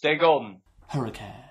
[0.00, 0.62] Stay golden.
[0.88, 1.49] Hurricane.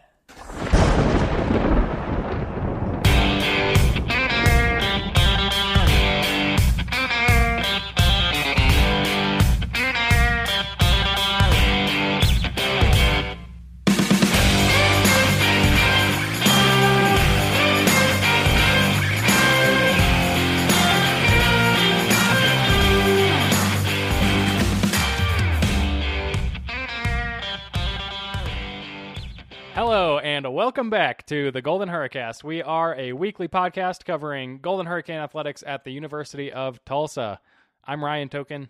[30.79, 32.42] Welcome back to the Golden Hurricast.
[32.42, 37.42] We are a weekly podcast covering Golden Hurricane athletics at the University of Tulsa.
[37.84, 38.70] I'm Ryan Token.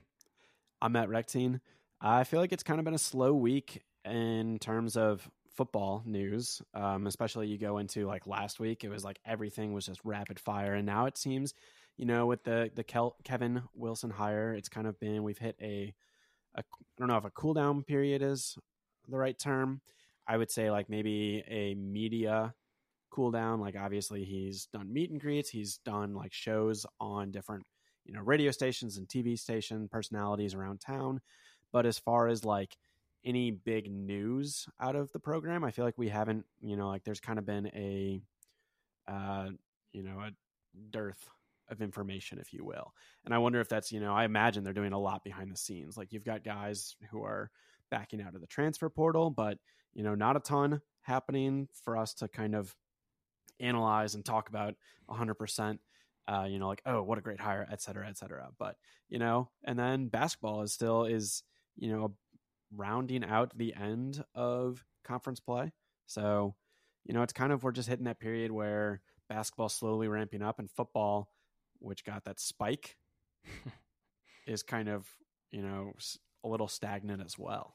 [0.82, 1.62] I'm Matt Rectine.
[2.02, 6.64] I feel like it's kind of been a slow week in terms of football news,
[6.74, 8.84] um, especially you go into like last week.
[8.84, 11.54] It was like everything was just rapid fire, and now it seems,
[11.96, 15.58] you know, with the the Kel- Kevin Wilson hire, it's kind of been we've hit
[15.62, 15.94] a,
[16.56, 16.64] a I
[16.98, 18.58] don't know if a cool down period is
[19.08, 19.82] the right term.
[20.30, 22.54] I would say like maybe a media
[23.10, 23.60] cool down.
[23.60, 27.66] Like obviously he's done meet and greets, he's done like shows on different
[28.06, 31.20] you know radio stations and TV station personalities around town.
[31.74, 32.78] But as far as like
[33.26, 36.46] any big news out of the program, I feel like we haven't.
[36.62, 38.22] You know, like there's kind of been a
[39.08, 39.50] uh,
[39.94, 40.32] you know a
[40.92, 41.28] dearth
[41.70, 42.94] of information, if you will.
[43.26, 45.58] And I wonder if that's you know I imagine they're doing a lot behind the
[45.58, 45.98] scenes.
[45.98, 47.50] Like you've got guys who are
[47.90, 49.58] backing out of the transfer portal, but
[49.94, 52.76] you know, not a ton happening for us to kind of
[53.60, 54.76] analyze and talk about
[55.10, 55.80] 100%.
[56.28, 58.50] Uh, you know, like, oh, what a great hire, et cetera, et cetera.
[58.60, 58.76] But,
[59.10, 61.42] you know, and then basketball is still is,
[61.76, 62.14] you know,
[62.76, 65.72] rounding out the end of conference play.
[66.06, 66.56] So,
[67.04, 70.60] you know, it's kind of, we're just hitting that period where basketball slowly ramping up
[70.60, 71.32] and football,
[71.80, 72.96] which got that spike,
[74.48, 75.08] is kind of,
[75.50, 75.94] you know,
[76.44, 77.74] a little stagnant as well.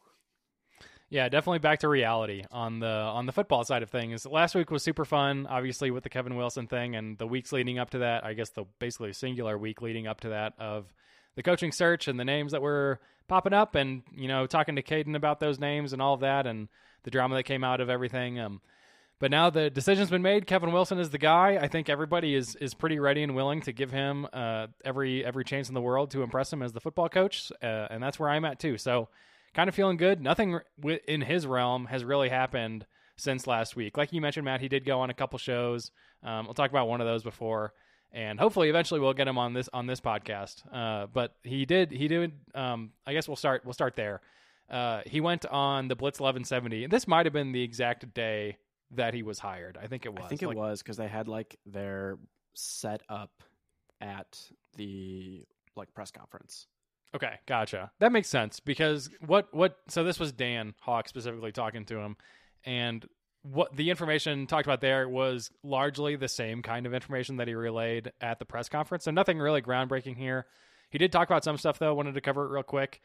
[1.14, 4.26] Yeah, definitely back to reality on the on the football side of things.
[4.26, 7.78] Last week was super fun, obviously with the Kevin Wilson thing, and the weeks leading
[7.78, 8.24] up to that.
[8.24, 10.92] I guess the basically singular week leading up to that of
[11.36, 12.98] the coaching search and the names that were
[13.28, 16.48] popping up, and you know talking to Caden about those names and all of that,
[16.48, 16.66] and
[17.04, 18.40] the drama that came out of everything.
[18.40, 18.60] Um,
[19.20, 20.48] but now the decision's been made.
[20.48, 21.58] Kevin Wilson is the guy.
[21.62, 25.44] I think everybody is is pretty ready and willing to give him uh, every every
[25.44, 28.30] chance in the world to impress him as the football coach, uh, and that's where
[28.30, 28.78] I'm at too.
[28.78, 29.10] So
[29.54, 30.20] kind of feeling good.
[30.20, 30.60] Nothing
[31.08, 33.96] in his realm has really happened since last week.
[33.96, 35.90] Like you mentioned, Matt, he did go on a couple shows.
[36.22, 37.72] Um, we'll talk about one of those before,
[38.12, 40.62] and hopefully, eventually, we'll get him on this on this podcast.
[40.72, 41.90] Uh, but he did.
[41.90, 42.32] He did.
[42.54, 43.64] Um, I guess we'll start.
[43.64, 44.20] We'll start there.
[44.70, 48.56] Uh, he went on the Blitz 1170, and this might have been the exact day
[48.92, 49.78] that he was hired.
[49.80, 50.24] I think it was.
[50.24, 52.18] I think it like, was because they had like their
[52.54, 53.42] set up
[54.00, 54.38] at
[54.76, 55.44] the
[55.76, 56.66] like press conference.
[57.14, 57.92] Okay, gotcha.
[58.00, 62.16] That makes sense because what what so this was Dan Hawk specifically talking to him,
[62.64, 63.06] and
[63.42, 67.54] what the information talked about there was largely the same kind of information that he
[67.54, 69.04] relayed at the press conference.
[69.04, 70.46] So nothing really groundbreaking here.
[70.90, 71.94] He did talk about some stuff though.
[71.94, 73.00] Wanted to cover it real quick.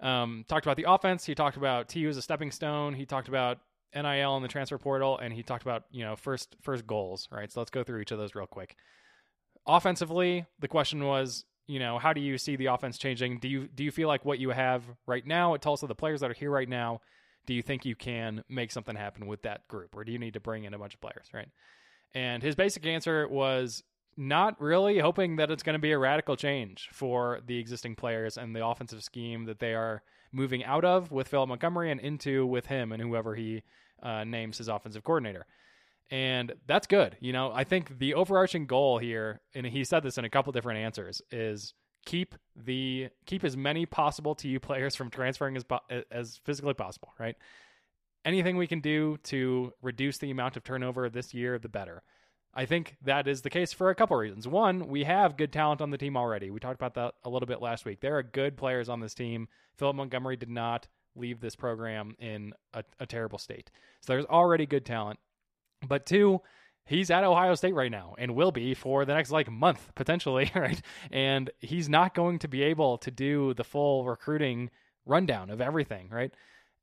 [0.00, 1.26] Um, talked about the offense.
[1.26, 2.94] He talked about TU as a stepping stone.
[2.94, 3.58] He talked about
[3.94, 7.28] NIL and the transfer portal, and he talked about you know first first goals.
[7.30, 7.50] Right.
[7.50, 8.76] So let's go through each of those real quick.
[9.66, 13.38] Offensively, the question was you know, how do you see the offense changing?
[13.38, 16.20] Do you do you feel like what you have right now at Tulsa, the players
[16.20, 17.00] that are here right now,
[17.46, 20.34] do you think you can make something happen with that group, or do you need
[20.34, 21.48] to bring in a bunch of players, right?
[22.12, 23.84] And his basic answer was
[24.16, 28.36] not really hoping that it's going to be a radical change for the existing players
[28.36, 30.02] and the offensive scheme that they are
[30.32, 33.62] moving out of with Philip Montgomery and into with him and whoever he
[34.02, 35.46] uh, names his offensive coordinator
[36.10, 37.16] and that's good.
[37.20, 40.52] You know, I think the overarching goal here, and he said this in a couple
[40.52, 45.64] different answers, is keep the keep as many possible TU players from transferring as
[46.10, 47.12] as physically possible.
[47.18, 47.36] Right.
[48.24, 52.02] Anything we can do to reduce the amount of turnover this year, the better.
[52.52, 54.48] I think that is the case for a couple reasons.
[54.48, 56.50] One, we have good talent on the team already.
[56.50, 58.00] We talked about that a little bit last week.
[58.00, 59.46] There are good players on this team.
[59.76, 63.70] Philip Montgomery did not leave this program in a, a terrible state.
[64.00, 65.20] So there's already good talent.
[65.86, 66.40] But two,
[66.84, 70.50] he's at Ohio State right now and will be for the next like month potentially,
[70.56, 70.80] right?
[71.10, 74.70] And he's not going to be able to do the full recruiting
[75.06, 76.32] rundown of everything, right?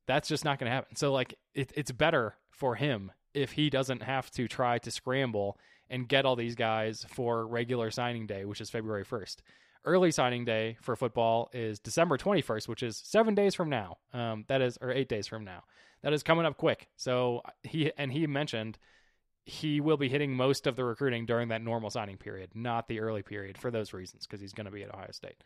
[0.06, 0.96] That's just not going to happen.
[0.96, 5.58] So like it, it's better for him if he doesn't have to try to scramble
[5.90, 9.36] and get all these guys for regular signing day, which is February 1st.
[9.84, 13.98] Early signing day for football is December 21st, which is seven days from now.
[14.12, 15.62] Um, that is, or eight days from now
[16.02, 16.88] that is coming up quick.
[16.96, 18.78] So he and he mentioned
[19.44, 23.00] he will be hitting most of the recruiting during that normal signing period, not the
[23.00, 25.42] early period for those reasons because he's going to be at Ohio State.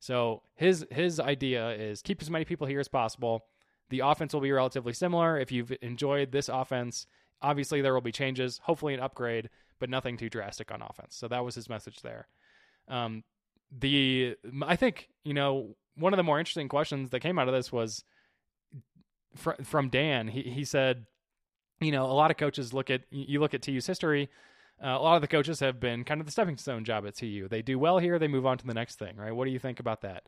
[0.00, 3.46] So his his idea is keep as many people here as possible.
[3.90, 5.38] The offense will be relatively similar.
[5.38, 7.06] If you've enjoyed this offense,
[7.42, 11.16] obviously there will be changes, hopefully an upgrade, but nothing too drastic on offense.
[11.16, 12.26] So that was his message there.
[12.88, 13.24] Um,
[13.78, 17.54] the I think you know one of the more interesting questions that came out of
[17.54, 18.04] this was
[19.36, 20.28] fr- from Dan.
[20.28, 21.06] He he said,
[21.80, 24.28] you know, a lot of coaches look at you look at TU's history.
[24.82, 27.14] Uh, a lot of the coaches have been kind of the stepping stone job at
[27.14, 27.46] TU.
[27.48, 29.30] They do well here, they move on to the next thing, right?
[29.30, 30.24] What do you think about that?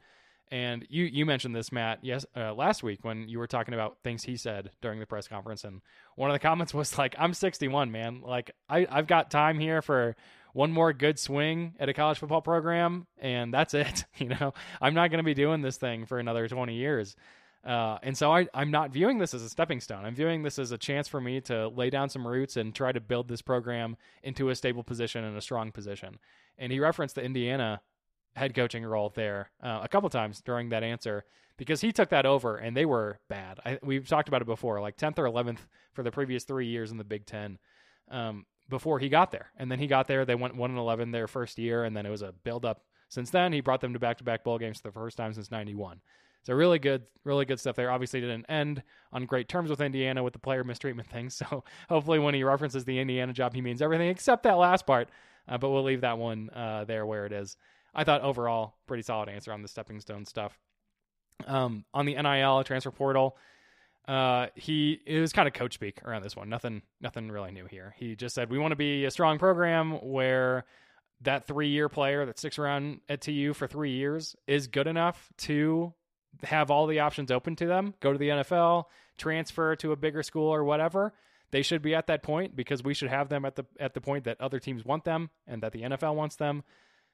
[0.52, 3.98] And you you mentioned this, Matt, yes, uh, last week when you were talking about
[4.04, 5.82] things he said during the press conference, and
[6.14, 8.20] one of the comments was like, "I'm 61, man.
[8.20, 10.14] Like I I've got time here for
[10.56, 14.04] one more good swing at a college football program, and that's it.
[14.16, 17.14] You know, I'm not going to be doing this thing for another 20 years."
[17.62, 20.04] Uh, and so I, I'm not viewing this as a stepping stone.
[20.04, 22.92] I'm viewing this as a chance for me to lay down some roots and try
[22.92, 26.18] to build this program into a stable position and a strong position.
[26.56, 27.82] And he referenced the Indiana
[28.34, 31.24] head coaching role there uh, a couple times during that answer
[31.58, 33.60] because he took that over and they were bad.
[33.66, 35.58] I, we've talked about it before, like 10th or 11th
[35.92, 37.58] for the previous three years in the Big Ten
[38.10, 39.50] um, before he got there.
[39.56, 42.06] And then he got there, they went 1 and 11 their first year, and then
[42.06, 43.52] it was a build up since then.
[43.52, 46.00] He brought them to back to back bowl games for the first time since 91.
[46.42, 47.90] So really good, really good stuff there.
[47.90, 48.82] Obviously, didn't end
[49.12, 51.28] on great terms with Indiana with the player mistreatment thing.
[51.30, 55.08] So hopefully, when he references the Indiana job, he means everything except that last part.
[55.48, 57.56] Uh, but we'll leave that one uh, there where it is.
[57.94, 60.56] I thought overall pretty solid answer on the stepping stone stuff.
[61.46, 63.36] Um, on the NIL transfer portal,
[64.08, 66.48] uh, he it was kind of coach speak around this one.
[66.48, 67.94] Nothing, nothing really new here.
[67.98, 70.64] He just said we want to be a strong program where
[71.22, 75.30] that three year player that sticks around at TU for three years is good enough
[75.38, 75.92] to
[76.42, 77.94] have all the options open to them.
[78.00, 78.84] Go to the NFL,
[79.18, 81.12] transfer to a bigger school or whatever.
[81.50, 84.00] They should be at that point because we should have them at the at the
[84.00, 86.64] point that other teams want them and that the NFL wants them.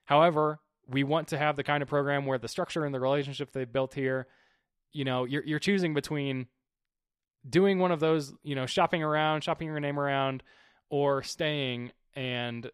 [0.04, 0.58] However,
[0.88, 3.70] we want to have the kind of program where the structure and the relationship they've
[3.70, 4.26] built here,
[4.92, 6.46] you know, you're you're choosing between
[7.48, 10.42] doing one of those, you know, shopping around, shopping your name around,
[10.90, 12.70] or staying and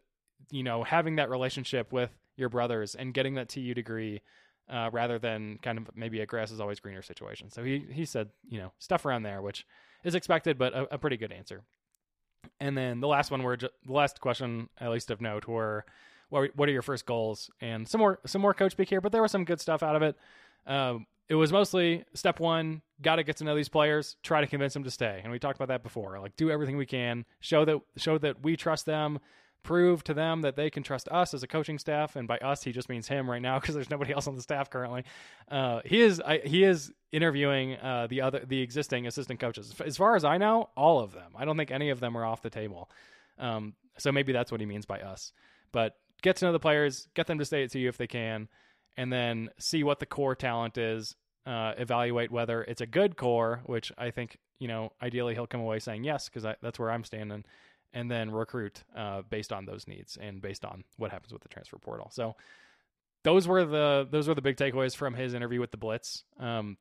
[0.50, 4.22] you know having that relationship with your brothers and getting that TU degree.
[4.70, 7.50] Uh, rather than kind of maybe a grass is always greener situation.
[7.50, 9.64] So he he said, you know, stuff around there, which
[10.04, 11.62] is expected, but a, a pretty good answer.
[12.60, 15.86] And then the last one, were the last question, at least of note, were
[16.30, 17.50] what, what are your first goals?
[17.60, 19.96] And some more some more coach speak here, but there was some good stuff out
[19.96, 20.16] of it.
[20.66, 24.46] Um, it was mostly step one, got to get to know these players, try to
[24.46, 25.20] convince them to stay.
[25.22, 26.18] And we talked about that before.
[26.20, 29.18] Like do everything we can, show that show that we trust them,
[29.62, 32.16] prove to them that they can trust us as a coaching staff.
[32.16, 34.42] And by us, he just means him right now because there's nobody else on the
[34.42, 35.04] staff currently.
[35.50, 39.74] Uh, he is I, he is interviewing uh, the other the existing assistant coaches.
[39.84, 41.32] As far as I know, all of them.
[41.36, 42.90] I don't think any of them are off the table.
[43.38, 45.32] Um, so maybe that's what he means by us.
[45.72, 48.48] But get to know the players, get them to stay at you if they can,
[48.98, 51.14] and then see what the core talent is.
[51.46, 55.62] Uh, evaluate whether it's a good core, which I think you know ideally he'll come
[55.62, 57.44] away saying yes because that's where I'm standing,
[57.94, 61.48] and then recruit uh, based on those needs and based on what happens with the
[61.48, 62.10] transfer portal.
[62.12, 62.36] So
[63.24, 66.24] those were the those were the big takeaways from his interview with the Blitz.
[66.38, 66.76] Um,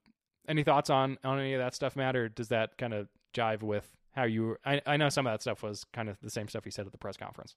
[0.50, 3.64] any thoughts on on any of that stuff, Matt, or does that kind of jive
[3.64, 4.58] with how you?
[4.66, 6.86] I, I know some of that stuff was kind of the same stuff he said
[6.86, 7.56] at the press conference.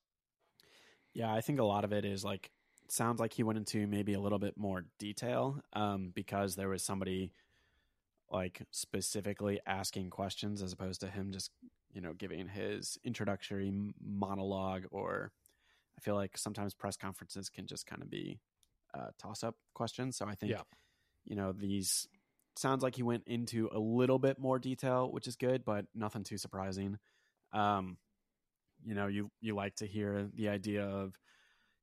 [1.12, 2.52] Yeah, I think a lot of it is like
[2.92, 6.82] sounds like he went into maybe a little bit more detail um, because there was
[6.82, 7.32] somebody
[8.31, 11.50] like specifically asking questions as opposed to him just
[11.92, 15.32] you know giving his introductory monologue or
[15.99, 18.40] I feel like sometimes press conferences can just kind of be
[18.94, 20.16] uh, toss up questions.
[20.16, 20.62] So I think yeah.
[21.25, 22.09] you know these
[22.56, 26.25] sounds like he went into a little bit more detail, which is good, but nothing
[26.25, 26.99] too surprising.
[27.52, 27.99] Um,
[28.85, 31.18] you know you you like to hear the idea of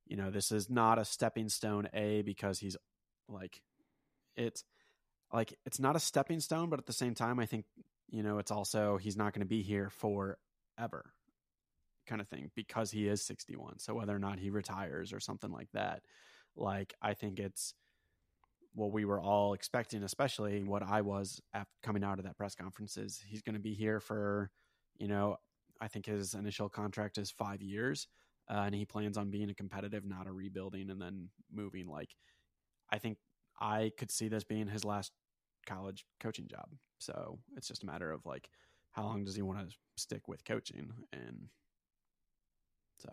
[0.08, 2.78] you know this is not a stepping stone a because he's
[3.28, 3.62] like
[4.36, 4.64] it's
[5.34, 7.66] like it's not a stepping stone but at the same time i think
[8.10, 11.12] you know it's also he's not going to be here forever
[12.08, 15.52] kind of thing because he is 61 so whether or not he retires or something
[15.52, 16.02] like that
[16.56, 17.74] like i think it's
[18.74, 21.42] what we were all expecting especially what i was
[21.84, 24.50] coming out of that press conference is he's going to be here for
[24.98, 25.38] you know
[25.82, 28.08] I think his initial contract is five years,
[28.50, 31.88] uh, and he plans on being a competitive, not a rebuilding, and then moving.
[31.88, 32.10] Like,
[32.90, 33.18] I think
[33.60, 35.12] I could see this being his last
[35.66, 36.70] college coaching job.
[37.00, 38.50] So it's just a matter of like,
[38.92, 40.92] how long does he want to stick with coaching?
[41.12, 41.50] And
[43.00, 43.10] so,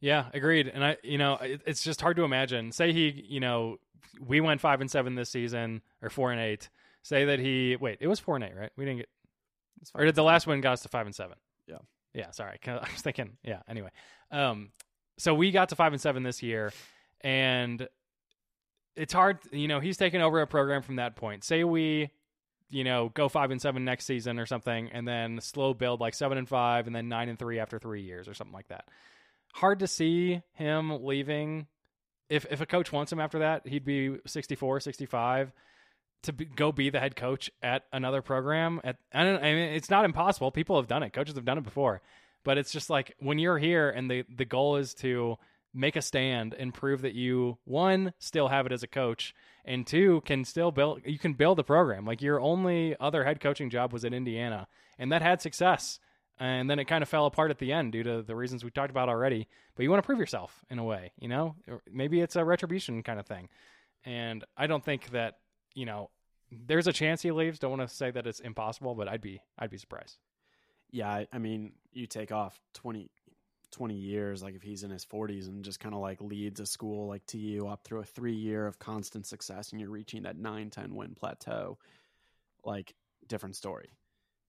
[0.00, 0.68] yeah, agreed.
[0.68, 2.72] And I, you know, it, it's just hard to imagine.
[2.72, 3.78] Say he, you know,
[4.20, 6.68] we went five and seven this season, or four and eight.
[7.02, 8.70] Say that he, wait, it was four and eight, right?
[8.76, 9.08] We didn't get
[9.94, 11.36] or did the last one got us to five and seven?
[11.66, 11.78] Yeah.
[12.14, 12.30] Yeah.
[12.30, 13.36] Sorry, I was thinking.
[13.42, 13.60] Yeah.
[13.68, 13.90] Anyway,
[14.30, 14.70] um,
[15.18, 16.72] so we got to five and seven this year,
[17.20, 17.86] and
[18.96, 19.38] it's hard.
[19.52, 21.44] You know, he's taken over a program from that point.
[21.44, 22.10] Say we
[22.72, 26.14] you know, go five and seven next season or something, and then slow build like
[26.14, 28.88] seven and five, and then nine and three after three years or something like that.
[29.52, 31.66] Hard to see him leaving.
[32.30, 35.52] If if a coach wants him after that, he'd be 64, 65
[36.22, 38.80] to be, go be the head coach at another program.
[38.84, 39.36] At I don't.
[39.42, 40.50] I mean, it's not impossible.
[40.50, 41.12] People have done it.
[41.12, 42.00] Coaches have done it before.
[42.44, 45.38] But it's just like when you're here, and the the goal is to
[45.74, 49.86] make a stand and prove that you one still have it as a coach and
[49.86, 53.70] two can still build you can build a program like your only other head coaching
[53.70, 54.66] job was at indiana
[54.98, 55.98] and that had success
[56.38, 58.70] and then it kind of fell apart at the end due to the reasons we
[58.70, 61.54] talked about already but you want to prove yourself in a way you know
[61.90, 63.48] maybe it's a retribution kind of thing
[64.04, 65.38] and i don't think that
[65.74, 66.10] you know
[66.50, 69.40] there's a chance he leaves don't want to say that it's impossible but i'd be
[69.58, 70.18] i'd be surprised
[70.90, 73.10] yeah i mean you take off 20
[73.72, 76.66] 20 years, like if he's in his 40s and just kind of like leads a
[76.66, 80.36] school like TU up through a three year of constant success and you're reaching that
[80.36, 81.78] 9 10 win plateau,
[82.64, 82.94] like
[83.26, 83.90] different story.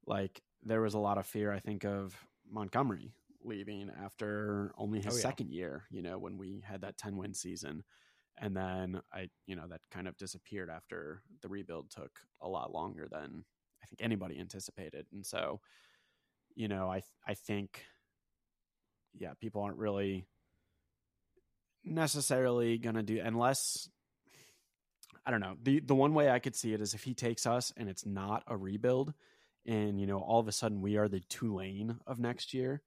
[0.05, 2.15] Like there was a lot of fear, I think, of
[2.51, 3.13] Montgomery
[3.43, 5.21] leaving after only his oh, yeah.
[5.21, 7.83] second year, you know, when we had that 10 win season.
[8.39, 12.11] And then I, you know, that kind of disappeared after the rebuild took
[12.41, 13.45] a lot longer than
[13.81, 15.05] I think anybody anticipated.
[15.13, 15.59] And so,
[16.55, 17.85] you know, I, I think
[19.13, 20.25] yeah, people aren't really
[21.83, 23.89] necessarily going to do unless
[25.25, 25.55] I don't know.
[25.61, 28.05] The the one way I could see it is if he takes us and it's
[28.05, 29.13] not a rebuild
[29.65, 32.81] and you know all of a sudden we are the Tulane of next year,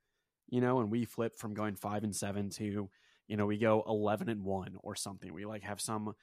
[0.48, 2.90] you know, and we flip from going 5 and 7 to
[3.28, 5.32] you know, we go 11 and 1 or something.
[5.32, 6.14] We like have some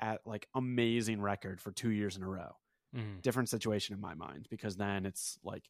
[0.00, 2.56] at like amazing record for 2 years in a row.
[2.96, 3.20] Mm-hmm.
[3.22, 5.64] Different situation in my mind because then it's like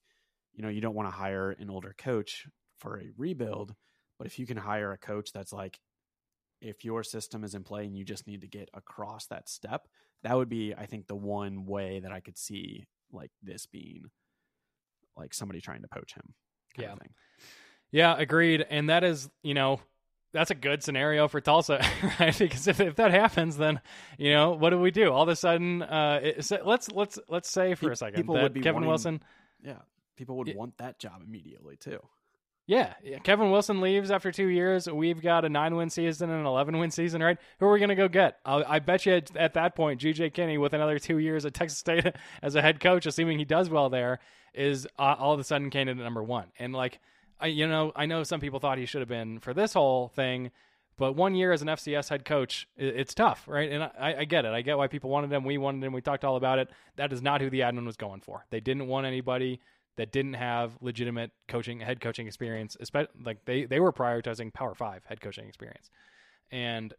[0.54, 2.46] you know, you don't want to hire an older coach
[2.78, 3.74] for a rebuild.
[4.18, 5.78] But if you can hire a coach that's like,
[6.60, 9.88] if your system is in play and you just need to get across that step,
[10.22, 14.04] that would be, I think, the one way that I could see like this being
[15.16, 16.34] like somebody trying to poach him.
[16.84, 16.94] yeah.
[17.92, 18.64] Yeah, agreed.
[18.68, 19.80] And that is, you know,
[20.32, 21.84] that's a good scenario for Tulsa,
[22.20, 22.36] right?
[22.36, 23.80] Because if, if that happens, then
[24.18, 25.12] you know what do we do?
[25.12, 28.54] All of a sudden, uh, it, let's let's let's say for a second people that
[28.54, 29.22] Kevin wanting, Wilson,
[29.64, 29.78] yeah,
[30.16, 32.00] people would want that job immediately too.
[32.66, 34.88] Yeah, yeah, Kevin Wilson leaves after two years.
[34.88, 37.36] We've got a nine-win season and an eleven-win season, right?
[37.58, 38.38] Who are we going to go get?
[38.44, 41.80] I'll, i bet you at that point, GJ Kinne with another two years at Texas
[41.80, 42.06] State
[42.42, 44.20] as a head coach, assuming he does well there,
[44.54, 46.46] is uh, all of a sudden candidate number one.
[46.60, 47.00] And like,
[47.40, 50.08] I you know, I know some people thought he should have been for this whole
[50.08, 50.50] thing,
[50.96, 53.70] but one year as an FCS head coach, it's tough, right?
[53.70, 54.52] And I, I get it.
[54.52, 55.44] I get why people wanted him.
[55.44, 55.92] We wanted him.
[55.92, 56.68] We talked all about it.
[56.96, 58.44] That is not who the admin was going for.
[58.50, 59.60] They didn't want anybody
[60.00, 64.74] that didn't have legitimate coaching head coaching experience especially like they they were prioritizing power
[64.74, 65.90] 5 head coaching experience
[66.50, 66.94] and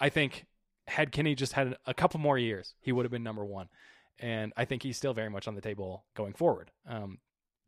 [0.00, 0.46] i think
[0.88, 3.68] had Kinne just had a couple more years he would have been number 1
[4.18, 7.18] and i think he's still very much on the table going forward um,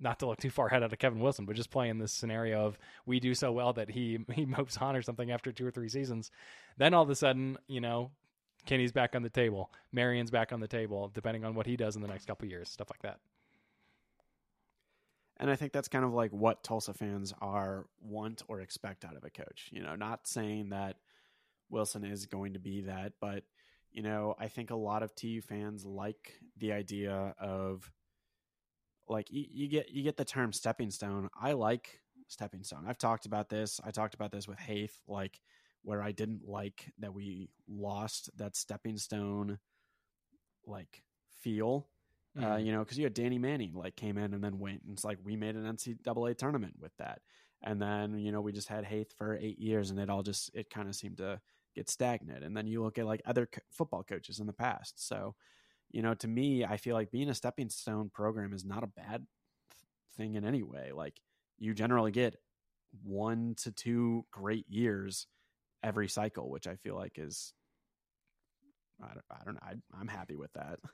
[0.04, 2.66] not to look too far ahead out of Kevin Wilson, but just playing this scenario
[2.66, 5.72] of we do so well that he he moves on or something after two or
[5.72, 6.30] three seasons,
[6.76, 8.12] then all of a sudden, you know,
[8.66, 11.96] Kinne's back on the table, Marion's back on the table, depending on what he does
[11.96, 13.18] in the next couple years, stuff like that.
[15.38, 19.16] And I think that's kind of like what Tulsa fans are want or expect out
[19.16, 19.68] of a coach.
[19.72, 20.96] You know, not saying that
[21.70, 23.42] Wilson is going to be that, but
[23.90, 27.90] you know, I think a lot of TU fans like the idea of
[29.08, 31.28] like you, you get you get the term stepping stone.
[31.40, 32.84] I like stepping stone.
[32.88, 33.80] I've talked about this.
[33.84, 35.40] I talked about this with Haith, like
[35.82, 39.58] where I didn't like that we lost that stepping stone
[40.66, 41.02] like
[41.42, 41.88] feel
[42.36, 42.52] uh, mm-hmm.
[42.52, 44.92] Uh, you know, because you had Danny Manning like came in and then went, and
[44.92, 47.20] it's like we made an NCAA tournament with that,
[47.62, 50.50] and then you know we just had Haith for eight years, and it all just
[50.54, 51.40] it kind of seemed to
[51.76, 52.42] get stagnant.
[52.42, 55.06] And then you look at like other co- football coaches in the past.
[55.06, 55.36] So,
[55.94, 58.88] you know, to me, I feel like being a stepping stone program is not a
[58.88, 59.24] bad
[60.16, 60.90] thing in any way.
[60.92, 61.14] Like
[61.56, 62.34] you generally get
[63.04, 65.28] one to two great years
[65.84, 67.52] every cycle, which I feel like is
[69.00, 69.60] I don't, I don't know.
[69.62, 70.80] I, I'm happy with that.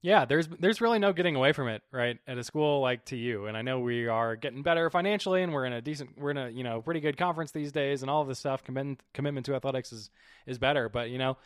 [0.00, 2.18] Yeah, there's there's really no getting away from it, right?
[2.24, 5.64] At a school like TU, and I know we are getting better financially, and we're
[5.64, 8.22] in a decent, we're in a you know pretty good conference these days, and all
[8.22, 8.62] of this stuff.
[8.62, 10.08] Commitment commitment to athletics is
[10.46, 11.36] is better, but you know,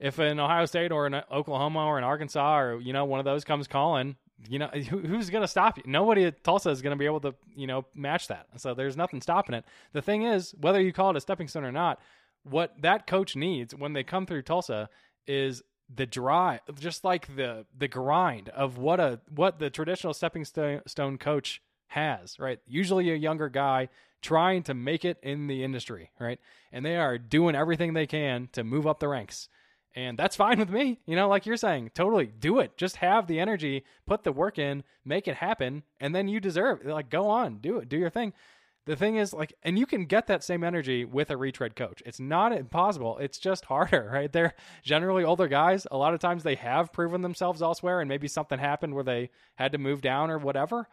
[0.00, 3.24] if an Ohio State or an Oklahoma or an Arkansas or you know one of
[3.24, 4.16] those comes calling,
[4.48, 5.84] you know who, who's going to stop you?
[5.86, 8.46] Nobody at Tulsa is going to be able to you know match that.
[8.56, 9.64] So there's nothing stopping it.
[9.92, 12.00] The thing is, whether you call it a stepping stone or not,
[12.42, 14.88] what that coach needs when they come through Tulsa
[15.26, 15.62] is
[15.94, 21.18] the drive, just like the the grind of what a what the traditional stepping stone
[21.18, 22.60] coach has, right?
[22.66, 23.88] Usually a younger guy
[24.22, 26.38] trying to make it in the industry, right?
[26.72, 29.48] And they are doing everything they can to move up the ranks.
[29.94, 31.00] And that's fine with me.
[31.06, 32.76] You know, like you're saying, totally do it.
[32.76, 36.82] Just have the energy, put the work in, make it happen, and then you deserve
[36.82, 36.86] it.
[36.86, 38.32] Like, go on, do it, do your thing.
[38.86, 42.02] The thing is, like, and you can get that same energy with a retread coach.
[42.06, 43.18] It's not impossible.
[43.18, 44.32] It's just harder, right?
[44.32, 45.86] They're generally older guys.
[45.90, 49.30] A lot of times they have proven themselves elsewhere, and maybe something happened where they
[49.56, 50.88] had to move down or whatever.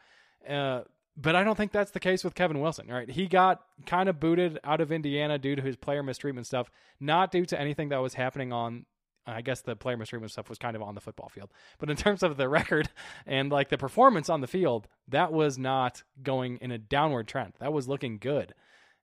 [0.47, 0.81] Uh,
[1.17, 3.09] but I don't think that's the case with Kevin Wilson, right?
[3.09, 6.69] He got kind of booted out of Indiana due to his player mistreatment stuff,
[6.99, 8.85] not due to anything that was happening on
[9.29, 11.51] I guess the player mistreatment stuff was kind of on the football field.
[11.79, 12.89] But in terms of the record
[13.25, 17.53] and like the performance on the field, that was not going in a downward trend.
[17.59, 18.53] That was looking good.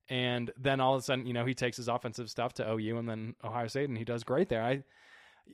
[0.08, 2.98] And then all of a sudden, you know, he takes his offensive stuff to OU
[2.98, 4.62] and then Ohio State and he does great there.
[4.62, 4.82] I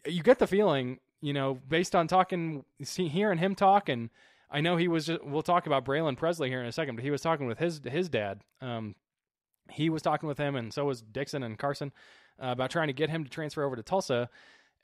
[0.06, 4.10] you get the feeling, you know, based on talking see hearing him talk and
[4.50, 7.04] I know he was just, we'll talk about Braylon Presley here in a second, but
[7.04, 8.40] he was talking with his his dad.
[8.60, 8.94] Um
[9.70, 11.92] he was talking with him and so was Dixon and Carson
[12.42, 14.28] uh, about trying to get him to transfer over to Tulsa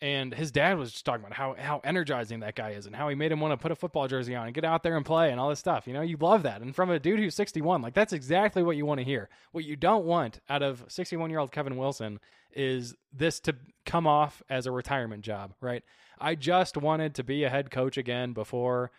[0.01, 3.09] and his dad was just talking about how how energizing that guy is and how
[3.09, 5.07] he made him want to put a football jersey on and get out there and
[5.07, 5.87] play and all this stuff.
[5.87, 6.61] You know, you love that.
[6.61, 9.31] And from a dude who's 61, like that's exactly what you want to hear.
[9.53, 12.21] What you don't want out of 61 year old Kevin Wilson
[12.53, 13.57] is this to
[13.87, 15.83] come off as a retirement job, right?
[16.21, 18.91] I just wanted to be a head coach again before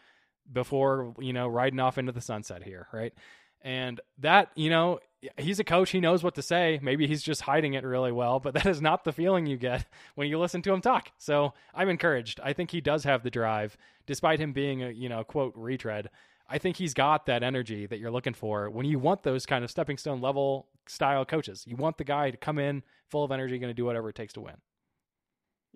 [0.52, 3.14] before, you know, riding off into the sunset here, right?
[3.62, 5.00] And that, you know,
[5.38, 5.90] he's a coach.
[5.90, 6.80] He knows what to say.
[6.82, 9.86] Maybe he's just hiding it really well, but that is not the feeling you get
[10.16, 11.12] when you listen to him talk.
[11.18, 12.40] So I'm encouraged.
[12.44, 16.10] I think he does have the drive, despite him being a, you know, quote, retread.
[16.50, 19.66] I think he's got that energy that you're looking for when you want those kind
[19.66, 21.66] of stepping stone level style coaches.
[21.68, 24.16] You want the guy to come in full of energy, going to do whatever it
[24.16, 24.56] takes to win.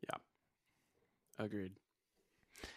[0.07, 0.15] Yeah.
[1.43, 1.80] Agreed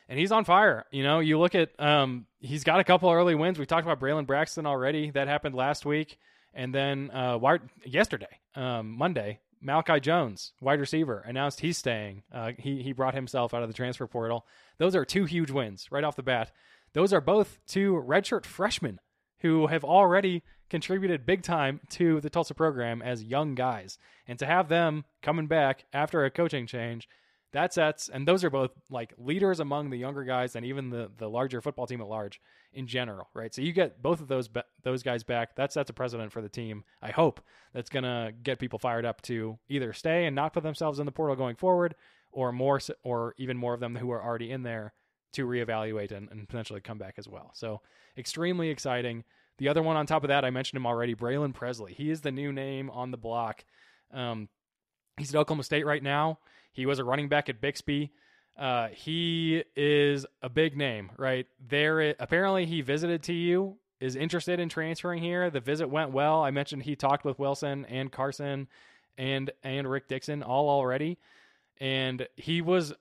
[0.09, 0.87] and he's on fire.
[0.91, 3.59] You know, you look at um, he's got a couple early wins.
[3.59, 5.11] We talked about Braylon Braxton already.
[5.11, 6.19] That happened last week,
[6.53, 7.39] and then uh,
[7.85, 12.23] yesterday, um, Monday, Malachi Jones, wide receiver, announced he's staying.
[12.33, 14.47] Uh, he he brought himself out of the transfer portal.
[14.79, 16.53] Those are two huge wins right off the bat.
[16.93, 19.01] Those are both two redshirt freshmen
[19.41, 24.47] who have already contributed big time to the Tulsa program as young guys, and to
[24.47, 27.09] have them coming back after a coaching change
[27.55, 31.11] that sets and those are both like leaders among the younger guys and even the
[31.17, 32.41] the larger football team at large
[32.73, 33.55] in general right?
[33.55, 34.49] So you get both of those
[34.83, 35.57] those guys back.
[35.57, 37.41] That's sets a precedent for the team i hope
[37.73, 41.13] that's to get people fired up to either stay and not put themselves in the
[41.13, 41.95] portal going forward
[42.33, 44.93] or more or even more of them who are already in there
[45.33, 47.51] to reevaluate and, and potentially come back as well.
[47.55, 47.81] So
[48.17, 49.25] extremely exciting.
[49.59, 51.95] The other one on top of that i mentioned him already braylon presley.
[51.95, 53.65] He is the new name on the block.
[54.13, 54.49] Um,
[55.17, 56.39] he's at oklahoma state right now
[56.75, 58.11] he was a running back at Bixby.
[58.59, 61.47] Uh, he is a big name, right?
[61.67, 65.51] There, apparently, he visited TU, is interested in transferring here.
[65.51, 66.43] The visit went well.
[66.43, 68.69] I mentioned he talked with Wilson and Carson
[69.17, 71.19] and and Rick Dixon all already,
[71.81, 72.93] and he was,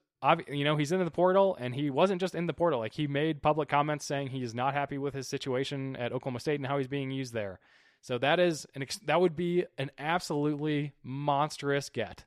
[0.47, 2.79] you know, he's into the portal, and he wasn't just in the portal.
[2.79, 6.39] Like he made public comments saying he is not happy with his situation at Oklahoma
[6.39, 7.59] State and how he's being used there.
[8.01, 12.25] So that is an that would be an absolutely monstrous get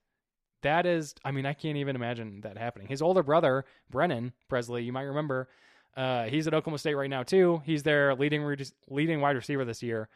[0.66, 2.88] that is, I mean, I can't even imagine that happening.
[2.88, 5.48] His older brother, Brennan Presley, you might remember,
[5.96, 7.62] uh, he's at Oklahoma State right now too.
[7.64, 10.08] He's their leading re- leading wide receiver this year.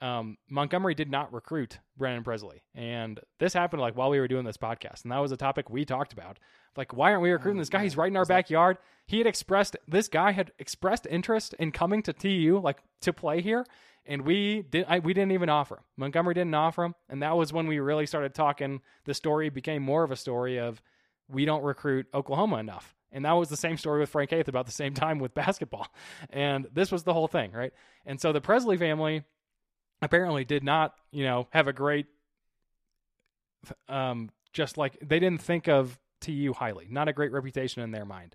[0.00, 4.44] Um, Montgomery did not recruit Brennan Presley, and this happened like while we were doing
[4.44, 6.38] this podcast, and that was a topic we talked about.
[6.76, 7.82] Like, why aren't we recruiting this guy?
[7.84, 8.78] He's right in our backyard.
[9.06, 13.40] He had expressed this guy had expressed interest in coming to TU, like to play
[13.40, 13.64] here,
[14.06, 15.82] and we did I, we didn't even offer him.
[15.96, 18.80] Montgomery didn't offer him, and that was when we really started talking.
[19.04, 20.82] The story became more of a story of
[21.28, 22.94] we don't recruit Oklahoma enough.
[23.12, 25.86] And that was the same story with Frank Haith about the same time with basketball.
[26.30, 27.72] And this was the whole thing, right?
[28.04, 29.22] And so the Presley family
[30.02, 32.06] apparently did not, you know, have a great
[33.88, 36.86] um just like they didn't think of TU highly.
[36.90, 38.34] Not a great reputation in their mind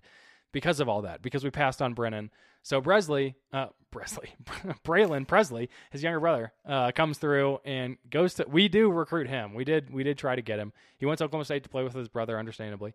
[0.52, 2.30] because of all that, because we passed on Brennan.
[2.62, 8.46] So Bresley, uh, Braylon Presley, his younger brother, uh, comes through and goes to.
[8.48, 9.54] We do recruit him.
[9.54, 9.92] We did.
[9.92, 10.72] We did try to get him.
[10.98, 12.94] He went to Oklahoma State to play with his brother, understandably.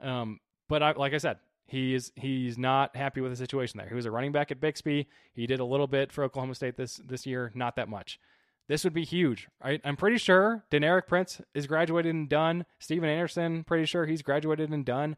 [0.00, 3.88] Um, but I, like I said, he's he's not happy with the situation there.
[3.88, 5.08] He was a running back at Bixby.
[5.32, 8.20] He did a little bit for Oklahoma State this this year, not that much.
[8.66, 9.48] This would be huge.
[9.62, 9.80] Right?
[9.84, 12.66] I'm pretty sure Deneric Prince is graduated and done.
[12.78, 15.16] Steven Anderson, pretty sure he's graduated and done.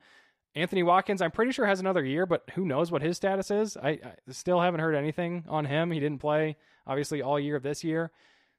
[0.56, 3.76] Anthony Watkins, I'm pretty sure has another year, but who knows what his status is?
[3.76, 5.90] I, I, still haven't heard anything on him.
[5.90, 8.10] He didn't play obviously all year of this year.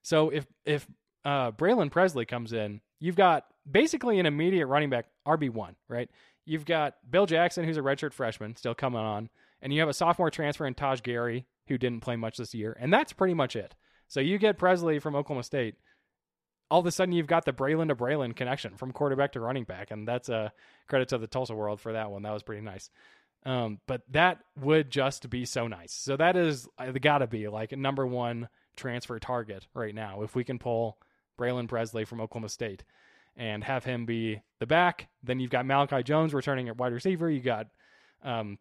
[0.04, 0.88] So if if
[1.26, 6.08] uh, Braylon Presley comes in, you've got basically an immediate running back RB one, right?
[6.46, 9.30] You've got Bill Jackson, who's a redshirt freshman, still coming on,
[9.62, 12.78] and you have a sophomore transfer in Taj Gary, who didn't play much this year,
[12.80, 13.74] and that's pretty much it.
[14.08, 15.76] So you get Presley from Oklahoma State.
[16.70, 19.64] All of a sudden you've got the Braylon to Braylon connection from quarterback to running
[19.64, 20.52] back, and that's a
[20.88, 22.24] credit to the Tulsa world for that one.
[22.24, 22.90] That was pretty nice.
[23.46, 25.94] Um, but that would just be so nice.
[25.94, 30.24] So that is uh, got to be like a number one transfer target right now.
[30.24, 30.98] If we can pull
[31.40, 32.84] Braylon Presley from Oklahoma State
[33.38, 37.30] and have him be the back, then you've got Malachi Jones returning at wide receiver.
[37.30, 37.68] You got,
[38.24, 38.58] um,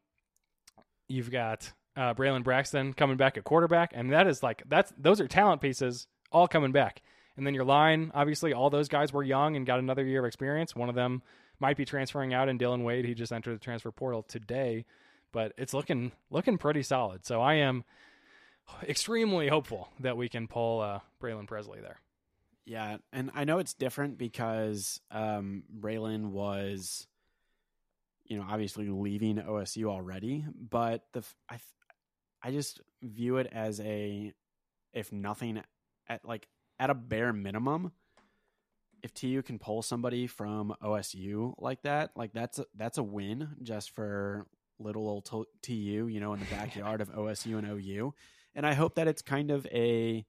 [1.08, 5.20] you've got uh, Braylon Braxton coming back at quarterback, and that is like that's those
[5.20, 7.02] are talent pieces all coming back.
[7.36, 10.26] And then your line, obviously, all those guys were young and got another year of
[10.26, 10.74] experience.
[10.74, 11.22] One of them
[11.58, 14.84] might be transferring out, and Dylan Wade, he just entered the transfer portal today,
[15.32, 17.26] but it's looking looking pretty solid.
[17.26, 17.84] So I am
[18.82, 22.00] extremely hopeful that we can pull uh, Braylon Presley there.
[22.64, 27.06] Yeah, and I know it's different because um, Braylon was,
[28.24, 31.58] you know, obviously leaving OSU already, but the I
[32.42, 34.32] I just view it as a,
[34.92, 35.62] if nothing,
[36.08, 37.92] at like at a bare minimum,
[39.02, 43.48] if TU can pull somebody from OSU like that, like that's a, that's a win
[43.62, 44.46] just for
[44.78, 45.28] little old
[45.62, 48.14] TU, you know, in the backyard of OSU and OU.
[48.54, 50.24] And I hope that it's kind of a,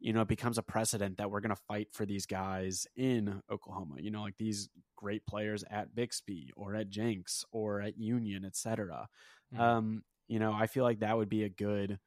[0.00, 3.42] you know, it becomes a precedent that we're going to fight for these guys in
[3.50, 3.96] Oklahoma.
[3.98, 9.08] You know, like these great players at Bixby or at Jenks or at Union, etc.
[9.52, 9.62] Mm-hmm.
[9.62, 11.98] Um, you know, I feel like that would be a good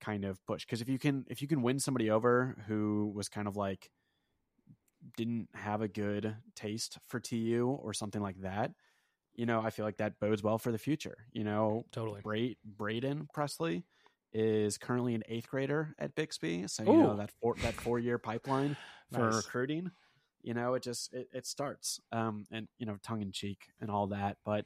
[0.00, 3.28] kind of push because if you can if you can win somebody over who was
[3.28, 3.90] kind of like
[5.16, 8.72] didn't have a good taste for TU or something like that,
[9.34, 11.16] you know, I feel like that bodes well for the future.
[11.32, 12.20] You know, totally.
[12.22, 13.84] Bra- Braden Presley
[14.32, 17.02] is currently an eighth grader at Bixby, so you Ooh.
[17.02, 18.76] know that four that four year pipeline
[19.12, 19.36] for nice.
[19.36, 19.90] recruiting.
[20.42, 23.90] You know, it just it, it starts, um, and you know, tongue in cheek and
[23.90, 24.36] all that.
[24.44, 24.64] But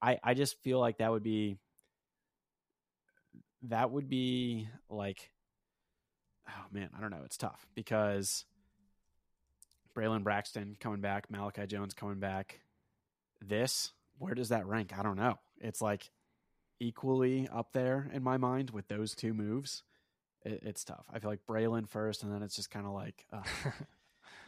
[0.00, 1.58] I I just feel like that would be
[3.68, 5.30] that would be like,
[6.48, 7.22] oh man, I don't know.
[7.24, 8.44] It's tough because
[9.96, 12.60] Braylon Braxton coming back, Malachi Jones coming back.
[13.40, 14.92] This, where does that rank?
[14.96, 15.38] I don't know.
[15.60, 16.10] It's like
[16.80, 19.82] equally up there in my mind with those two moves.
[20.44, 21.06] It, it's tough.
[21.12, 23.42] I feel like Braylon first, and then it's just kind of like uh,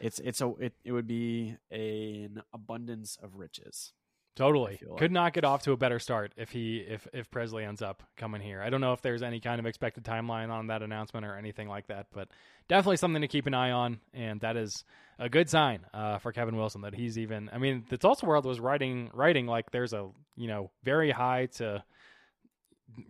[0.01, 3.93] it's it's a it, it would be a, an abundance of riches.
[4.37, 4.81] Totally.
[4.99, 8.03] Could not get off to a better start if he if if Presley ends up
[8.17, 8.61] coming here.
[8.61, 11.69] I don't know if there's any kind of expected timeline on that announcement or anything
[11.69, 12.29] like that, but
[12.69, 14.85] definitely something to keep an eye on, and that is
[15.21, 17.49] a good sign uh, for Kevin Wilson that he's even.
[17.53, 21.47] I mean, the Tulsa World was writing writing like there's a you know very high
[21.57, 21.85] to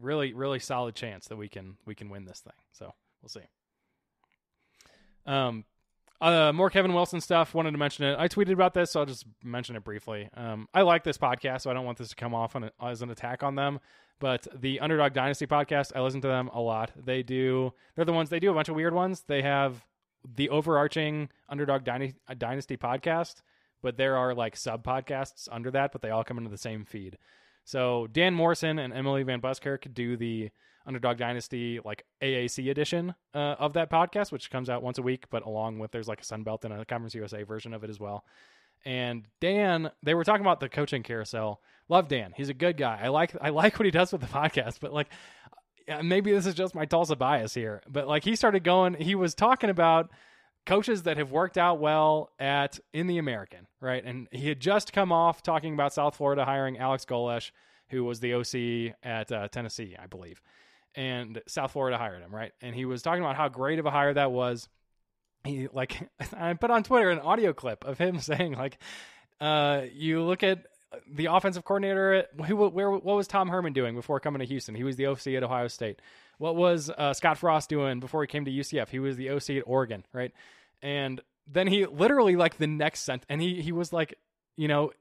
[0.01, 2.53] really really solid chance that we can we can win this thing.
[2.73, 3.49] So we'll see.
[5.25, 5.65] Um,
[6.21, 7.55] uh, more Kevin Wilson stuff.
[7.55, 8.19] Wanted to mention it.
[8.19, 10.29] I tweeted about this, so I'll just mention it briefly.
[10.35, 13.03] Um, I like this podcast, so I don't want this to come off a, as
[13.03, 13.81] an attack on them.
[14.21, 16.93] But the Underdog Dynasty podcast, I listen to them a lot.
[16.97, 17.73] They do.
[17.97, 18.31] They're the ones.
[18.31, 19.25] They do a bunch of weird ones.
[19.27, 19.85] They have
[20.25, 23.43] the overarching Underdog Dynasty, Dynasty podcast,
[23.83, 26.85] but there are like sub podcasts under that, but they all come into the same
[26.85, 27.19] feed.
[27.65, 30.51] So Dan Morrison and Emily Van Buskirk do the
[30.87, 35.25] Underdog Dynasty like AAC edition uh, of that podcast, which comes out once a week,
[35.31, 37.99] but along with there's like a Sunbelt and a Conference USA version of it as
[37.99, 38.25] well.
[38.85, 41.61] And Dan, they were talking about the coaching carousel.
[41.89, 43.01] Love Dan; he's a good guy.
[43.03, 45.09] I like I like what he does with the podcast, but like
[46.03, 49.35] maybe this is just my Tulsa bias here, but like he started going, he was
[49.35, 50.11] talking about
[50.67, 54.03] coaches that have worked out well at in the American, right?
[54.05, 57.51] And he had just come off talking about South Florida hiring Alex Golesh,
[57.91, 60.41] who was the OC at uh, Tennessee, I believe
[60.95, 62.53] and South Florida hired him, right?
[62.61, 64.69] And he was talking about how great of a hire that was.
[65.45, 68.79] He like I put on Twitter an audio clip of him saying like,
[69.41, 70.67] uh, you look at
[71.11, 72.15] the offensive coordinator.
[72.15, 74.75] at, Who, where, what was Tom Herman doing before coming to Houston?
[74.75, 76.01] He was the OC at Ohio State.
[76.39, 78.89] What was uh, Scott Frost doing before he came to UCF?
[78.89, 80.33] He was the OC at Oregon, right?
[80.83, 84.19] And then he literally like the next sent, and he he was like,
[84.57, 84.93] you know,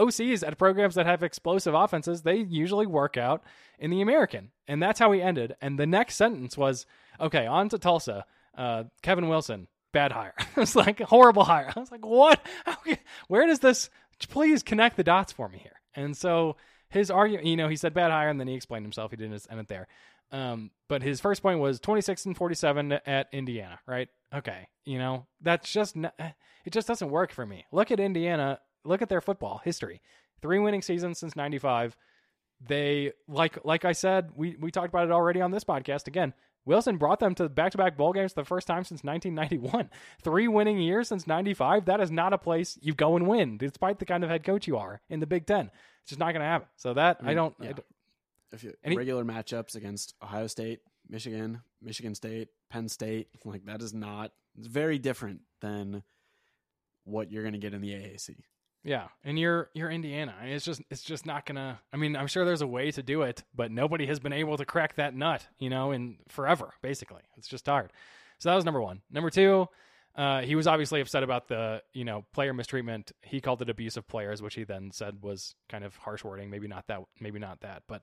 [0.00, 3.42] OCs at programs that have explosive offenses, they usually work out
[3.78, 4.50] in the American.
[4.66, 5.54] And that's how he ended.
[5.60, 6.86] And the next sentence was,
[7.20, 8.24] okay, on to Tulsa.
[8.56, 10.34] Uh, Kevin Wilson, bad hire.
[10.56, 11.72] it's like horrible hire.
[11.74, 12.44] I was like, what?
[13.28, 13.90] Where does this?
[14.28, 15.80] Please connect the dots for me here.
[15.94, 16.56] And so
[16.88, 19.10] his argument, you know, he said bad hire, and then he explained himself.
[19.10, 19.88] He didn't end it there.
[20.32, 24.08] Um, but his first point was 26 and 47 at Indiana, right?
[24.32, 27.64] Okay, you know, that's just not, it just doesn't work for me.
[27.72, 30.00] Look at Indiana look at their football history.
[30.42, 31.96] Three winning seasons since 95.
[32.66, 36.34] They like like I said, we we talked about it already on this podcast again.
[36.66, 39.88] Wilson brought them to back-to-back bowl games the first time since 1991.
[40.22, 41.86] Three winning years since 95.
[41.86, 44.66] That is not a place you go and win, despite the kind of head coach
[44.66, 45.70] you are in the Big Ten.
[46.02, 46.68] It's just not going to happen.
[46.76, 47.54] So that I, mean, I don't.
[47.60, 47.68] Yeah.
[47.70, 47.86] I don't
[48.52, 53.28] if you, any, regular matchups against Ohio State, Michigan, Michigan State, Penn State.
[53.44, 54.32] Like that is not.
[54.58, 56.02] It's very different than
[57.04, 58.36] what you're going to get in the AAC.
[58.82, 60.34] Yeah, and you're you're Indiana.
[60.42, 61.80] It's just it's just not gonna.
[61.92, 64.56] I mean, I'm sure there's a way to do it, but nobody has been able
[64.56, 65.46] to crack that nut.
[65.58, 67.22] You know, in forever, basically.
[67.36, 67.92] It's just hard.
[68.38, 69.02] So that was number one.
[69.10, 69.68] Number two,
[70.16, 73.12] uh, he was obviously upset about the you know player mistreatment.
[73.20, 76.48] He called it abuse of players, which he then said was kind of harsh wording.
[76.48, 77.00] Maybe not that.
[77.20, 77.82] Maybe not that.
[77.86, 78.02] But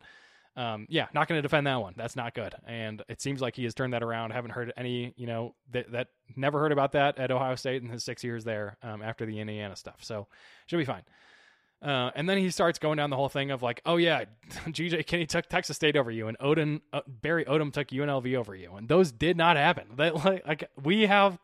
[0.58, 1.94] um, yeah, not going to defend that one.
[1.96, 2.56] That's not good.
[2.66, 4.32] And it seems like he has turned that around.
[4.32, 5.14] haven't heard any.
[5.16, 8.44] You know that that never heard about that at Ohio State in his six years
[8.44, 10.04] there um, after the Indiana stuff.
[10.04, 10.28] So
[10.66, 11.04] should be fine.
[11.80, 15.06] Uh, and then he starts going down the whole thing of like, oh yeah, GJ
[15.06, 18.74] Kinne took Texas State over you, and Odom uh, Barry Odom took UNLV over you,
[18.74, 19.90] and those did not happen.
[19.96, 21.38] That like, like we have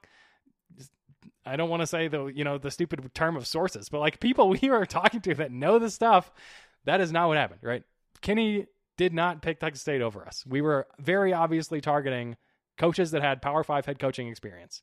[1.45, 4.19] I don't want to say the you know the stupid term of sources, but like
[4.19, 6.31] people we are talking to that know the stuff,
[6.85, 7.83] that is not what happened, right?
[8.21, 8.65] Kinne
[8.97, 10.45] did not pick Texas State over us.
[10.45, 12.37] We were very obviously targeting
[12.77, 14.81] coaches that had Power Five head coaching experience.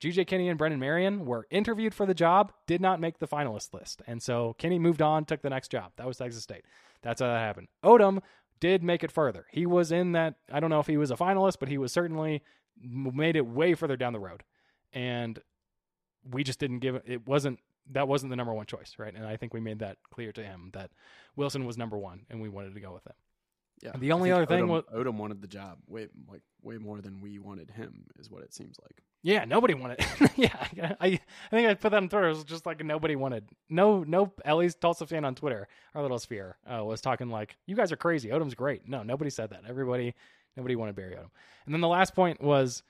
[0.00, 3.74] GJ Kinne and Brendan Marion were interviewed for the job, did not make the finalist
[3.74, 4.00] list.
[4.06, 5.92] And so Kinne moved on, took the next job.
[5.96, 6.64] That was Texas State.
[7.02, 7.68] That's how that happened.
[7.82, 8.22] Odom
[8.60, 9.46] did make it further.
[9.50, 11.92] He was in that, I don't know if he was a finalist, but he was
[11.92, 12.42] certainly
[12.80, 14.44] made it way further down the road.
[14.92, 15.38] And
[16.30, 17.58] we just didn't give it, it wasn't,
[17.90, 19.14] that wasn't the number one choice, right?
[19.14, 20.90] And I think we made that clear to him that
[21.34, 23.14] Wilson was number one and we wanted to go with him.
[23.82, 23.92] Yeah.
[23.96, 27.20] The only other thing Odom, was Odom wanted the job way like way more than
[27.20, 29.02] we wanted him, is what it seems like.
[29.22, 30.04] Yeah, nobody wanted.
[30.36, 30.66] yeah,
[31.00, 32.26] I, I think I put that on Twitter.
[32.26, 33.48] It was just like nobody wanted.
[33.68, 34.32] No, no.
[34.44, 37.96] Ellie's Tulsa fan on Twitter, our little sphere, uh, was talking like, "You guys are
[37.96, 38.28] crazy.
[38.28, 39.62] Odom's great." No, nobody said that.
[39.68, 40.14] Everybody,
[40.56, 41.30] nobody wanted Barry Odom.
[41.66, 42.82] And then the last point was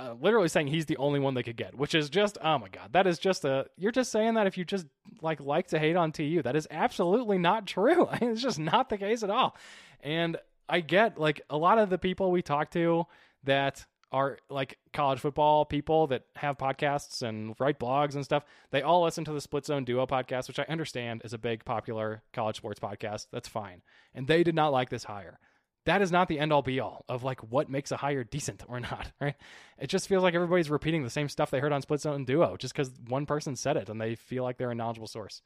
[0.00, 2.68] uh, literally saying he's the only one they could get, which is just, oh my
[2.68, 3.66] god, that is just a.
[3.76, 4.86] You're just saying that if you just
[5.20, 8.08] like like to hate on TU, that is absolutely not true.
[8.20, 9.56] it's just not the case at all.
[10.02, 10.36] And
[10.68, 13.06] I get like a lot of the people we talk to
[13.44, 18.44] that are like college football people that have podcasts and write blogs and stuff.
[18.70, 21.64] They all listen to the Split Zone Duo podcast, which I understand is a big
[21.64, 23.26] popular college sports podcast.
[23.30, 23.82] That's fine.
[24.14, 25.38] And they did not like this hire.
[25.86, 28.64] That is not the end all be all of like what makes a hire decent
[28.68, 29.36] or not, right?
[29.78, 32.56] It just feels like everybody's repeating the same stuff they heard on Split Zone Duo
[32.56, 35.40] just because one person said it and they feel like they're a knowledgeable source.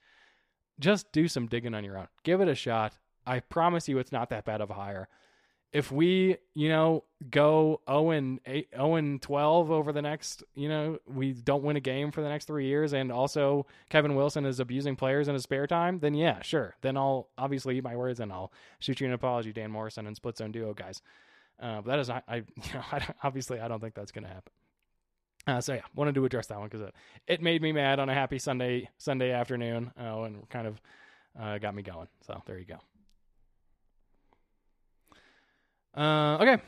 [0.81, 2.09] Just do some digging on your own.
[2.25, 2.95] Give it a shot.
[3.27, 5.09] I promise you it's not that bad of a hire.
[5.73, 10.69] If we, you know, go 0 and 8, 0 and 12 over the next, you
[10.69, 14.45] know, we don't win a game for the next 3 years and also Kevin Wilson
[14.47, 16.77] is abusing players in his spare time, then yeah, sure.
[16.83, 20.15] Then I'll obviously eat my words and I'll shoot you an apology Dan Morrison and
[20.15, 21.03] Split Zone Duo guys.
[21.61, 24.25] Uh, but that is I, I you know, I obviously I don't think that's going
[24.25, 24.53] to happen.
[25.47, 26.95] Uh, so yeah, wanted to address that one because it,
[27.27, 30.81] it made me mad on a happy Sunday Sunday afternoon, uh, and kind of
[31.39, 32.09] uh, got me going.
[32.27, 32.79] So there you go.
[35.97, 36.63] Uh, okay,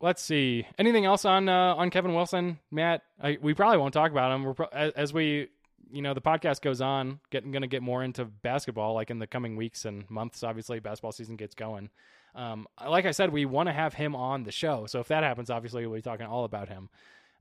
[0.00, 0.66] let's see.
[0.78, 3.02] Anything else on uh, on Kevin Wilson, Matt?
[3.20, 4.44] I, we probably won't talk about him.
[4.44, 5.48] We're pro- as, as we,
[5.90, 9.18] you know, the podcast goes on, getting going to get more into basketball, like in
[9.18, 10.42] the coming weeks and months.
[10.42, 11.90] Obviously, basketball season gets going.
[12.34, 14.86] Um, like I said, we want to have him on the show.
[14.86, 16.88] So if that happens, obviously we'll be talking all about him.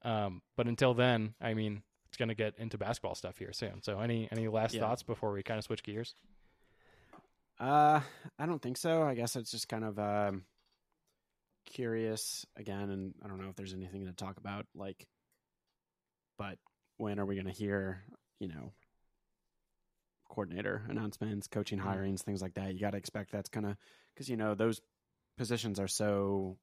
[0.04, 3.82] Um, but until then, I mean, it's going to get into basketball stuff here soon.
[3.84, 4.82] So any any last Yeah.
[4.82, 6.14] thoughts before we kind of switch gears?
[7.60, 8.02] Uh,
[8.38, 9.04] I don't think so.
[9.04, 10.44] I guess it's just kind of um,
[11.66, 14.66] curious again, and I don't know if there's anything to talk about.
[14.76, 15.08] Like,
[16.38, 16.58] but
[16.98, 18.04] when are we going to hear?
[18.40, 18.74] You know,
[20.30, 21.86] coordinator announcements, coaching Mhm.
[21.86, 22.74] hirings, things like that.
[22.74, 23.78] You got to expect that's kind of
[24.14, 24.82] because you know those
[25.38, 26.58] positions are so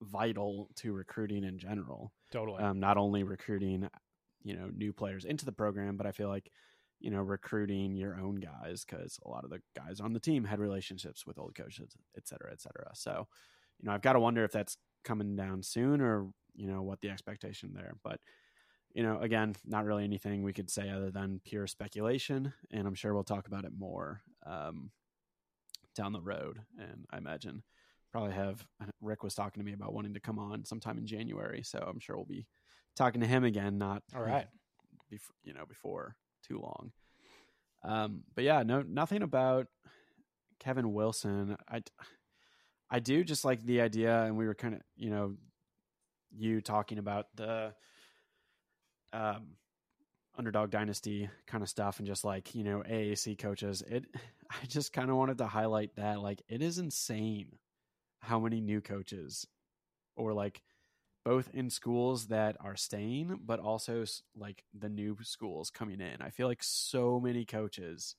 [0.00, 2.62] vital to recruiting in general Totally.
[2.62, 3.88] um, not only recruiting
[4.42, 6.50] you know new players into the program but i feel like
[6.98, 10.42] you know recruiting your own guys because a lot of the guys on the team
[10.42, 13.28] had relationships with old coaches et cetera et cetera so
[13.82, 17.00] you know i've got to wonder if that's coming down soon or you know what
[17.00, 18.20] the expectation there but
[18.94, 22.94] you know again not really anything we could say other than pure speculation and i'm
[22.94, 24.90] sure we'll talk about it more um,
[25.94, 27.62] down the road and i imagine
[28.10, 28.64] probably have
[29.00, 32.00] rick was talking to me about wanting to come on sometime in january so i'm
[32.00, 32.46] sure we'll be
[32.96, 34.46] talking to him again not all right.
[35.10, 36.14] before you know before
[36.46, 36.92] too long
[37.84, 39.66] um but yeah no nothing about
[40.60, 41.80] kevin wilson i
[42.92, 45.34] i do just like the idea and we were kind of you know
[46.30, 47.74] you talking about the
[49.12, 49.56] um
[50.38, 53.82] underdog dynasty kind of stuff and just like you know AAC coaches.
[53.82, 54.06] It
[54.50, 57.56] I just kind of wanted to highlight that like it is insane
[58.20, 59.46] how many new coaches
[60.16, 60.62] or like
[61.24, 64.04] both in schools that are staying but also
[64.36, 66.20] like the new schools coming in.
[66.20, 68.16] I feel like so many coaches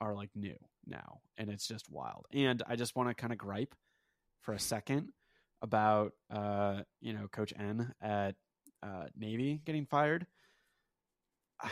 [0.00, 0.56] are like new
[0.86, 3.74] now and it's just wild and I just want to kind of gripe
[4.40, 5.10] for a second
[5.60, 8.36] about uh, you know Coach N at
[8.82, 10.26] uh, Navy getting fired.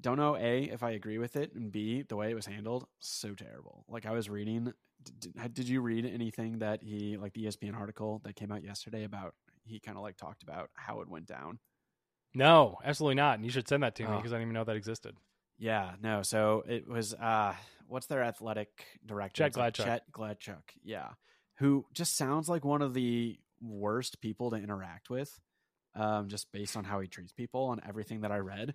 [0.00, 2.86] Don't know a if I agree with it, and b the way it was handled
[3.00, 3.84] so terrible.
[3.88, 4.72] Like I was reading,
[5.18, 9.02] did, did you read anything that he like the ESPN article that came out yesterday
[9.04, 11.58] about he kind of like talked about how it went down?
[12.34, 13.36] No, absolutely not.
[13.36, 14.16] And you should send that to me Oh.
[14.18, 15.16] because I didn't even know that existed.
[15.58, 16.22] Yeah, no.
[16.22, 17.54] So it was uh
[17.88, 18.68] what's their athletic
[19.04, 19.44] director?
[19.44, 19.84] Chet Gladchuk.
[19.84, 20.62] Chet Gladchuk.
[20.82, 21.08] Yeah.
[21.58, 25.38] Who just sounds like one of the worst people to interact with.
[25.94, 28.74] Um, just based on how he treats people and everything that I read.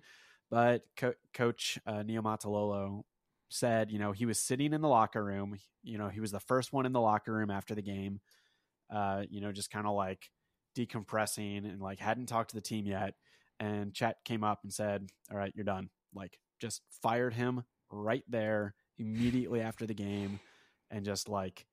[0.50, 3.04] But Co- Coach uh, Niumatalolo
[3.48, 5.56] said, you know, he was sitting in the locker room.
[5.82, 8.20] You know, he was the first one in the locker room after the game.
[8.92, 10.30] Uh, you know, just kind of like
[10.76, 13.14] decompressing and like hadn't talked to the team yet.
[13.58, 18.24] And Chet came up and said, "All right, you're done." Like, just fired him right
[18.28, 20.40] there immediately after the game,
[20.90, 21.66] and just like,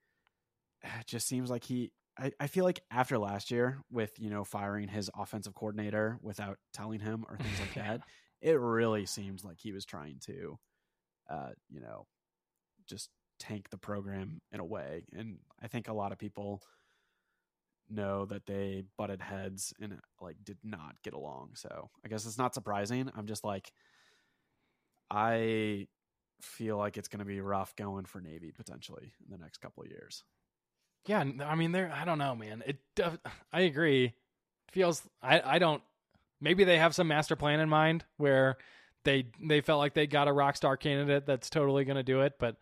[0.84, 1.91] it just seems like he.
[2.20, 6.58] I, I feel like after last year, with you know firing his offensive coordinator without
[6.74, 8.02] telling him or things like that,
[8.41, 10.58] it really seems like he was trying to,
[11.30, 12.08] uh, you know,
[12.88, 15.04] just tank the program in a way.
[15.13, 16.62] And I think a lot of people
[17.89, 21.52] know that they butted heads and like did not get along.
[21.56, 23.10] So I guess it's not surprising.
[23.15, 23.72] I'm just like,
[25.12, 25.88] I
[26.41, 29.84] feel like it's going to be rough going for Navy potentially in the next couple
[29.84, 30.24] of years.
[31.06, 31.91] Yeah, I mean, there.
[31.93, 32.63] I don't know, man.
[32.65, 32.80] It.
[33.54, 34.13] I agree.
[34.71, 35.02] Feels.
[35.21, 35.41] I.
[35.41, 35.84] I don't.
[36.39, 38.58] Maybe they have some master plan in mind where
[39.04, 42.21] they they felt like they got a rock star candidate that's totally going to do
[42.21, 42.34] it.
[42.39, 42.56] But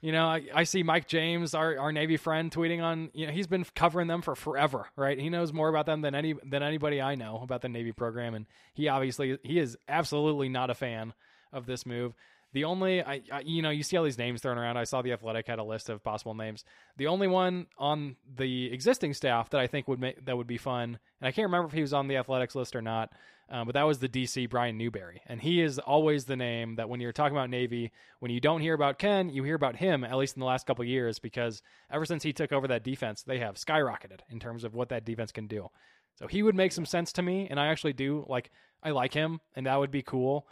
[0.00, 3.10] you know, I, I see Mike James, our our Navy friend, tweeting on.
[3.14, 5.18] You know, he's been covering them for forever, right?
[5.18, 8.34] He knows more about them than any than anybody I know about the Navy program,
[8.34, 11.14] and he obviously he is absolutely not a fan
[11.52, 12.14] of this move.
[12.52, 14.76] The only, I, I, you know, you see all these names thrown around.
[14.76, 16.64] I saw the Athletic had a list of possible names.
[16.96, 20.58] The only one on the existing staff that I think would make that would be
[20.58, 23.12] fun, and I can't remember if he was on the Athletics list or not,
[23.50, 26.88] um, but that was the DC Brian Newberry, and he is always the name that
[26.88, 30.02] when you're talking about Navy, when you don't hear about Ken, you hear about him
[30.02, 33.22] at least in the last couple years because ever since he took over that defense,
[33.22, 35.68] they have skyrocketed in terms of what that defense can do.
[36.16, 38.50] So he would make some sense to me, and I actually do like
[38.82, 40.48] I like him, and that would be cool.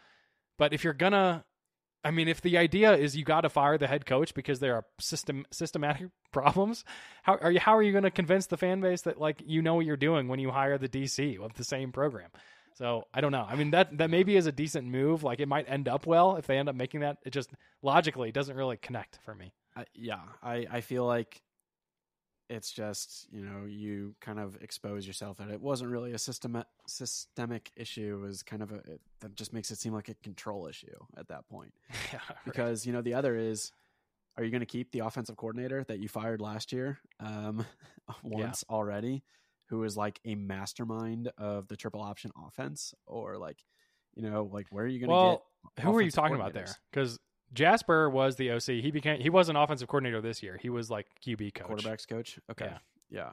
[0.59, 1.45] But if you're gonna
[2.05, 4.75] I mean, if the idea is you got to fire the head coach because there
[4.77, 6.85] are system systematic problems,
[7.23, 7.61] how are you?
[7.61, 9.97] How are you going to convince the fan base that like you know what you're
[9.97, 12.31] doing when you hire the DC of the same program?
[12.75, 13.47] So I don't know.
[13.49, 15.25] I mean that that maybe is a decent move.
[15.25, 17.19] Like it might end up well if they end up making that.
[17.25, 17.51] It just
[17.83, 19.53] logically doesn't really connect for me.
[19.77, 21.43] I, yeah, I, I feel like
[22.49, 26.63] it's just you know you kind of expose yourself that it wasn't really a system
[26.87, 28.19] systemic issue.
[28.21, 30.97] It was kind of a it, that just makes it seem like a control issue
[31.17, 31.73] at that point.
[32.13, 32.39] yeah, right.
[32.45, 33.73] Because you know the other is,
[34.37, 37.67] are you going to keep the offensive coordinator that you fired last year um,
[38.23, 39.23] once already,
[39.67, 43.59] who is like a mastermind of the triple option offense, or like
[44.15, 45.85] you know like where are you going to well, get?
[45.85, 46.75] who are you talking about there?
[46.91, 47.19] Because
[47.53, 48.83] Jasper was the OC.
[48.83, 50.59] He became he was an offensive coordinator this year.
[50.61, 51.67] He was like QB coach.
[51.69, 52.39] quarterbacks coach.
[52.51, 52.79] Okay, Yeah.
[53.11, 53.31] yeah.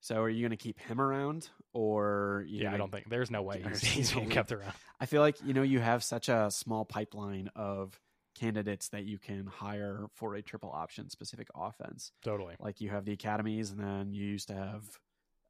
[0.00, 3.32] So are you going to keep him around, or you Yeah, I don't think there's
[3.32, 4.72] no way he's, he's being kept around.
[5.00, 7.98] I feel like you know you have such a small pipeline of
[8.38, 12.12] candidates that you can hire for a triple option specific offense.
[12.22, 12.54] Totally.
[12.60, 14.84] Like you have the academies, and then you used to have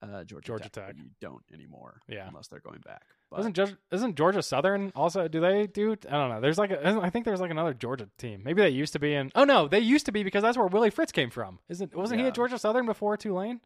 [0.03, 0.87] uh, Georgia, Georgia Tech.
[0.89, 0.97] Tech.
[0.97, 2.29] You don't anymore, Yeah.
[2.29, 3.03] unless they're going back.
[3.31, 5.29] But Isn't Georgia, isn't Georgia Southern also?
[5.29, 5.93] Do they do?
[5.93, 6.41] I don't know.
[6.41, 8.43] There's like a, I think there's like another Georgia team.
[8.45, 9.31] Maybe they used to be in.
[9.35, 11.59] Oh no, they used to be because that's where Willie Fritz came from.
[11.69, 13.61] Isn't wasn't he at Georgia Southern before Tulane?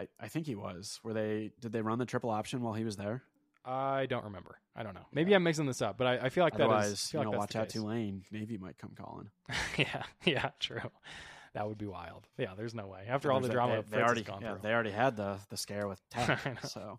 [0.00, 1.00] I, I think he was.
[1.02, 1.50] Were they?
[1.60, 3.24] Did they run the triple option while he was there?
[3.64, 4.58] I don't remember.
[4.76, 5.06] I don't know.
[5.12, 5.36] Maybe Yeah.
[5.38, 6.68] I'm mixing this up, but I, I feel like that is.
[6.70, 8.22] Otherwise, you know, like watch out Tulane.
[8.30, 9.28] Navy might come calling.
[9.76, 10.80] yeah, yeah, true.
[11.58, 12.26] That would be wild.
[12.38, 13.00] Yeah, there's no way.
[13.08, 14.60] After all the There's drama they, they already gone yeah, through.
[14.62, 16.38] they already had the the scare with Tech.
[16.66, 16.98] So.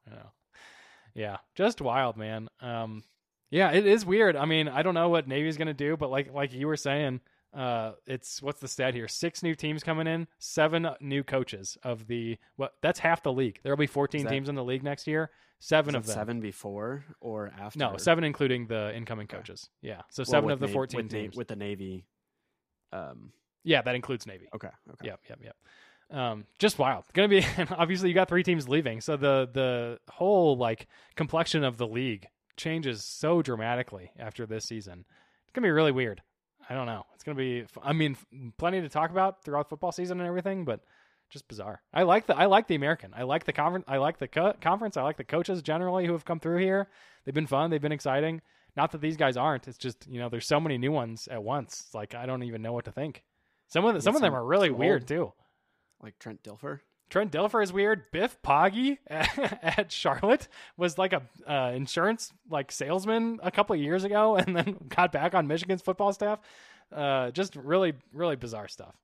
[1.16, 2.50] Yeah, just wild, man.
[2.62, 3.04] Um,
[3.50, 4.36] yeah, it is weird.
[4.36, 7.22] I mean, I don't know what Navy's gonna do, but like like you were saying,
[7.54, 9.08] uh, it's what's the stat here?
[9.08, 12.74] Six new teams coming in, seven new coaches of the what?
[12.82, 13.60] That's half the league.
[13.64, 15.32] There'll be fourteen that- teams in the league next year.
[15.62, 16.14] Seven of them.
[16.16, 17.80] seven before or after?
[17.80, 19.38] No, seven including the incoming Okay.
[19.38, 19.70] coaches.
[19.82, 21.36] Yeah, so Well, seven of the Na- fourteen with Na- teams.
[21.38, 22.06] with the Navy.
[22.94, 23.32] Um.
[23.70, 24.50] Yeah, that includes Navy.
[24.54, 24.70] Okay.
[24.94, 25.06] Okay.
[25.08, 25.56] Yep, yep, yep.
[26.12, 27.04] Um, just wild.
[27.14, 31.78] Gonna be obviously you got three teams leaving, so the the whole like complexion of
[31.78, 35.06] the league changes so dramatically after this season.
[35.44, 36.24] It's gonna be really weird.
[36.68, 37.06] I don't know.
[37.14, 37.66] It's gonna be.
[37.84, 38.18] I mean,
[38.58, 40.80] plenty to talk about throughout football season and everything, but
[41.30, 41.84] just bizarre.
[41.94, 43.14] I like the I like the American.
[43.16, 43.86] I like the conference.
[43.88, 44.98] I like the co- conference.
[44.98, 46.88] I like the coaches generally who have come through here.
[47.24, 47.70] They've been fun.
[47.70, 48.42] They've been exciting.
[48.76, 49.68] Not that these guys aren't.
[49.68, 51.84] It's just you know there's so many new ones at once.
[51.86, 53.24] It's like I don't even know what to think.
[53.70, 55.32] Some of the, some of them are really weird too.
[56.04, 56.80] like Trent Dilfer.
[57.10, 58.04] Trent Dilfer is weird.
[58.12, 60.48] Biff Poggi at Charlotte
[60.78, 65.34] was like a uh, insurance like salesman a couple years ago, and then got back
[65.34, 66.40] on Michigan's football staff.
[66.96, 68.96] Uh, just really, really bizarre stuff.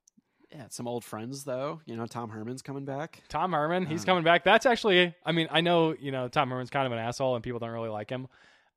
[0.52, 1.80] Yeah, some old friends though.
[1.86, 3.22] You know, Tom Herman's coming back.
[3.28, 4.44] Tom Herman, he's Um, coming back.
[4.44, 7.42] That's actually, I mean, I know you know Tom Herman's kind of an asshole, and
[7.42, 8.28] people don't really like him,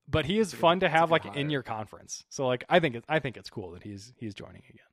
[0.08, 1.36] but he is a good- fun to have like hire.
[1.36, 2.26] in your conference.
[2.30, 4.86] So like, I think it, I think it's cool that he's he's joining again.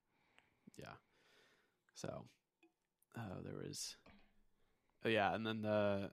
[1.97, 2.25] So,
[3.19, 3.97] oh, there was.
[5.05, 6.11] Oh yeah, and then the,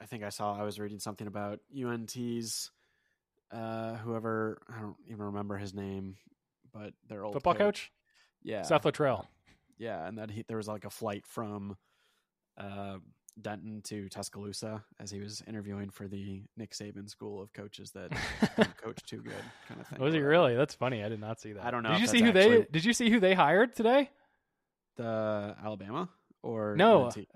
[0.00, 2.70] I think I saw I was reading something about UNT's,
[3.50, 6.16] uh, whoever I don't even remember his name,
[6.72, 7.92] but their old Football coach,
[8.42, 9.26] yeah, Seth Littrell.
[9.78, 11.76] yeah, and that he there was like a flight from,
[12.58, 12.98] uh,
[13.40, 18.10] Denton to Tuscaloosa as he was interviewing for the Nick Saban School of Coaches that
[18.82, 19.32] coach too good
[19.68, 19.98] kind of thing.
[20.00, 20.54] Was he really?
[20.54, 21.02] That's funny.
[21.02, 21.64] I did not see that.
[21.64, 22.66] I don't know Did you see who they?
[22.70, 24.10] Did you see who they hired today?
[24.96, 26.08] The Alabama
[26.42, 27.06] or No.
[27.06, 27.28] UNT?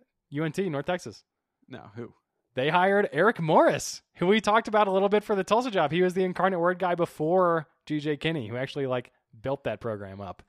[0.59, 1.23] UNT, North Texas.
[1.69, 2.13] no who
[2.55, 5.93] They hired Eric Morris, who we talked about a little bit for the Tulsa job.
[5.93, 10.21] He was the incarnate word guy before GJ Kinne, who actually like built that program
[10.21, 10.43] up.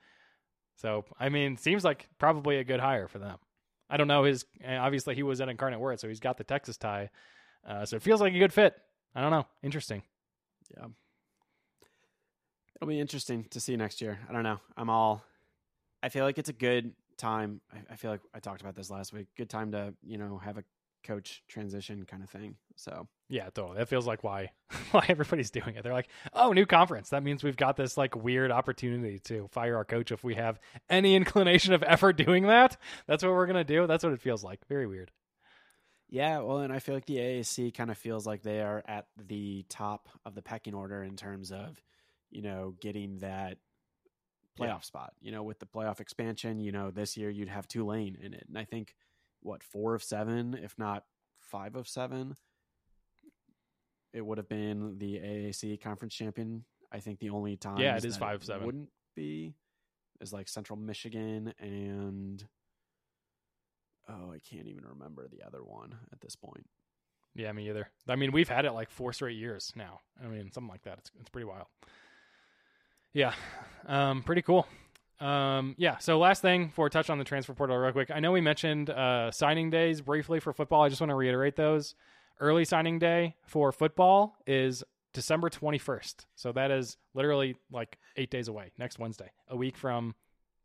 [0.75, 3.37] So, I mean, seems like probably a good hire for them.
[3.89, 4.45] I don't know his.
[4.67, 7.09] Obviously, he was at Incarnate Word, so he's got the Texas tie.
[7.67, 8.75] Uh, so it feels like a good fit.
[9.15, 9.45] I don't know.
[9.63, 10.03] Interesting.
[10.75, 10.87] Yeah.
[12.75, 14.19] It'll be interesting to see next year.
[14.29, 14.59] I don't know.
[14.75, 15.23] I'm all.
[16.01, 17.61] I feel like it's a good time.
[17.73, 19.27] I, I feel like I talked about this last week.
[19.35, 20.63] Good time to you know have a
[21.03, 22.55] coach transition kind of thing.
[22.75, 23.77] So Yeah, totally.
[23.77, 24.51] That feels like why
[24.91, 25.83] why everybody's doing it.
[25.83, 27.09] They're like, oh, new conference.
[27.09, 30.59] That means we've got this like weird opportunity to fire our coach if we have
[30.89, 32.77] any inclination of ever doing that.
[33.07, 33.87] That's what we're gonna do.
[33.87, 34.59] That's what it feels like.
[34.67, 35.11] Very weird.
[36.09, 39.07] yeah, well, and I feel like the AAC kind of feels like they are at
[39.27, 41.81] the top of the pecking order in terms of
[42.29, 43.57] you know getting that
[44.57, 44.79] playoff Yeah.
[44.81, 45.13] spot.
[45.21, 48.45] You know, with the playoff expansion, you know, this year you'd have Tulane in it,
[48.47, 48.95] and I think
[49.41, 51.05] what four of seven, if not
[51.39, 52.35] five of seven,
[54.13, 56.65] it would have been the AAC conference champion.
[56.91, 58.65] I think the only time Yeah, it is five of seven.
[58.65, 59.53] wouldn't be
[60.21, 62.45] is like Central Michigan and
[64.09, 66.65] oh, I can't even remember the other one at this point.
[67.35, 67.89] Yeah, me either.
[68.07, 69.99] I mean, we've had it like four straight years now.
[70.23, 70.97] I mean, something like that.
[70.99, 71.67] It's it's pretty wild.
[73.13, 73.33] Yeah,
[73.87, 74.67] um, pretty cool.
[75.19, 75.97] Um, yeah.
[75.97, 78.11] So last thing for touch on the transfer portal real quick.
[78.13, 80.83] I know we mentioned uh, signing days briefly for football.
[80.83, 81.95] I just want to reiterate those.
[82.39, 84.83] Early signing day for football is
[85.13, 86.25] December 21st.
[86.35, 90.13] So that is literally like eight days away, next Wednesday, a week from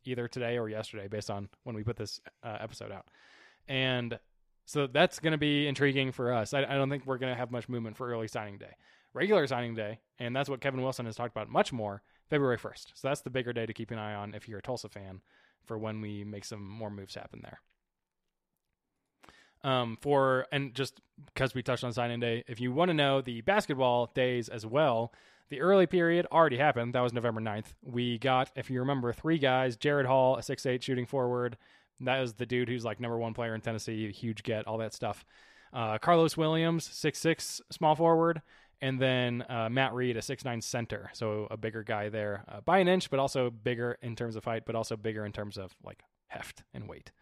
[0.05, 3.07] either today or yesterday, based on when we put this uh, episode out.
[3.67, 4.19] And
[4.65, 6.53] so that's going to be intriguing for us.
[6.53, 8.75] I, I don't think we're going to have much movement for early signing day.
[9.15, 12.87] Regular signing day, and that's what Kevin Wilson has talked about much more, February 1st.
[12.95, 15.21] So that's the bigger day to keep an eye on if you're a Tulsa fan
[15.65, 17.59] for when we make some more moves happen there.
[19.63, 20.99] Um, for and just
[21.33, 24.65] because we touched on signing day, if you want to know the basketball days as
[24.65, 25.13] well,
[25.49, 26.93] the early period already happened.
[26.93, 27.73] That was November 9th.
[27.81, 31.57] We got, if you remember, three guys Jared Hall, a 6'8 shooting forward.
[32.01, 34.93] That was the dude who's like number one player in Tennessee, huge get, all that
[34.93, 35.23] stuff.
[35.71, 38.41] Uh, Carlos Williams, 6'6 small forward.
[38.83, 41.09] And then uh, Matt Reed, a six nine center.
[41.13, 44.43] So a bigger guy there uh, by an inch, but also bigger in terms of
[44.43, 47.13] height, but also bigger in terms of like heft and weight.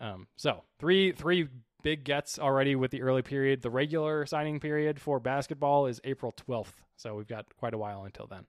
[0.00, 1.48] Um, so three three
[1.82, 3.60] big gets already with the early period.
[3.60, 6.72] The regular signing period for basketball is April 12th.
[6.96, 8.46] So we've got quite a while until then.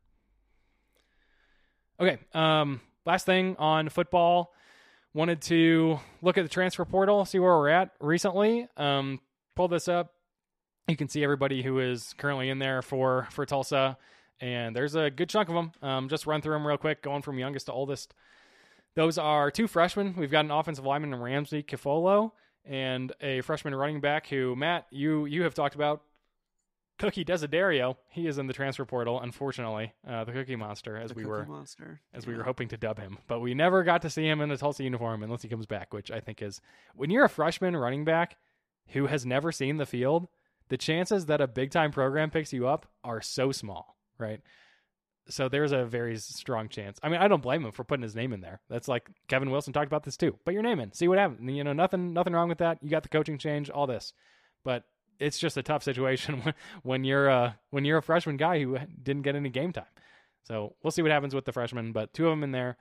[2.00, 2.20] Okay.
[2.34, 4.54] Um, last thing on football.
[5.14, 8.70] Wanted to look at the transfer portal, see where we're at recently.
[8.78, 9.20] Um,
[9.58, 10.15] pull this up.
[10.88, 13.98] You can see everybody who is currently in there for for Tulsa,
[14.40, 15.72] and there's a good chunk of them.
[15.82, 18.14] Um, just run through them real quick, going from youngest to oldest.
[18.96, 20.14] Those are two freshmen.
[20.16, 22.32] We've got an offensive lineman in Ramsey Kifolo
[22.64, 26.04] and a freshman running back who Matt you you have talked about.
[26.98, 29.20] Cookie Desiderio, he is in the transfer portal.
[29.20, 32.00] Unfortunately, uh, the Cookie Monster, as The we Cookie were monster.
[32.14, 34.48] as we were hoping to dub him, but we never got to see him in
[34.48, 36.62] the Tulsa uniform unless he comes back, which I think is
[36.96, 38.38] when you're a freshman running back
[38.90, 40.30] who has never seen the field,
[40.70, 44.42] the chances that a big time program picks you up are so small, right?
[45.28, 47.00] So there's a very strong chance.
[47.02, 48.62] I mean, I don't blame him for putting his name in there.
[48.70, 50.38] That's like Kevin Wilson talked about this too.
[50.46, 51.52] Put your name in, see what happens.
[51.52, 52.78] You know, nothing, nothing wrong with that.
[52.82, 54.14] You got the coaching change, all this,
[54.64, 54.84] but
[55.20, 56.54] it's just a tough situation when,
[56.84, 59.86] when you're a when you're a freshman guy who didn't get any game time.
[60.44, 62.78] So we'll see what happens with the freshmen, but two of them in there.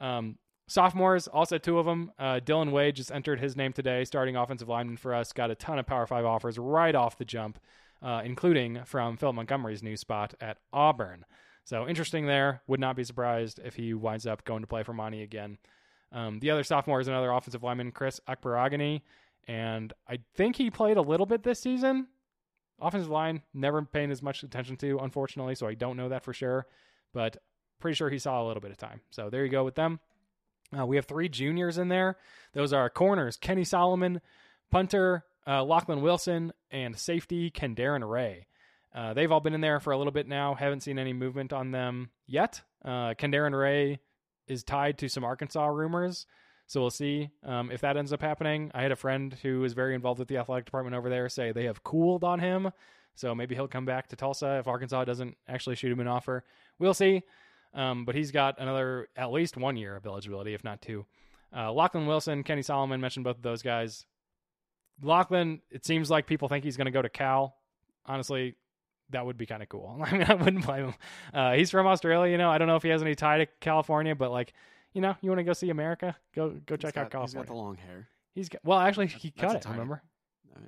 [0.00, 0.36] Um,
[0.70, 2.12] sophomores, also two of them.
[2.18, 5.32] Uh, Dylan Wade just entered his name today, starting offensive lineman for us.
[5.32, 7.58] Got a ton of Power Five offers right off the jump,
[8.00, 11.24] uh, including from Phil Montgomery's new spot at Auburn.
[11.64, 12.62] So interesting there.
[12.68, 15.58] Would not be surprised if he winds up going to play for Monty again.
[16.12, 19.02] Um, the other sophomore is another offensive lineman, Chris Akbaragani,
[19.46, 22.06] and I think he played a little bit this season.
[22.80, 26.32] Offensive line, never paying as much attention to, unfortunately, so I don't know that for
[26.32, 26.66] sure,
[27.12, 27.36] but
[27.78, 29.00] pretty sure he saw a little bit of time.
[29.10, 30.00] So there you go with them.
[30.78, 32.16] Uh, we have three juniors in there.
[32.52, 34.20] Those are corners Kenny Solomon,
[34.70, 38.46] punter uh, Lachlan Wilson, and safety Kendarin Ray.
[38.94, 40.54] Uh, they've all been in there for a little bit now.
[40.54, 42.60] Haven't seen any movement on them yet.
[42.84, 44.00] Uh, Ray
[44.46, 46.26] is tied to some Arkansas rumors.
[46.66, 48.70] So we'll see um, if that ends up happening.
[48.74, 51.50] I had a friend who is very involved with the athletic department over there say
[51.50, 52.70] they have cooled on him.
[53.16, 56.44] So maybe he'll come back to Tulsa if Arkansas doesn't actually shoot him an offer.
[56.78, 57.22] We'll see.
[57.72, 61.06] Um, but he's got another at least one year of eligibility, if not two.
[61.56, 64.06] Uh, Lachlan Wilson, Kenny Solomon mentioned both of those guys.
[65.02, 67.56] Lachlan, it seems like people think he's going to go to Cal.
[68.06, 68.54] Honestly,
[69.10, 70.00] that would be kind of cool.
[70.04, 70.94] I mean, I wouldn't blame him.
[71.32, 72.50] Uh, he's from Australia, you know.
[72.50, 74.52] I don't know if he has any tie to California, but like,
[74.92, 76.16] you know, you want to go see America?
[76.34, 77.26] Go go check got, out California.
[77.26, 78.08] He's got the long hair.
[78.34, 79.70] He's got well, actually, he That's cut it.
[79.70, 80.02] Remember?
[80.56, 80.60] Oh,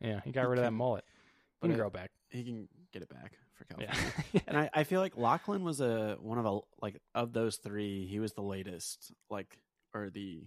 [0.00, 1.04] yeah, Yeah, he got He rid of that can- mullet.
[1.06, 1.12] He
[1.60, 2.10] but can it- grow back.
[2.30, 3.94] he can get it back for Yeah.
[4.46, 8.06] And I, I feel like Lachlan was a one of a like of those three.
[8.06, 9.58] He was the latest, like
[9.94, 10.44] or the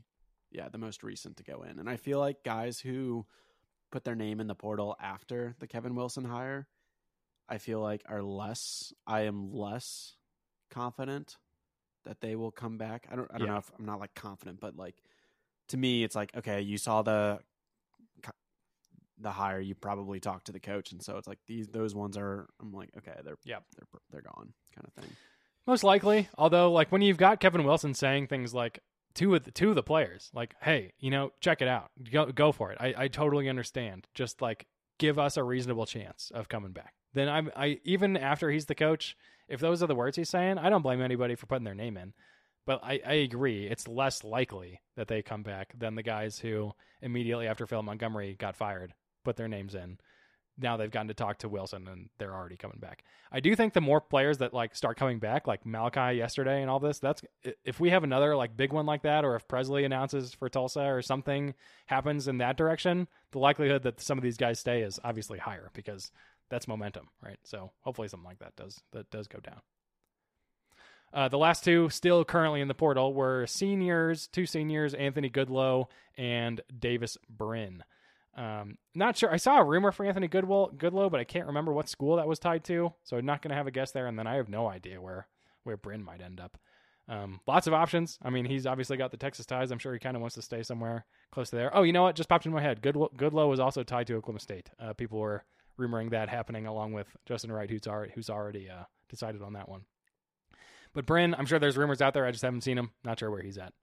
[0.52, 1.80] yeah the most recent to go in.
[1.80, 3.26] And I feel like guys who
[3.92, 6.68] put their name in the portal after the Kevin Wilson hire,
[7.50, 8.94] I feel like are less.
[9.08, 10.16] I am less
[10.72, 11.38] confident
[12.06, 13.08] that they will come back.
[13.12, 13.30] I don't.
[13.34, 13.54] I don't Yeah.
[13.54, 14.96] know if I'm not like confident, but like
[15.70, 17.40] to me, it's like okay, you saw the
[19.22, 22.18] the higher you probably talk to the coach, and so it's like these those ones
[22.18, 22.48] are.
[22.62, 25.16] I'm like, okay, they're yeah they're they're gone, kind of thing.
[25.68, 28.80] Most likely, although like when you've got Kevin Wilson saying things like
[29.14, 32.26] two of the two of the players, like, hey, you know, check it out, go
[32.28, 32.78] go for it.
[32.80, 34.08] I, I totally understand.
[34.14, 34.66] Just like
[34.98, 36.94] give us a reasonable chance of coming back.
[37.14, 39.16] Then I'm I even after he's the coach,
[39.48, 41.98] if those are the words he's saying, I don't blame anybody for putting their name
[41.98, 42.14] in.
[42.66, 46.72] But I, I agree, it's less likely that they come back than the guys who
[47.02, 48.94] immediately after Phil Montgomery got fired
[49.24, 49.98] put their names in.
[50.62, 53.06] Now they've gotten to talk to Wilson and they're already coming back.
[53.32, 56.70] I do think the more players that like start coming back, like Malachi yesterday and
[56.70, 57.22] all this, that's
[57.64, 60.82] if we have another like big one like that, or if Presley announces for Tulsa
[60.82, 61.54] or something
[61.86, 65.70] happens in that direction, the likelihood that some of these guys stay is obviously higher
[65.74, 66.12] because
[66.50, 67.40] that's momentum, right?
[67.44, 69.62] So hopefully something like that does that does go down.
[71.14, 75.88] Uh, the last two still currently in the portal were seniors, two seniors, Anthony Goodlow
[76.18, 77.84] and Davis Brin.
[78.40, 79.32] Um, not sure.
[79.32, 82.28] I saw a rumor for Anthony Goodwill, Goodlow, but I can't remember what school that
[82.28, 82.94] was tied to.
[83.04, 84.08] So I'm not going to have a guess there.
[84.08, 85.28] And then I have no idea where
[85.64, 86.58] where Brin might end up.
[87.10, 88.18] Um, lots of options.
[88.22, 89.72] I mean, he's obviously got the Texas ties.
[89.72, 91.76] I'm sure he kind of wants to stay somewhere close to there.
[91.76, 92.16] Oh, you know what?
[92.16, 92.82] Just popped in my head.
[92.82, 94.70] Goodlow, Goodlow was also tied to Oklahoma State.
[94.80, 95.44] Uh, people were
[95.78, 99.68] rumoring that happening along with Justin Wright, who's already who's already uh, decided on that
[99.68, 99.82] one.
[100.94, 102.26] But Brin, I'm sure there's rumors out there.
[102.26, 102.92] I just haven't seen him.
[103.04, 103.74] Not sure where he's at.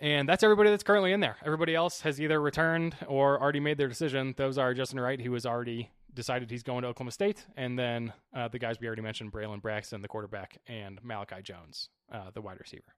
[0.00, 1.36] And that's everybody that's currently in there.
[1.44, 4.34] Everybody else has either returned or already made their decision.
[4.36, 8.12] Those are Justin Wright, who has already decided he's going to Oklahoma State, and then
[8.34, 12.40] uh, the guys we already mentioned, Braylon Braxton, the quarterback, and Malachi Jones, uh, the
[12.40, 12.94] wide receiver.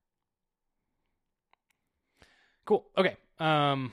[2.67, 2.85] Cool.
[2.99, 3.17] Okay.
[3.39, 3.93] Um,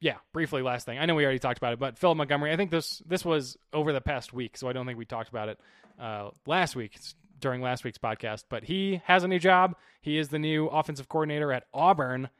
[0.00, 0.98] yeah, briefly, last thing.
[0.98, 2.52] I know we already talked about it, but Phil Montgomery.
[2.52, 5.28] I think this this was over the past week, so I don't think we talked
[5.28, 5.60] about it
[5.98, 6.98] uh, last week
[7.38, 8.44] during last week's podcast.
[8.48, 9.74] But he has a new job.
[10.00, 12.30] He is the new offensive coordinator at Auburn,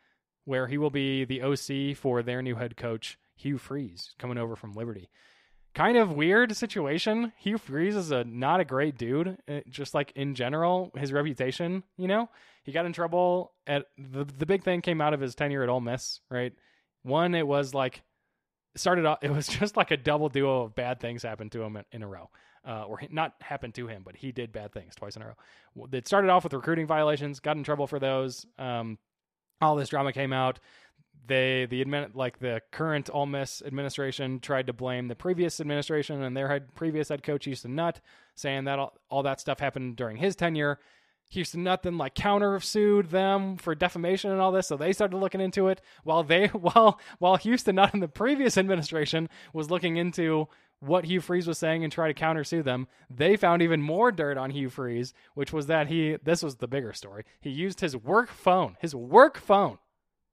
[0.44, 4.56] where he will be the OC for their new head coach Hugh Freeze, coming over
[4.56, 5.10] from Liberty.
[5.74, 7.32] Kind of weird situation.
[7.36, 9.36] Hugh Freeze is a not a great dude.
[9.46, 11.82] uh, Just like in general, his reputation.
[11.98, 12.30] You know,
[12.62, 15.68] he got in trouble at the the big thing came out of his tenure at
[15.68, 16.54] Ole Miss, right?
[17.02, 18.02] One, it was like
[18.74, 19.18] started off.
[19.22, 22.02] It was just like a double duo of bad things happened to him in, in
[22.02, 22.30] a row,
[22.66, 25.86] uh, or not happened to him, but he did bad things twice in a row.
[25.92, 28.44] It started off with recruiting violations, got in trouble for those.
[28.58, 28.98] Um,
[29.60, 30.58] all this drama came out.
[31.26, 36.22] They the admin like the current Ole Miss administration tried to blame the previous administration
[36.22, 38.00] and their head previous head coach Houston Nutt,
[38.34, 40.78] saying that all, all that stuff happened during his tenure.
[41.30, 45.16] Houston Nutt then like counter sued them for defamation and all this, so they started
[45.16, 49.96] looking into it while they while while Houston Nutt in the previous administration was looking
[49.96, 50.48] into
[50.80, 52.86] what Hugh Freeze was saying and try to counter sue them.
[53.08, 56.68] They found even more dirt on Hugh Freeze, which was that he this was the
[56.68, 57.24] bigger story.
[57.40, 59.78] He used his work phone, his work phone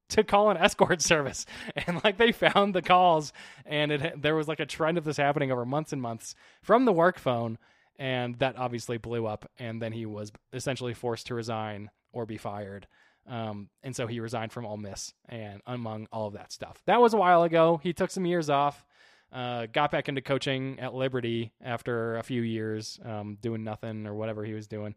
[0.09, 1.45] to call an escort service.
[1.87, 3.33] And like they found the calls
[3.65, 6.85] and it there was like a trend of this happening over months and months from
[6.85, 7.57] the work phone
[7.97, 12.37] and that obviously blew up and then he was essentially forced to resign or be
[12.37, 12.87] fired.
[13.25, 16.81] Um, and so he resigned from Ole Miss and among all of that stuff.
[16.85, 17.79] That was a while ago.
[17.81, 18.85] He took some years off
[19.33, 24.13] uh, got back into coaching at Liberty after a few years um, doing nothing or
[24.13, 24.95] whatever he was doing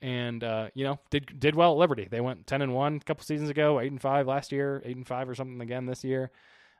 [0.00, 2.06] and uh, you know did did well at Liberty.
[2.10, 4.96] They went ten and one a couple seasons ago, eight and five last year, eight
[4.96, 6.30] and five or something again this year,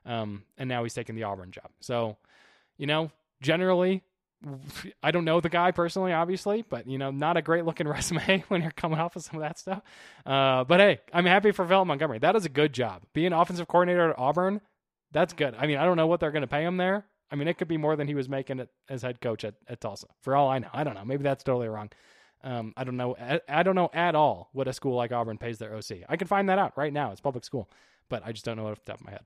[0.05, 1.69] um, and now he's taking the Auburn job.
[1.81, 2.17] So,
[2.77, 4.03] you know, generally,
[5.03, 8.43] I don't know the guy personally, obviously, but you know, not a great looking resume
[8.47, 9.81] when you're coming off of some of that stuff.
[10.25, 12.19] Uh, but hey, I'm happy for Phil Montgomery.
[12.19, 13.03] That is a good job.
[13.13, 14.61] Being offensive coordinator at Auburn,
[15.11, 15.55] that's good.
[15.57, 17.05] I mean, I don't know what they're going to pay him there.
[17.31, 19.55] I mean, it could be more than he was making it as head coach at,
[19.67, 20.07] at Tulsa.
[20.21, 21.05] For all I know, I don't know.
[21.05, 21.89] Maybe that's totally wrong.
[22.43, 23.15] Um, I don't know.
[23.19, 26.03] I, I don't know at all what a school like Auburn pays their OC.
[26.07, 27.11] I can find that out right now.
[27.11, 27.69] It's public school,
[28.09, 29.25] but I just don't know off the top of my head.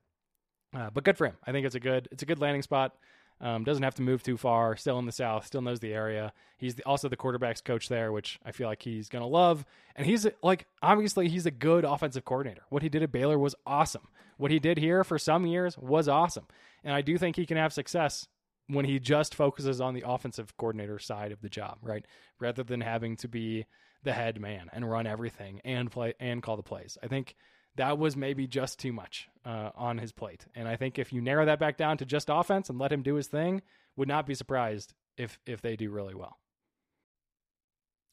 [0.75, 1.35] Uh, but good for him.
[1.45, 2.95] I think it's a good it's a good landing spot.
[3.43, 4.77] Um, doesn't have to move too far.
[4.77, 5.45] Still in the South.
[5.45, 6.31] Still knows the area.
[6.57, 9.65] He's the, also the quarterbacks coach there, which I feel like he's gonna love.
[9.97, 12.63] And he's like obviously he's a good offensive coordinator.
[12.69, 14.07] What he did at Baylor was awesome.
[14.37, 16.47] What he did here for some years was awesome.
[16.85, 18.27] And I do think he can have success
[18.67, 22.05] when he just focuses on the offensive coordinator side of the job, right?
[22.39, 23.65] Rather than having to be
[24.03, 26.97] the head man and run everything and play and call the plays.
[27.03, 27.35] I think
[27.75, 30.45] that was maybe just too much uh, on his plate.
[30.55, 33.01] And I think if you narrow that back down to just offense and let him
[33.01, 33.61] do his thing,
[33.95, 36.37] would not be surprised if if they do really well.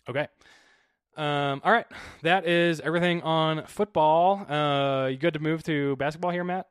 [0.08, 0.28] Okay.
[1.16, 1.86] Um, all right.
[2.22, 4.46] That is everything on football.
[4.50, 6.66] Uh, you good to move to basketball here, Matt?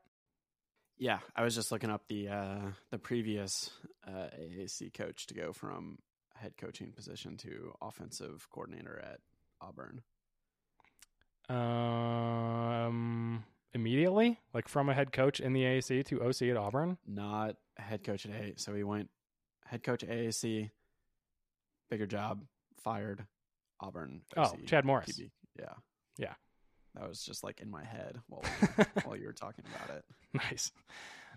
[0.97, 3.71] Yeah, I was just looking up the uh, the previous
[4.05, 5.99] uh, AAC coach to go from
[6.35, 9.19] head coaching position to offensive coordinator at
[9.61, 10.01] Auburn.
[11.49, 13.43] Um,
[13.73, 16.97] immediately, like from a head coach in the AAC to OC at Auburn.
[17.07, 18.53] Not head coach at A.
[18.57, 19.09] So he went
[19.65, 20.69] head coach at AAC,
[21.89, 22.43] bigger job,
[22.83, 23.25] fired,
[23.79, 24.21] Auburn.
[24.37, 25.09] Oh, Chad Morris.
[25.19, 25.31] PB.
[25.57, 25.73] Yeah,
[26.17, 26.33] Yeah.
[26.95, 28.43] That was just like in my head while
[29.03, 30.03] while you were talking about it.
[30.33, 30.71] nice.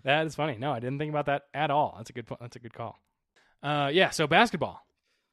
[0.03, 0.57] That is funny.
[0.57, 1.93] No, I didn't think about that at all.
[1.97, 2.27] That's a good.
[2.41, 2.97] That's a good call.
[3.61, 4.09] Uh, yeah.
[4.09, 4.81] So basketball,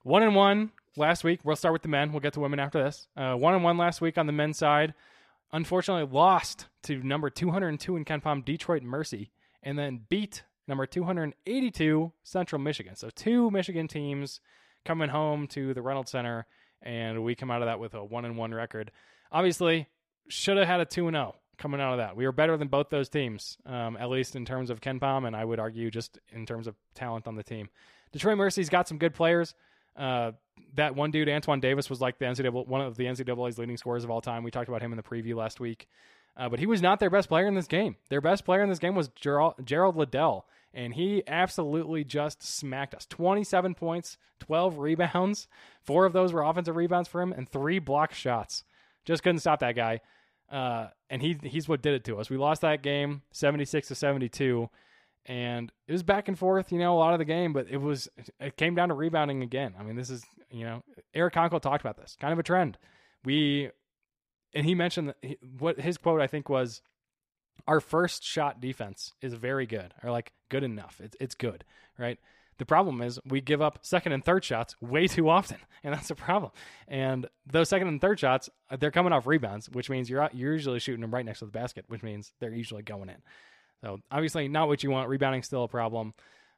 [0.02, 1.40] one and one last week.
[1.44, 2.12] We'll start with the men.
[2.12, 3.08] We'll get to women after this.
[3.16, 4.94] Uh, one and one last week on the men's side.
[5.52, 9.30] Unfortunately, lost to number 202 in KenPom, Detroit Mercy,
[9.62, 12.94] and then beat number 282 Central Michigan.
[12.94, 14.40] So two Michigan teams
[14.84, 16.46] coming home to the Reynolds Center,
[16.82, 18.92] and we come out of that with a one and one record.
[19.32, 19.88] Obviously,
[20.28, 22.16] should have had a two and zero coming out of that.
[22.16, 25.36] We were better than both those teams, um, at least in terms of KenPom, and
[25.36, 27.68] I would argue just in terms of talent on the team.
[28.12, 29.54] Detroit Mercy's got some good players.
[29.96, 30.32] Uh,
[30.74, 34.04] that one dude, Antoine Davis, was like the NCAA, one of the NCAA's leading scorers
[34.04, 34.42] of all time.
[34.42, 35.88] We talked about him in the preview last week,
[36.36, 37.96] uh, but he was not their best player in this game.
[38.08, 42.94] Their best player in this game was Gerald, Gerald Liddell, and he absolutely just smacked
[42.94, 43.06] us.
[43.06, 45.48] 27 points, 12 rebounds.
[45.82, 48.64] Four of those were offensive rebounds for him, and three block shots.
[49.04, 50.00] Just couldn't stop that guy.
[50.50, 52.28] Uh, and he he's what did it to us.
[52.28, 54.68] We lost that game 76 to 72
[55.26, 57.78] and it was back and forth, you know, a lot of the game, but it
[57.78, 58.08] was
[58.38, 59.74] it came down to rebounding again.
[59.78, 60.82] I mean, this is, you know,
[61.14, 62.16] Eric Konkol talked about this.
[62.20, 62.78] Kind of a trend.
[63.24, 63.70] We
[64.54, 66.82] and he mentioned he, what his quote I think was
[67.66, 71.00] our first shot defense is very good or like good enough.
[71.02, 71.64] It's it's good,
[71.98, 72.18] right?
[72.58, 76.10] The problem is we give up second and third shots way too often, and that's
[76.10, 76.52] a problem.
[76.88, 80.78] And those second and third shots, they're coming off rebounds, which means you're you're usually
[80.78, 83.22] shooting them right next to the basket, which means they're usually going in.
[83.82, 85.08] So obviously not what you want.
[85.08, 86.14] Rebounding still a problem.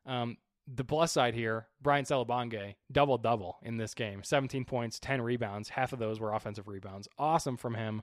[0.07, 4.23] Um, the plus side here, Bryant Selebangue, double double in this game.
[4.23, 5.70] 17 points, 10 rebounds.
[5.70, 7.09] Half of those were offensive rebounds.
[7.18, 8.03] Awesome from him.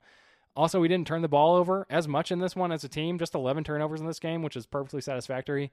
[0.56, 3.18] Also, we didn't turn the ball over as much in this one as a team,
[3.18, 5.70] just 11 turnovers in this game, which is perfectly satisfactory.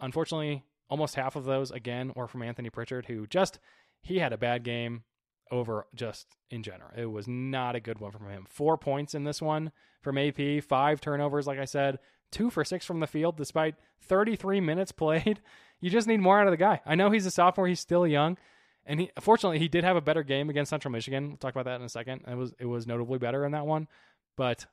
[0.00, 3.58] Unfortunately, almost half of those, again, were from Anthony Pritchard, who just,
[4.00, 5.02] he had a bad game
[5.50, 6.90] over just in general.
[6.96, 8.46] It was not a good one from him.
[8.48, 9.72] Four points in this one
[10.02, 11.98] from AP, five turnovers, like I said,
[12.32, 15.40] two for six from the field despite 33 minutes played.
[15.84, 16.80] You just need more out of the guy.
[16.86, 18.38] I know he's a sophomore, he's still young.
[18.86, 21.30] And he fortunately he did have a better game against Central Michigan.
[21.30, 22.22] We'll talk about that in a second.
[22.28, 23.88] It was it was notably better in that one.
[24.36, 24.66] But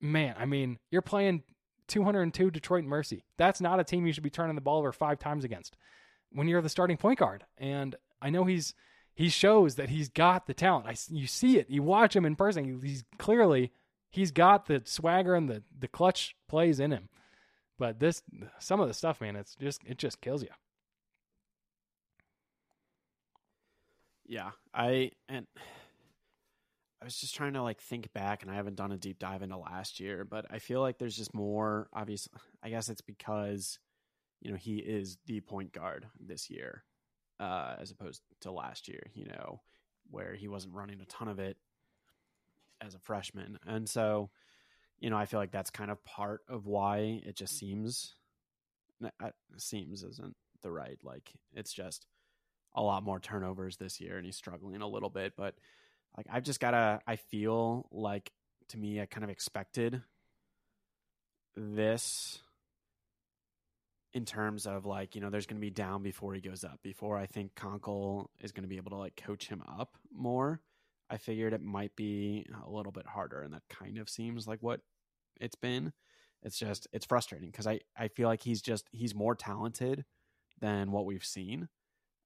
[0.00, 1.42] man, I mean, you're playing
[1.88, 3.24] 202 Detroit Mercy.
[3.36, 5.76] That's not a team you should be turning the ball over five times against
[6.32, 7.44] when you're the starting point guard.
[7.58, 8.74] And I know he's
[9.14, 10.86] he shows that he's got the talent.
[10.86, 11.70] I you see it.
[11.70, 12.80] You watch him in person.
[12.82, 13.72] He's clearly
[14.14, 17.08] he's got the swagger and the the clutch plays in him.
[17.78, 18.22] But this
[18.60, 20.50] some of the stuff, man, it's just it just kills you.
[24.24, 25.46] Yeah, I and
[27.02, 29.42] I was just trying to like think back, and I haven't done a deep dive
[29.42, 31.88] into last year, but I feel like there's just more.
[31.92, 32.28] Obvious,
[32.62, 33.78] I guess it's because
[34.40, 36.84] you know he is the point guard this year,
[37.40, 39.02] uh, as opposed to last year.
[39.12, 39.60] You know,
[40.10, 41.58] where he wasn't running a ton of it
[42.84, 44.30] as a freshman, and so
[44.98, 48.14] you know I feel like that's kind of part of why it just seems
[49.02, 52.06] uh, seems isn't the right like it's just
[52.74, 55.54] a lot more turnovers this year and he's struggling a little bit but
[56.16, 57.00] like I've just gotta.
[57.06, 58.30] I feel like
[58.68, 60.02] to me, I kind of expected
[61.56, 62.40] this
[64.12, 66.80] in terms of like you know there's going to be down before he goes up
[66.82, 70.60] before i think Konkol is going to be able to like coach him up more
[71.14, 74.62] i figured it might be a little bit harder and that kind of seems like
[74.62, 74.80] what
[75.40, 75.92] it's been
[76.42, 80.04] it's just it's frustrating because i i feel like he's just he's more talented
[80.60, 81.68] than what we've seen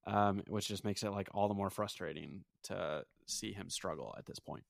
[0.07, 4.25] um which just makes it like all the more frustrating to see him struggle at
[4.25, 4.63] this point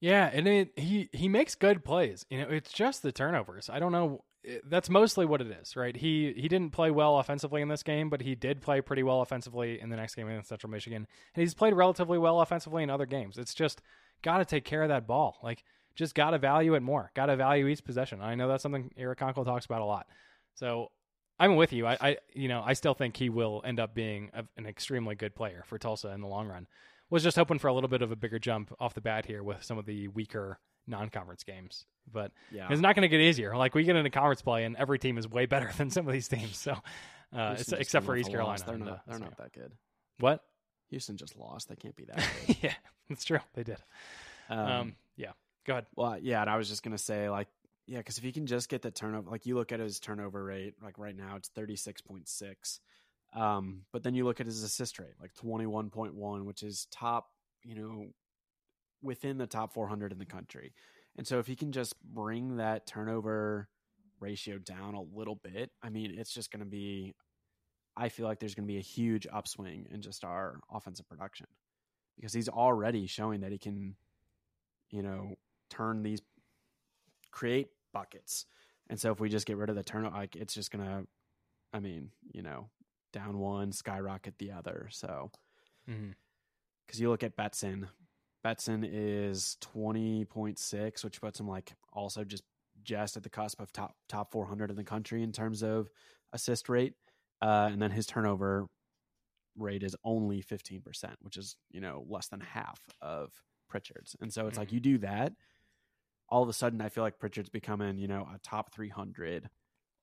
[0.00, 2.26] Yeah, and it, he he makes good plays.
[2.28, 3.70] You know, it's just the turnovers.
[3.70, 4.24] I don't know.
[4.64, 5.96] That's mostly what it is, right?
[5.96, 9.20] He he didn't play well offensively in this game, but he did play pretty well
[9.20, 12.90] offensively in the next game against Central Michigan, and he's played relatively well offensively in
[12.90, 13.38] other games.
[13.38, 13.82] It's just
[14.22, 15.38] got to take care of that ball.
[15.42, 15.64] Like,
[15.94, 17.10] just got to value it more.
[17.14, 18.20] Got to value each possession.
[18.20, 20.06] I know that's something Eric Konkol talks about a lot.
[20.54, 20.90] So
[21.38, 21.86] I'm with you.
[21.86, 25.14] I, I you know I still think he will end up being a, an extremely
[25.14, 26.66] good player for Tulsa in the long run
[27.12, 29.42] was just hoping for a little bit of a bigger jump off the bat here
[29.42, 31.84] with some of the weaker non-conference games.
[32.10, 33.56] But yeah it's not going to get easier.
[33.56, 36.12] Like we get into conference play, and every team is way better than some of
[36.12, 36.56] these teams.
[36.58, 36.72] So,
[37.36, 39.72] uh, it's, except for East Carolina, they're not they're not that good
[40.18, 40.42] What?
[40.90, 42.74] houston just lost they can't be that good yeah,
[43.08, 43.38] that's true.
[43.54, 43.78] They did.
[44.50, 45.30] um, Um, yeah.
[45.64, 45.86] Go ahead.
[45.94, 47.48] Well, yeah, and I was just gonna say, like,
[47.86, 50.42] yeah, because if you can just get the turnover, like you look at his turnover
[50.42, 52.80] rate, like right now it's thirty six point six,
[53.34, 56.62] um, but then you look at his assist rate, like twenty one point one, which
[56.62, 57.28] is top,
[57.62, 58.06] you know,
[59.02, 60.72] within the top four hundred in the country,
[61.16, 63.68] and so if he can just bring that turnover
[64.20, 67.14] ratio down a little bit, I mean, it's just gonna be.
[67.94, 71.46] I feel like there's going to be a huge upswing in just our offensive production
[72.16, 73.96] because he's already showing that he can,
[74.90, 75.36] you know,
[75.68, 76.22] turn these
[77.30, 78.46] create buckets.
[78.88, 81.02] And so if we just get rid of the turnover, like it's just gonna,
[81.74, 82.70] I mean, you know,
[83.12, 84.88] down one, skyrocket the other.
[84.90, 85.30] So
[86.86, 87.88] because you look at Betson,
[88.44, 92.44] Betson is twenty point six, which puts him like also just
[92.82, 95.88] just at the cusp of top top four hundred in the country in terms of
[96.32, 96.94] assist rate,
[97.40, 98.66] uh, and then his turnover
[99.56, 103.32] rate is only fifteen percent, which is you know less than half of
[103.68, 104.16] Pritchard's.
[104.20, 104.72] And so it's like Mhm.
[104.72, 105.34] you do that,
[106.28, 109.48] all of a sudden I feel like Pritchard's becoming you know a top three hundred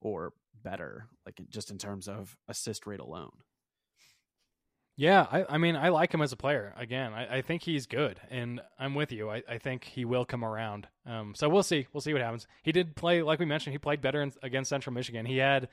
[0.01, 0.33] or
[0.63, 3.31] better, like just in terms of assist rate alone.
[4.99, 6.73] Yeah, I, I mean, I like him as a player.
[6.77, 9.29] Again, I, I think he's good, and I'm with you.
[9.29, 10.89] I, I think he will come around.
[11.05, 11.87] Um, so we'll see.
[11.93, 12.47] We'll see what happens.
[12.63, 15.25] He did play, like we mentioned, he played better in, against Central Michigan.
[15.25, 15.69] He had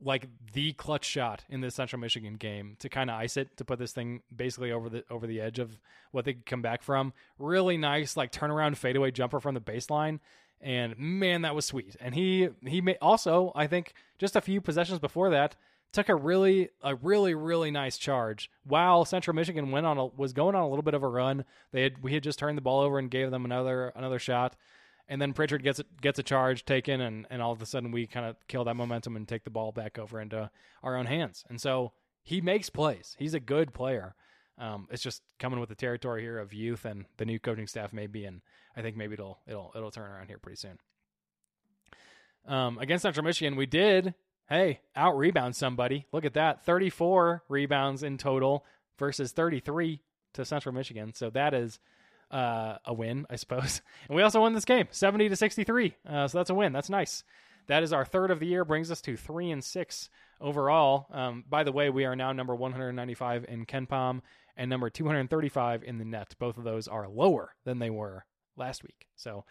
[0.00, 3.64] like the clutch shot in this Central Michigan game to kind of ice it to
[3.64, 5.76] put this thing basically over the over the edge of
[6.12, 7.12] what they could come back from.
[7.38, 10.20] Really nice, like turnaround fadeaway jumper from the baseline.
[10.60, 11.96] And man, that was sweet.
[12.00, 15.56] And he he may also, I think, just a few possessions before that,
[15.92, 20.32] took a really a really really nice charge while Central Michigan went on a, was
[20.32, 21.44] going on a little bit of a run.
[21.72, 24.56] They had we had just turned the ball over and gave them another another shot,
[25.08, 27.92] and then Pritchard gets it, gets a charge taken, and and all of a sudden
[27.92, 30.50] we kind of kill that momentum and take the ball back over into
[30.82, 31.44] our own hands.
[31.48, 31.92] And so
[32.22, 33.16] he makes plays.
[33.18, 34.14] He's a good player.
[34.58, 37.92] Um, it's just coming with the territory here of youth and the new coaching staff
[37.92, 38.42] maybe, and
[38.76, 40.78] I think maybe it'll it'll it'll turn around here pretty soon.
[42.46, 44.14] Um, against Central Michigan, we did
[44.48, 46.06] hey, out rebound somebody.
[46.12, 46.64] Look at that.
[46.64, 48.64] 34 rebounds in total
[48.98, 50.00] versus 33
[50.34, 51.12] to Central Michigan.
[51.14, 51.78] So that is
[52.30, 53.80] uh, a win, I suppose.
[54.08, 55.96] And we also won this game 70 to 63.
[56.08, 56.72] Uh, so that's a win.
[56.72, 57.24] That's nice.
[57.66, 60.08] That is our third of the year, brings us to three and six
[60.40, 61.06] overall.
[61.12, 64.22] Um, by the way, we are now number 195 in KenPom
[64.56, 66.34] and number 235 in the net.
[66.38, 68.24] Both of those are lower than they were
[68.58, 69.06] last week.
[69.16, 69.44] So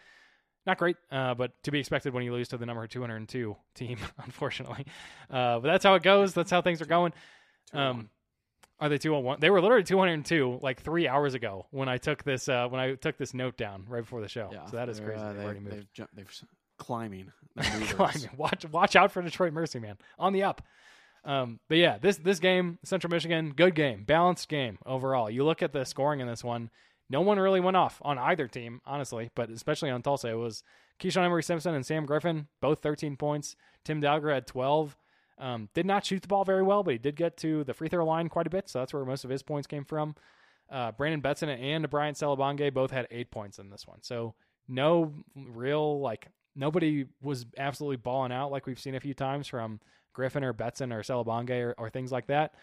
[0.66, 3.98] not great, uh, but to be expected when you lose to the number 202 team,
[4.24, 4.86] unfortunately.
[5.30, 6.34] Uh, but that's how it goes.
[6.34, 7.12] That's how things are going.
[7.72, 8.10] Um,
[8.80, 9.40] are they 201?
[9.40, 12.94] They were literally 202 like three hours ago when I took this uh, when I
[12.94, 14.50] took this note down right before the show.
[14.52, 15.22] Yeah, so that is crazy.
[15.22, 15.76] They've they, already moved.
[15.76, 16.42] they've, ju- they've
[16.78, 17.32] climbing.
[17.56, 17.86] They're.
[17.86, 18.30] Climbing.
[18.36, 19.98] Watch watch out for Detroit Mercy, man.
[20.18, 20.62] On the up.
[21.24, 25.28] Um, but yeah, this this game, Central Michigan, good game, balanced game overall.
[25.28, 26.70] You look at the scoring in this one.
[27.10, 30.28] No one really went off on either team, honestly, but especially on Tulsa.
[30.28, 30.62] It was
[31.00, 33.56] Keyshawn Embery-Simpson and Sam Griffin, both 13 points.
[33.84, 34.96] Tim Dalger had 12.
[35.38, 37.88] Um, did not shoot the ball very well, but he did get to the free
[37.88, 40.16] throw line quite a bit, so that's where most of his points came from.
[40.70, 44.02] Uh, Brandon Betson and Bryant Selebangue both had eight points in this one.
[44.02, 44.34] So
[44.68, 49.80] no real like nobody was absolutely balling out like we've seen a few times from
[50.12, 52.54] Griffin or Betson or Selebangue or, or things like that.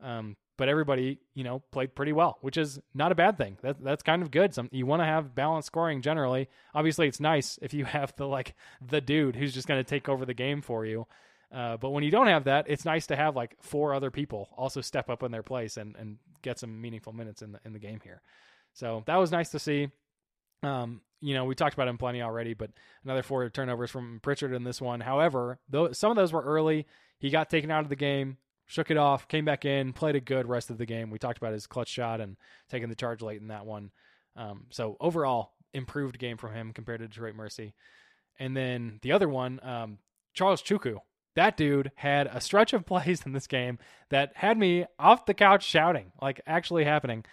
[0.00, 3.56] Um, but everybody, you know, played pretty well, which is not a bad thing.
[3.62, 4.52] That that's kind of good.
[4.52, 6.50] Some you want to have balanced scoring generally.
[6.74, 8.54] Obviously, it's nice if you have the like
[8.86, 11.06] the dude who's just going to take over the game for you.
[11.50, 14.50] Uh, but when you don't have that, it's nice to have like four other people
[14.54, 17.72] also step up in their place and, and get some meaningful minutes in the in
[17.72, 18.20] the game here.
[18.74, 19.88] So that was nice to see.
[20.62, 22.70] Um, you know, we talked about him plenty already, but
[23.02, 25.00] another four turnovers from Pritchard in this one.
[25.00, 26.86] However, though some of those were early,
[27.18, 28.36] he got taken out of the game,
[28.70, 31.10] shook it off, came back in, played a good rest of the game.
[31.10, 32.36] We talked about his clutch shot and
[32.70, 33.90] taking the charge late in that one.
[34.36, 37.74] Um, so overall, improved game from him compared to Detroit Mercy.
[38.38, 39.98] And then the other one, um,
[40.34, 40.98] Charles Chuku.
[41.34, 43.78] That dude had a stretch of plays in this game
[44.10, 47.24] that had me off the couch shouting, like actually happening.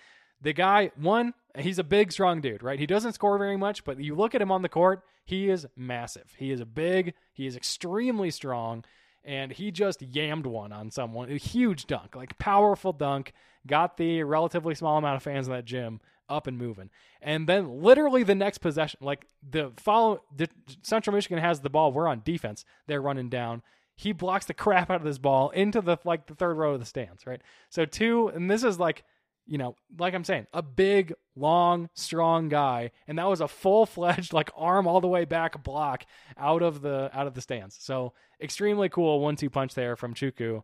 [0.42, 2.80] The guy, one, he's a big, strong dude, right?
[2.80, 5.68] He doesn't score very much, but you look at him on the court, he is
[5.76, 6.34] massive.
[6.38, 8.86] He is a big, he is extremely strong,
[9.28, 11.30] and he just yammed one on someone.
[11.30, 13.34] A huge dunk, like powerful dunk,
[13.68, 16.00] got the relatively small amount of fans in that gym
[16.30, 16.90] up and moving.
[17.22, 20.48] And then literally the next possession, like the follow, the,
[20.82, 21.92] Central Michigan has the ball.
[21.92, 22.64] We're on defense.
[22.88, 23.64] They're running down.
[23.96, 26.80] He blocks the crap out of this ball into the like the third row of
[26.80, 27.42] the stands, right?
[27.70, 29.04] So two, and this is like
[29.48, 33.86] you know, like I'm saying, a big, long, strong guy, and that was a full
[33.86, 36.06] fledged like arm all the way back block
[36.38, 37.78] out of the out of the stands.
[37.80, 40.64] So extremely cool one two punch there from Chuku.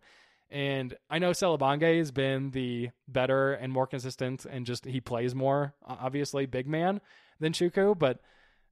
[0.52, 5.34] And I know Selebangue has been the better and more consistent, and just he plays
[5.34, 7.02] more, obviously, big man
[7.40, 7.98] than Chuku.
[7.98, 8.20] But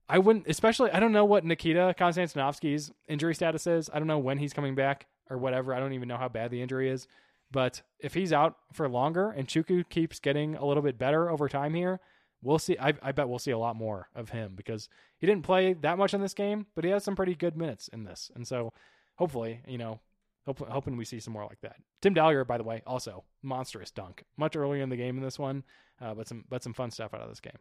[0.08, 3.90] I wouldn't, especially, I don't know what Nikita Konstantinovsky's injury status is.
[3.92, 5.74] I don't know when he's coming back or whatever.
[5.74, 7.08] I don't even know how bad the injury is.
[7.52, 11.48] But if he's out for longer and Chuku keeps getting a little bit better over
[11.48, 12.00] time here,
[12.40, 12.76] we'll see.
[12.78, 14.88] I, I, bet we'll see a lot more of him because
[15.18, 17.88] he didn't play that much in this game, but he had some pretty good minutes
[17.88, 18.30] in this.
[18.34, 18.72] And so
[19.16, 20.00] hopefully, you know,
[20.46, 21.76] hopefully, hoping we see some more like that.
[22.00, 25.38] Tim Dalger, by the way, also monstrous dunk much earlier in the game in this
[25.38, 25.62] one,
[26.00, 27.58] uh, but some but some fun stuff out of this game.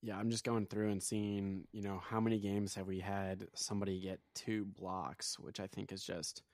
[0.00, 3.48] Yeah, I'm just going through and seeing, you know, how many games have we had
[3.54, 6.42] somebody get two blocks, which I think is just–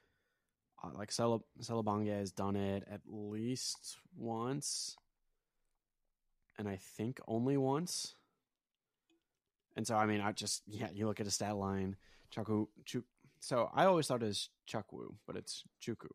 [0.82, 4.96] uh, like Selebangue has done it at least once,
[6.58, 8.14] and I think only once.
[9.76, 11.96] And so, I mean, I just yeah, you look at a stat line,
[12.34, 12.66] Chuku.
[12.84, 13.04] Chuk,
[13.40, 16.08] so I always thought it was Chukwu, but it's Chuku.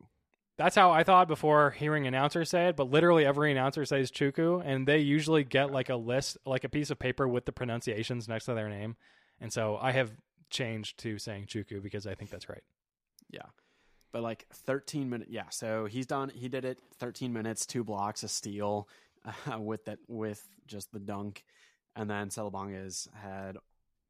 [0.56, 4.60] That's how I thought before hearing announcers say it, but literally every announcer says Chuku,
[4.64, 8.28] and they usually get like a list, like a piece of paper with the pronunciations
[8.28, 8.96] next to their name.
[9.40, 10.10] And so I have
[10.50, 12.62] changed to saying Chuku because I think that's right.
[13.30, 13.42] Yeah
[14.12, 15.30] but like 13 minutes.
[15.30, 16.30] Yeah, so he's done.
[16.30, 18.88] He did it 13 minutes, two blocks, a steal
[19.24, 21.44] uh, with that with just the dunk,
[21.96, 23.56] and then Selebangue had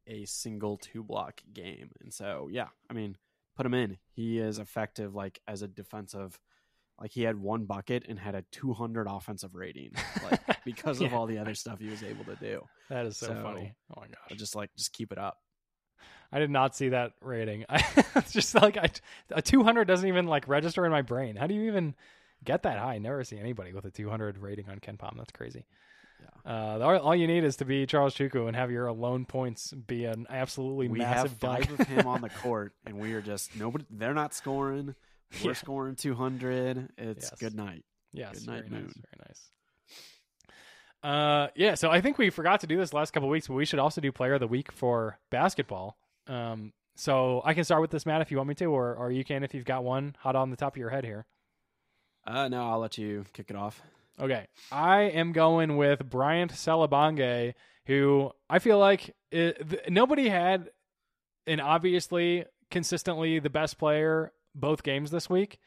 [0.06, 3.16] a single two block game, and so yeah, I mean,
[3.56, 3.98] put him in.
[4.12, 6.38] He is effective like as a defensive.
[7.00, 9.92] Like he had one bucket and had a 200 offensive rating,
[10.28, 11.06] like because yeah.
[11.06, 12.64] of all the other stuff he was able to do.
[12.90, 13.74] That is so, so funny.
[13.96, 14.38] Oh my gosh!
[14.38, 15.38] Just like just keep it up.
[16.30, 17.64] I did not see that rating.
[17.68, 17.82] I
[18.16, 18.90] it's just like I,
[19.30, 21.36] a 200 doesn't even like register in my brain.
[21.36, 21.94] How do you even
[22.44, 22.94] get that high?
[22.94, 25.16] I never see anybody with a 200 rating on KenPom.
[25.16, 25.64] That's crazy.
[26.20, 26.52] Yeah.
[26.52, 29.72] Uh, all, all, you need is to be Charles Chuku and have your alone points
[29.72, 31.30] be an absolutely we massive.
[31.30, 33.84] have five of him on the court, and we are just nobody.
[33.90, 34.94] They're not scoring.
[35.42, 35.56] We're yeah.
[35.56, 36.90] scoring 200.
[36.98, 37.38] It's yes.
[37.38, 37.84] good night.
[38.12, 38.84] Yes, good night, very moon.
[38.86, 39.50] nice, very nice.
[41.02, 41.74] Uh, yeah.
[41.74, 44.00] So I think we forgot to do this last couple weeks, but we should also
[44.00, 45.96] do Player of the Week for basketball.
[46.28, 49.10] Um, so I can start with this, Matt, if you want me to, or, or
[49.10, 51.26] you can if you've got one hot on the top of your head here.
[52.26, 53.80] Uh, no, I'll let you kick it off.
[54.20, 54.46] Okay.
[54.72, 57.54] I am going with Bryant Selebangue,
[57.86, 60.70] who I feel like it, th- nobody had
[61.46, 65.58] and obviously consistently the best player both games this week.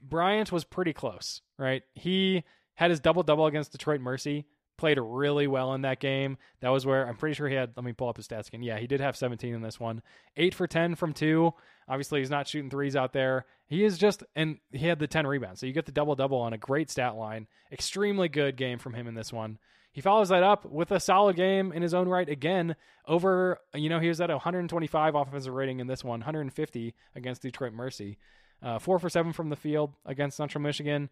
[0.00, 1.82] Bryant was pretty close, right?
[1.94, 2.44] He
[2.74, 4.44] had his double double against Detroit Mercy
[4.78, 6.38] played really well in that game.
[6.60, 7.72] That was where I'm pretty sure he had.
[7.76, 8.62] Let me pull up his stats again.
[8.62, 10.02] Yeah, he did have 17 in this one.
[10.36, 11.52] Eight for 10 from two.
[11.88, 13.44] Obviously, he's not shooting threes out there.
[13.66, 15.60] He is just, and he had the 10 rebounds.
[15.60, 17.46] So you get the double double on a great stat line.
[17.70, 19.58] Extremely good game from him in this one.
[19.92, 22.76] He follows that up with a solid game in his own right again.
[23.06, 27.72] Over, you know, he was at 125 offensive rating in this one, 150 against Detroit
[27.72, 28.18] Mercy.
[28.62, 31.10] Uh, four for seven from the field against Central Michigan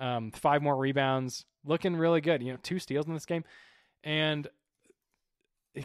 [0.00, 2.42] um, five more rebounds, looking really good.
[2.42, 3.44] You know, two steals in this game,
[4.02, 4.48] and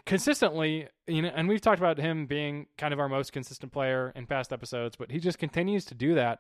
[0.06, 4.12] consistently, you know, and we've talked about him being kind of our most consistent player
[4.16, 6.40] in past episodes, but he just continues to do that.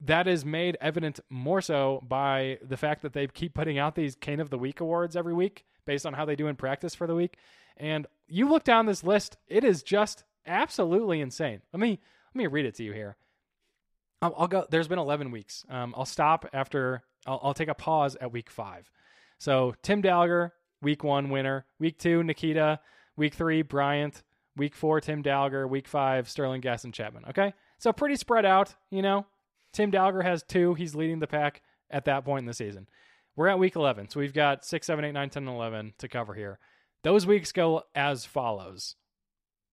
[0.00, 4.14] That is made evident more so by the fact that they keep putting out these
[4.14, 7.08] Cane of the Week awards every week based on how they do in practice for
[7.08, 7.36] the week.
[7.76, 11.62] And you look down this list, it is just absolutely insane.
[11.72, 11.98] Let me
[12.34, 13.16] let me read it to you here.
[14.22, 14.66] I'll, I'll go.
[14.68, 15.64] There's been 11 weeks.
[15.68, 17.02] Um, I'll stop after.
[17.26, 18.90] I'll, I'll, take a pause at week five.
[19.38, 20.52] So Tim Dalger,
[20.82, 21.66] week one winner.
[21.78, 22.80] Week two, Nikita.
[23.16, 24.22] Week three, Bryant.
[24.56, 25.68] Week four, Tim Dalger.
[25.68, 27.24] Week five, Sterling Gaston Chapman.
[27.30, 28.74] Okay, so pretty spread out.
[28.90, 29.26] You know,
[29.72, 30.74] Tim Dalger has two.
[30.74, 32.88] He's leading the pack at that point in the season.
[33.36, 34.10] we're at week 11.
[34.10, 36.58] So we've got 6, 7, 8, 9, 10, and 11 to cover here.
[37.02, 38.96] Those weeks go as follows.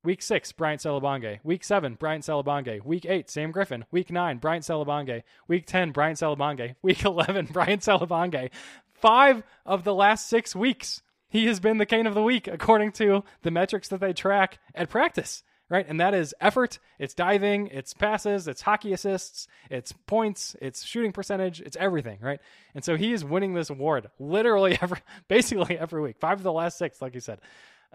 [0.05, 1.39] Week 6, Bryant Selebangue.
[1.43, 2.85] Week 7, Bryant Selebangue.
[2.85, 3.85] Week 8, Sam Griffin.
[3.91, 5.23] Week 9, Bryant Selebangue.
[5.47, 6.75] Week 10, Bryant Selebangue.
[6.83, 8.51] Week 11, Bryant Selebangue.
[8.93, 12.91] Five of the last six weeks, he has been the cane of the week according
[12.93, 15.85] to the metrics that they track at practice right?
[15.87, 21.11] And that is effort, it's diving, it's passes, it's hockey assists, it's points, it's shooting
[21.11, 22.39] percentage, it's everything, right?
[22.75, 26.17] And so he is winning this award literally every, basically every week.
[26.19, 27.39] Five of the last six, like you said.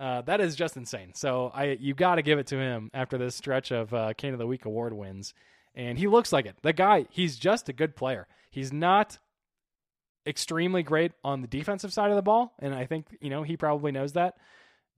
[0.00, 1.12] Uh, that is just insane.
[1.14, 4.32] So I, you got to give it to him after this stretch of uh, Cane
[4.32, 5.34] of the Week award wins,
[5.74, 6.56] and he looks like it.
[6.62, 8.26] The guy, he's just a good player.
[8.50, 9.18] He's not
[10.26, 13.58] extremely great on the defensive side of the ball, and I think you know he
[13.58, 14.36] probably knows that.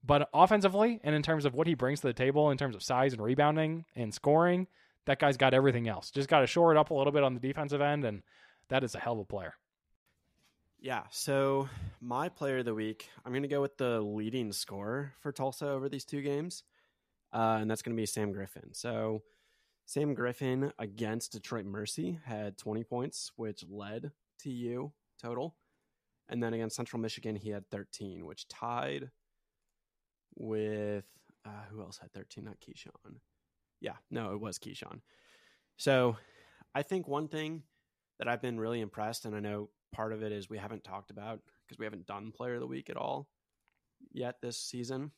[0.04, 2.82] But offensively, and in terms of what he brings to the table, in terms of
[2.82, 4.68] size and rebounding and scoring,
[5.06, 6.10] that guy's got everything else.
[6.12, 8.22] Just got to shore it up a little bit on the defensive end, and
[8.68, 9.54] that is a hell of a player.
[10.82, 11.04] Yeah.
[11.10, 11.68] So
[12.00, 15.68] my player of the week, I'm going to go with the leading scorer for Tulsa
[15.68, 16.64] over these two games,
[17.32, 18.70] uh, and that's going to be Sam Griffin.
[18.74, 19.22] So
[19.86, 24.10] Sam Griffin against Detroit Mercy had 20 points, which led
[24.42, 24.90] TU
[25.22, 25.54] total,
[26.28, 29.12] and then against Central Michigan he had 13, which tied
[30.34, 31.04] with
[31.44, 32.42] uh, who else had 13?
[32.42, 33.18] Not Keyshawn.
[33.80, 35.02] Yeah, no, it was Keyshawn.
[35.76, 36.16] So
[36.74, 37.62] I think one thing
[38.18, 41.10] that I've been really impressed, and I know part of it is we haven't talked
[41.10, 43.28] about because we haven't done player of the week at all
[44.12, 45.12] yet this season.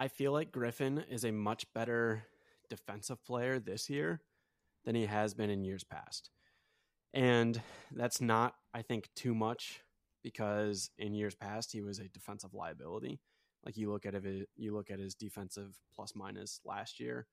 [0.00, 2.24] I feel like Griffin is a much better
[2.68, 4.20] defensive player this year
[4.84, 6.30] than he has been in years past.
[7.12, 7.60] And
[7.92, 9.80] that's not, I think, too much
[10.22, 13.20] because in years past he was a defensive liability.
[13.64, 17.26] Like you look at it, you look at his defensive plus minus last year,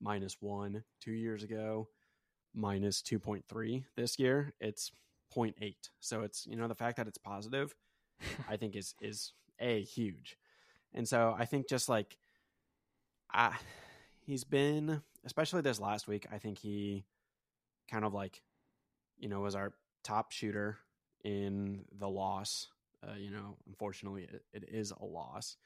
[0.00, 1.88] minus one two years ago,
[2.54, 4.52] minus two point three this year.
[4.60, 4.92] It's
[5.34, 5.74] 0.8.
[6.00, 7.74] So it's you know the fact that it's positive,
[8.48, 10.36] I think is is a huge,
[10.94, 12.16] and so I think just like,
[13.32, 13.58] ah,
[14.20, 16.26] he's been especially this last week.
[16.32, 17.04] I think he
[17.90, 18.42] kind of like,
[19.18, 19.72] you know, was our
[20.02, 20.78] top shooter
[21.24, 22.68] in the loss
[23.06, 25.56] uh, you know, unfortunately, it, it is a loss,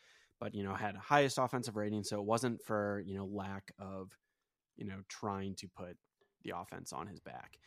[0.40, 4.16] but you know, had highest offensive rating, so it wasn't for you know lack of,
[4.76, 5.96] you know, trying to put
[6.46, 7.58] the offense on his back.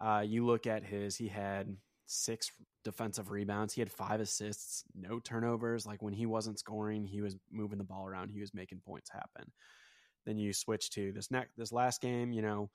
[0.00, 1.76] Uh, you look at his, he had
[2.06, 2.50] six
[2.84, 5.86] defensive rebounds, he had five assists, no turnovers.
[5.86, 9.10] Like when he wasn't scoring, he was moving the ball around, he was making points
[9.10, 9.50] happen.
[10.24, 12.70] Then you switch to this next, this last game, you know,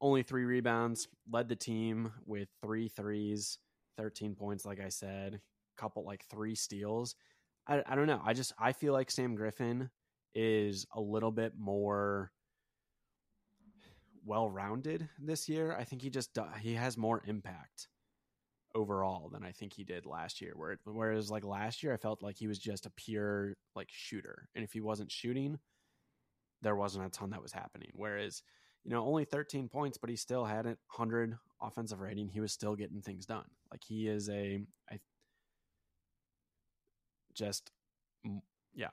[0.00, 3.58] only three rebounds, led the team with three threes
[3.98, 5.40] 13 points, like I said,
[5.76, 7.14] couple like three steals.
[7.66, 8.20] I, I don't know.
[8.24, 9.90] I just I feel like Sam Griffin
[10.34, 12.32] is a little bit more
[14.24, 15.76] well rounded this year.
[15.78, 17.88] I think he just he has more impact
[18.74, 20.52] overall than I think he did last year.
[20.56, 24.48] Where whereas like last year, I felt like he was just a pure like shooter,
[24.54, 25.58] and if he wasn't shooting,
[26.62, 27.90] there wasn't a ton that was happening.
[27.94, 28.42] Whereas
[28.84, 32.28] you know, only 13 points, but he still had a 100 offensive rating.
[32.28, 33.44] He was still getting things done.
[33.70, 34.60] Like he is a,
[34.90, 34.98] I
[37.34, 37.70] just,
[38.74, 38.88] yeah,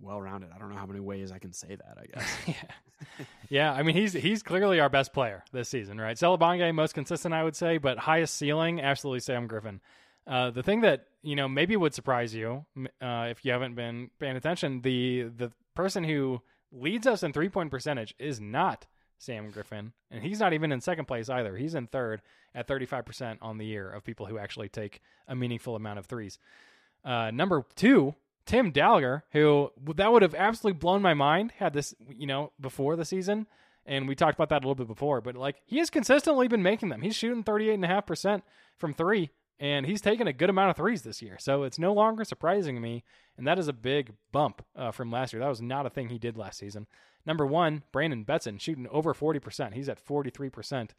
[0.00, 0.50] well rounded.
[0.54, 1.98] I don't know how many ways I can say that.
[1.98, 2.36] I guess.
[2.46, 3.72] yeah, yeah.
[3.72, 6.16] I mean, he's he's clearly our best player this season, right?
[6.16, 9.80] Selebangue most consistent, I would say, but highest ceiling, absolutely Sam Griffin.
[10.26, 12.64] Uh, the thing that you know maybe would surprise you
[13.02, 16.40] uh, if you haven't been paying attention, the the person who
[16.72, 18.86] leads us in three point percentage is not
[19.18, 21.56] Sam Griffin, and he's not even in second place either.
[21.56, 22.22] He's in third
[22.54, 26.38] at 35% on the year of people who actually take a meaningful amount of threes.
[27.04, 28.14] Uh, number two,
[28.46, 32.96] Tim Dalger, who that would have absolutely blown my mind had this, you know, before
[32.96, 33.46] the season.
[33.86, 36.62] And we talked about that a little bit before, but like he has consistently been
[36.62, 37.02] making them.
[37.02, 38.42] He's shooting 38.5%
[38.78, 39.30] from three,
[39.60, 41.36] and he's taken a good amount of threes this year.
[41.38, 43.04] So it's no longer surprising me.
[43.36, 45.40] And that is a big bump uh, from last year.
[45.40, 46.86] That was not a thing he did last season.
[47.26, 49.74] Number one, Brandon Betson shooting over 40%.
[49.74, 50.90] He's at 43%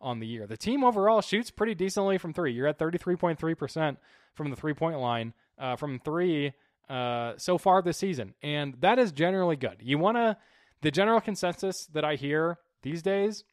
[0.00, 0.46] on the year.
[0.46, 2.52] The team overall shoots pretty decently from three.
[2.52, 3.96] You're at 33.3%
[4.34, 6.52] from the three point line uh, from three
[6.90, 8.34] uh, so far this season.
[8.42, 9.76] And that is generally good.
[9.80, 10.36] You want to,
[10.82, 13.44] the general consensus that I hear these days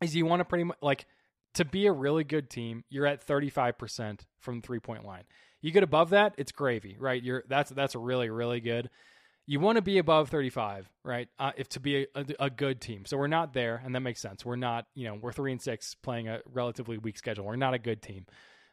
[0.00, 1.06] is you want to pretty much like
[1.54, 5.24] to be a really good team, you're at 35% from three point line.
[5.60, 7.22] You get above that, it's gravy, right?
[7.22, 8.88] You're that's that's really really good
[9.50, 11.28] you want to be above 35, right?
[11.36, 13.04] Uh, if to be a, a, a, good team.
[13.04, 14.44] So we're not there, and that makes sense.
[14.44, 17.44] We're not, you know, we're three and six playing a relatively weak schedule.
[17.46, 18.26] We're not a good team.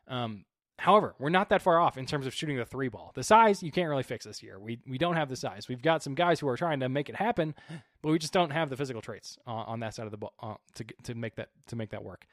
[0.08, 0.46] Um,
[0.80, 3.12] however, we're not that far off in terms of shooting the three ball.
[3.16, 4.60] The size you can't really fix this year.
[4.60, 5.68] We we don't have the size.
[5.68, 7.56] We've got some guys who are trying to make it happen,
[8.02, 10.56] but we just don't have the physical traits on that side of the ball uh,
[10.76, 12.26] to to make that to make that work.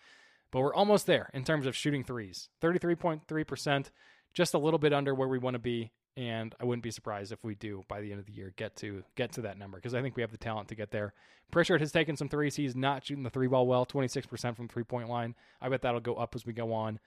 [0.51, 2.49] but we're almost there in terms of shooting threes.
[2.63, 3.91] 33.3%,
[4.33, 5.91] just a little bit under where we want to be.
[6.17, 8.77] And I wouldn't be surprised if we do by the end of the year get
[8.77, 11.13] to get to that number because I think we have the talent to get there.
[11.51, 12.55] Pritchard has taken some threes.
[12.55, 15.35] He's not shooting the three ball well, 26% from three point line.
[15.61, 17.01] I bet that'll go up as we go on.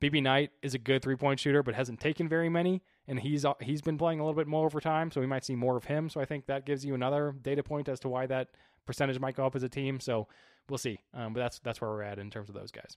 [0.00, 3.44] BB Knight is a good three point shooter, but hasn't taken very many, and he's
[3.60, 5.84] he's been playing a little bit more over time, so we might see more of
[5.84, 6.08] him.
[6.08, 8.48] So I think that gives you another data point as to why that
[8.86, 10.00] percentage might go up as a team.
[10.00, 10.28] So
[10.68, 11.00] we'll see.
[11.12, 12.96] Um, but that's that's where we're at in terms of those guys.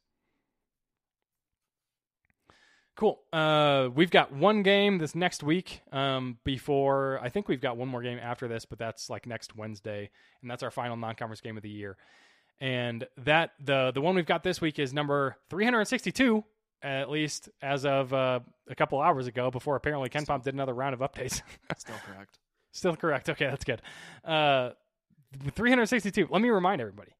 [2.98, 3.20] Cool.
[3.32, 5.82] Uh, we've got one game this next week.
[5.92, 9.56] Um, before I think we've got one more game after this, but that's like next
[9.56, 10.10] Wednesday,
[10.42, 11.96] and that's our final non-conference game of the year.
[12.60, 16.44] And that the the one we've got this week is number 362,
[16.82, 19.52] at least as of uh, a couple hours ago.
[19.52, 21.42] Before apparently KenPom did another round of updates.
[21.78, 22.40] Still correct.
[22.72, 23.30] Still correct.
[23.30, 23.82] Okay, that's good.
[24.24, 24.72] Uh,
[25.54, 26.28] 362.
[26.30, 27.12] Let me remind everybody.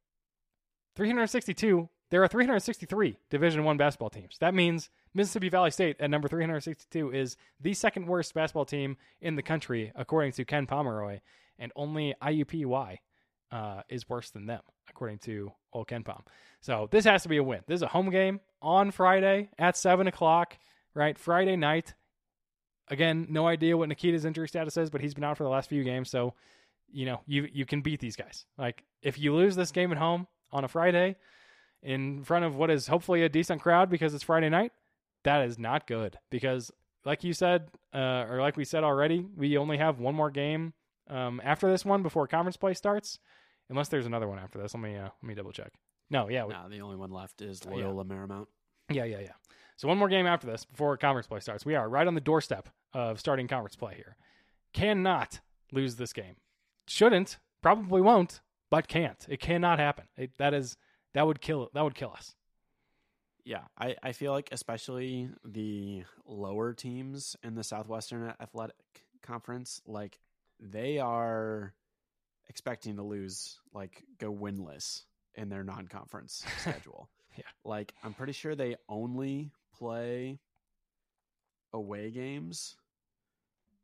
[0.96, 1.90] 362.
[2.10, 4.38] There are 363 Division One basketball teams.
[4.40, 9.36] That means Mississippi Valley State at number 362 is the second worst basketball team in
[9.36, 11.20] the country, according to Ken Pomeroy,
[11.60, 13.00] and only IUPUI
[13.52, 16.22] uh, is worse than them, according to old KenPom.
[16.62, 17.62] So this has to be a win.
[17.68, 20.58] This is a home game on Friday at seven o'clock,
[20.94, 21.18] right?
[21.18, 21.94] Friday night.
[22.90, 25.70] Again, no idea what Nikita's injury status is, but he's been out for the last
[25.70, 26.34] few games, so
[26.90, 28.46] you know you you can beat these guys.
[28.58, 31.18] Like if you lose this game at home on a Friday
[31.84, 34.72] in front of what is hopefully a decent crowd because it's Friday night,
[35.24, 36.18] that is not good.
[36.30, 36.72] Because
[37.06, 40.74] like you said, uh, or like we said already, we only have one more game
[41.10, 43.20] um, after this one before conference play starts,
[43.70, 44.74] unless there's another one after this.
[44.74, 45.72] Let me uh, let me double check.
[46.10, 47.86] No, yeah, we, the only one left is Oh, yeah.
[47.86, 48.48] Loyola Marymount.
[48.90, 49.34] yeah, yeah, yeah.
[49.76, 51.66] So one more game after this before conference play starts.
[51.66, 54.16] We are right on the doorstep of starting conference play here.
[54.74, 55.40] Cannot
[55.72, 56.36] lose this game.
[56.88, 58.40] Shouldn't, probably won't,
[58.72, 59.26] but can't.
[59.30, 60.06] It cannot happen.
[60.16, 60.78] It, that is
[61.14, 62.36] that would kill that would kill us.
[63.44, 68.76] Yeah, I, I feel like especially the lower teams in the Southwestern Athletic
[69.22, 70.20] Conference, like
[70.60, 71.74] they are
[72.50, 75.04] expecting to lose, like go winless
[75.36, 77.10] in their non-conference schedule.
[77.38, 77.44] Yeah.
[77.64, 80.40] like I'm pretty sure they only play
[81.72, 82.76] away games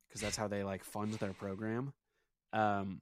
[0.07, 1.93] because that's how they like fund their program.
[2.51, 3.01] Um,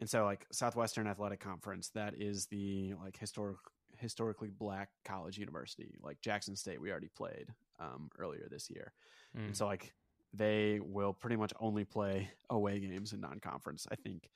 [0.00, 3.56] and so like Southwestern Athletic Conference, that is the like historic
[3.98, 7.46] historically black college university like Jackson State we already played
[7.78, 8.92] um, earlier this year.
[9.38, 9.46] Mm.
[9.46, 9.92] And so like
[10.36, 13.86] they will pretty much only play away games in non-conference.
[13.90, 14.28] I think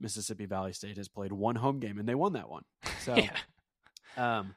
[0.00, 2.64] Mississippi Valley State has played one home game and they won that one.
[3.00, 3.36] So yeah.
[4.16, 4.54] um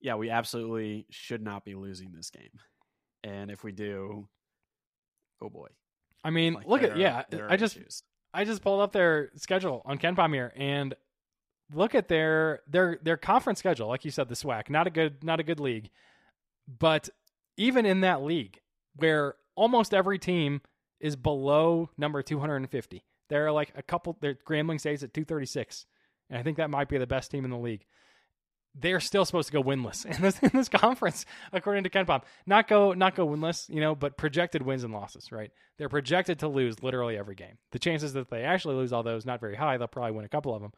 [0.00, 2.60] yeah, we absolutely should not be losing this game.
[3.24, 4.28] And if we do,
[5.40, 5.68] oh boy.
[6.24, 7.22] I mean, Like, look at are- yeah.
[7.48, 8.02] I just issues.
[8.34, 10.94] I just pulled up their schedule on KenPom here and
[11.72, 13.88] look at their their their conference schedule.
[13.88, 15.90] Like you said, the SWAC, not a good not a good league,
[16.66, 17.08] but
[17.56, 18.60] even in that league
[18.96, 20.60] where almost every team
[21.00, 24.16] is below number 250, there are like a couple.
[24.20, 25.86] There, Grambling State at 236,
[26.30, 27.84] and I think that might be the best team in the league.
[28.78, 32.22] They're still supposed to go winless in this in this conference, according to KenPom.
[32.46, 35.32] Not go not go winless, you know, but projected wins and losses.
[35.32, 35.50] Right?
[35.78, 37.58] They're projected to lose literally every game.
[37.72, 39.76] The chances that they actually lose all those not very high.
[39.78, 40.72] They'll probably win a couple of them,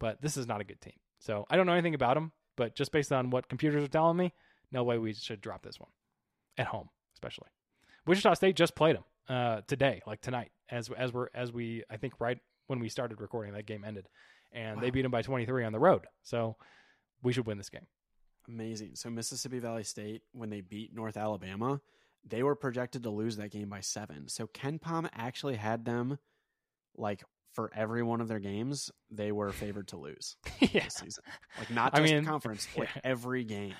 [0.00, 0.94] but this is not a good team.
[1.20, 4.16] So I don't know anything about them, but just based on what computers are telling
[4.16, 4.32] me,
[4.72, 5.90] no way we should drop this one
[6.58, 7.48] at home, especially.
[8.06, 11.96] Wichita State just played them uh, today, like tonight, as as we're as we I
[11.96, 14.08] think right when we started recording that game ended,
[14.52, 16.06] and they beat them by 23 on the road.
[16.22, 16.56] So
[17.22, 17.86] we should win this game.
[18.48, 18.96] Amazing.
[18.96, 21.80] So Mississippi Valley State, when they beat North Alabama,
[22.28, 24.28] they were projected to lose that game by seven.
[24.28, 26.18] So KenPom actually had them
[26.96, 27.22] like
[27.52, 30.84] for every one of their games, they were favored to lose yeah.
[30.84, 31.24] this season.
[31.58, 33.00] Like not I just mean, conference, like yeah.
[33.04, 33.74] every game.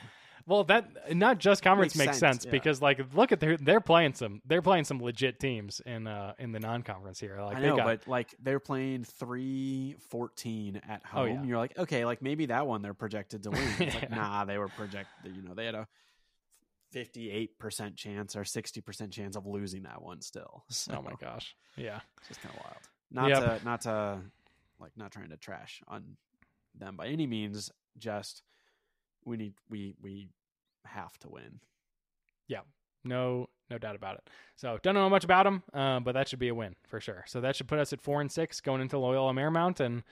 [0.46, 2.50] Well, that not just conference Makes makes, sense, sense, yeah.
[2.50, 6.34] because like look at their they're playing some they're playing some legit teams in uh
[6.38, 7.40] in the non-conference here.
[7.40, 11.28] Like I they know, got but like they're playing three fourteen at Oh, home.
[11.28, 11.42] yeah.
[11.44, 13.62] You're like, okay, like maybe that one they're projected to win.
[13.78, 15.34] It's like, nah, they were projected.
[15.36, 15.86] You know, they had a
[16.90, 20.64] fifty-eight percent chance or sixty percent chance of losing that one still.
[20.70, 22.00] So oh my gosh, yeah.
[22.18, 22.78] it's just kind of wild.
[23.10, 23.58] Not Yep.
[23.60, 24.20] to, not to,
[24.80, 26.16] like, not trying to trash on
[26.74, 27.70] them by any means.
[27.98, 28.42] Just
[29.24, 30.28] we need we we
[30.86, 31.60] have to win.
[32.48, 32.60] Yeah,
[33.04, 34.30] no, no doubt about it.
[34.56, 37.24] So don't know much about them, uh, but that should be a win for sure.
[37.26, 40.02] So that should put us at four and six going into Loyola Marymount, and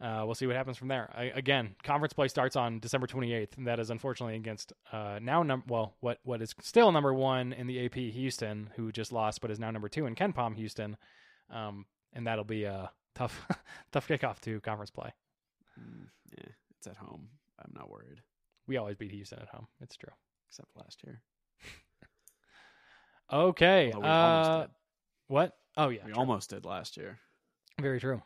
[0.00, 1.10] uh, we'll see what happens from there.
[1.14, 5.42] I, again, conference play starts on December 28th, and that is unfortunately against uh, now
[5.42, 9.40] num- well what what is still number one in the AP Houston, who just lost
[9.40, 10.96] but is now number two in KenPom Houston,
[11.50, 13.46] um, and that'll be a tough
[13.92, 15.12] tough kickoff to conference play.
[15.80, 17.28] Mm, yeah, it's at home.
[17.58, 18.20] I'm not worried.
[18.66, 19.66] We always beat Houston at home.
[19.80, 20.12] It's true.
[20.48, 21.22] except last year.
[23.32, 23.92] Okay.
[23.94, 24.66] Although we almost Uh,
[25.28, 25.52] what?
[25.76, 26.04] Oh yeah.
[26.04, 26.20] We true.
[26.20, 27.18] almost did last year.
[27.80, 28.22] Very true.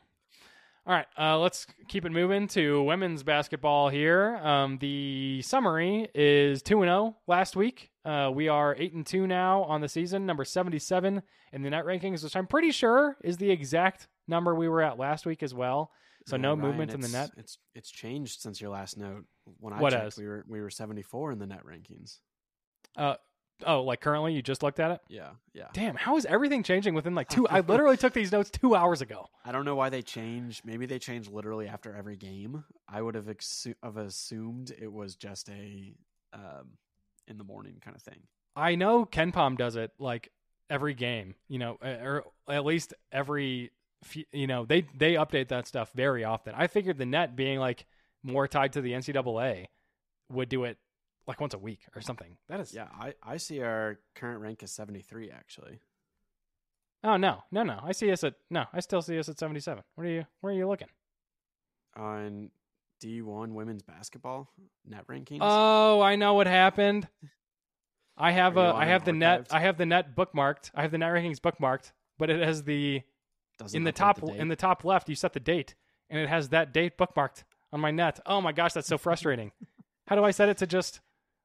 [0.87, 4.37] All right, uh, let's keep it moving to women's basketball here.
[4.37, 7.91] Um, the summary is two and zero last week.
[8.07, 11.69] Uh, we are eight and two now on the season, number seventy seven in the
[11.69, 15.43] net rankings, which I'm pretty sure is the exact number we were at last week
[15.43, 15.91] as well.
[16.27, 17.31] So Uh, no Ryan, movement in the net.
[17.37, 19.27] It's it's changed since your last note.
[19.59, 22.19] When I What checked, we were we were 74 in the net rankings.
[22.97, 23.15] Uh,
[23.67, 25.01] oh, like currently, you just looked at it.
[25.09, 25.69] Yeah, yeah.
[25.73, 27.47] Damn, how is everything changing within like two?
[27.49, 29.29] I literally took these notes two hours ago.
[29.45, 30.63] I don't know why they change.
[30.65, 32.65] Maybe they change literally after every game.
[32.89, 35.95] I would have, exu- have assumed it was just a
[36.33, 36.79] um,
[37.27, 38.21] in the morning kind of thing.
[38.57, 40.31] I know KenPom does it like
[40.69, 43.71] every game, you know, or at least every,
[44.33, 46.55] you know, they they update that stuff very often.
[46.57, 47.87] I figured the net being like
[48.23, 49.67] more tied to the NCAA
[50.31, 50.79] would do it
[51.27, 52.37] like once a week or something.
[52.49, 55.81] That is, Yeah, I, I see our current rank as 73 actually.
[57.05, 57.79] Oh no, no, no.
[57.83, 58.65] I see us at no.
[58.73, 59.85] I still see us at seventy seven.
[59.95, 60.25] What are you?
[60.41, 60.89] Where are you looking?
[61.97, 62.51] On
[63.03, 64.49] D1 women's basketball
[64.85, 65.39] net rankings.
[65.41, 67.07] Oh, I know what happened.
[68.17, 69.47] I have a I have the net?
[69.53, 70.73] I have the net bookmarked.
[70.75, 73.03] I have the net rankings bookmarked, but it has the
[73.59, 74.37] Doesn't in the top date.
[74.37, 75.77] in the top left you set the date
[76.11, 78.21] and it has that date bookmarked on my net.
[78.27, 79.53] Oh my gosh, that's so frustrating.
[80.07, 81.01] How do I set it to just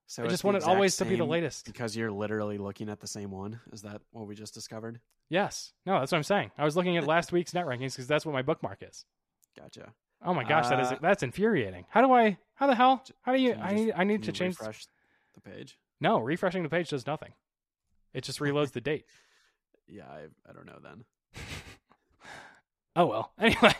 [0.05, 1.65] so I just want it always to be the latest.
[1.65, 3.59] because you're literally looking at the same one.
[3.71, 4.99] Is that what we just discovered?
[5.29, 5.71] Yes.
[5.85, 6.51] No, that's what I'm saying.
[6.57, 9.05] I was looking at last week's net rankings because that's what my bookmark is.
[9.57, 9.93] Gotcha.
[10.25, 11.85] Oh my gosh, that is Uh, that's infuriating.
[11.89, 13.03] How do I how the hell?
[13.21, 14.85] How do you I need I need to change refresh
[15.33, 15.77] the page.
[15.99, 17.33] No, refreshing the page does nothing.
[18.13, 19.05] It just reloads the date.
[19.85, 21.03] Yeah, I, I don't know then.
[22.95, 23.31] Oh well.
[23.39, 23.73] Anyway,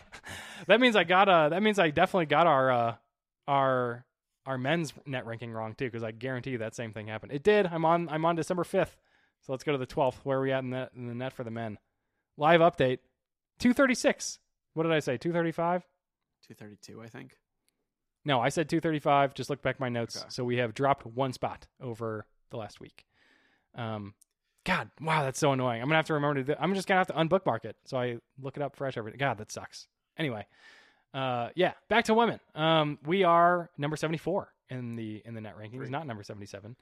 [0.68, 2.96] that means I got uh that means I definitely got our uh
[3.48, 4.06] our
[4.46, 7.32] our men's net ranking wrong too because I guarantee you that same thing happened.
[7.32, 7.68] It did.
[7.68, 8.96] I'm on I'm on December 5th.
[9.42, 10.16] So let's go to the 12th.
[10.24, 11.78] Where are we at in the in the net for the men?
[12.38, 13.00] Live update.
[13.60, 14.40] 236.
[14.74, 15.18] What did I say?
[15.18, 15.84] 235?
[16.48, 17.38] 232, I think.
[18.26, 19.34] No, I said 235.
[19.34, 20.18] Just look back my notes.
[20.18, 20.26] Okay.
[20.30, 23.06] So we have dropped one spot over the last week.
[23.76, 24.14] Um,
[24.66, 25.82] God, wow, that's so annoying.
[25.82, 26.44] I'm gonna have to remember to.
[26.44, 29.12] Do, I'm just gonna have to unbookmark it so I look it up fresh every.
[29.14, 29.88] God, that sucks.
[30.18, 30.46] Anyway,
[31.14, 32.40] uh, yeah, back to women.
[32.56, 35.92] Um, we are number 74 in the in the net rankings, Great.
[35.92, 36.76] not number 77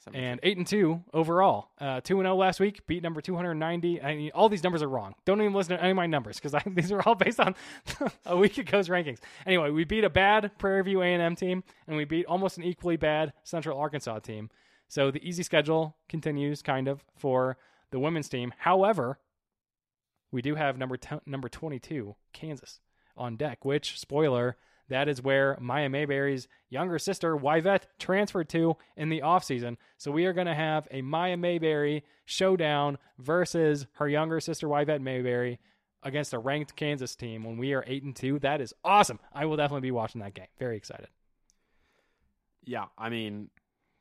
[0.00, 0.24] 73.
[0.30, 1.70] and eight and two overall.
[1.80, 4.00] Uh, two and zero last week, beat number two hundred ninety.
[4.00, 5.14] I mean, all these numbers are wrong.
[5.24, 7.56] Don't even listen to any of my numbers because these are all based on
[8.26, 9.18] a week ago's rankings.
[9.44, 12.58] Anyway, we beat a bad Prairie View A and M team, and we beat almost
[12.58, 14.50] an equally bad Central Arkansas team.
[14.86, 17.56] So the easy schedule continues, kind of, for
[17.90, 18.52] the women's team.
[18.58, 19.18] However,
[20.30, 22.80] we do have number t- number twenty two Kansas
[23.16, 23.64] on deck.
[23.64, 24.56] Which spoiler.
[24.88, 29.76] That is where Maya Mayberry's younger sister, Wyvette, transferred to in the offseason.
[29.98, 35.02] So we are going to have a Maya Mayberry showdown versus her younger sister, Wyvette
[35.02, 35.58] Mayberry,
[36.02, 38.38] against a ranked Kansas team when we are 8 and 2.
[38.38, 39.20] That is awesome.
[39.30, 40.46] I will definitely be watching that game.
[40.58, 41.08] Very excited.
[42.64, 43.50] Yeah, I mean,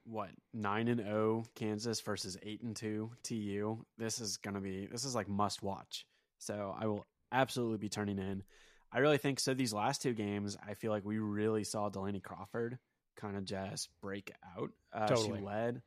[0.07, 3.85] what nine and zero Kansas versus eight and two TU.
[3.97, 6.05] This is gonna be this is like must watch.
[6.37, 8.43] So I will absolutely be turning in.
[8.91, 9.53] I really think so.
[9.53, 12.79] These last two games, I feel like we really saw Delaney Crawford
[13.15, 14.71] kind of just break out.
[14.93, 15.39] Uh, Totally.
[15.39, 15.81] She led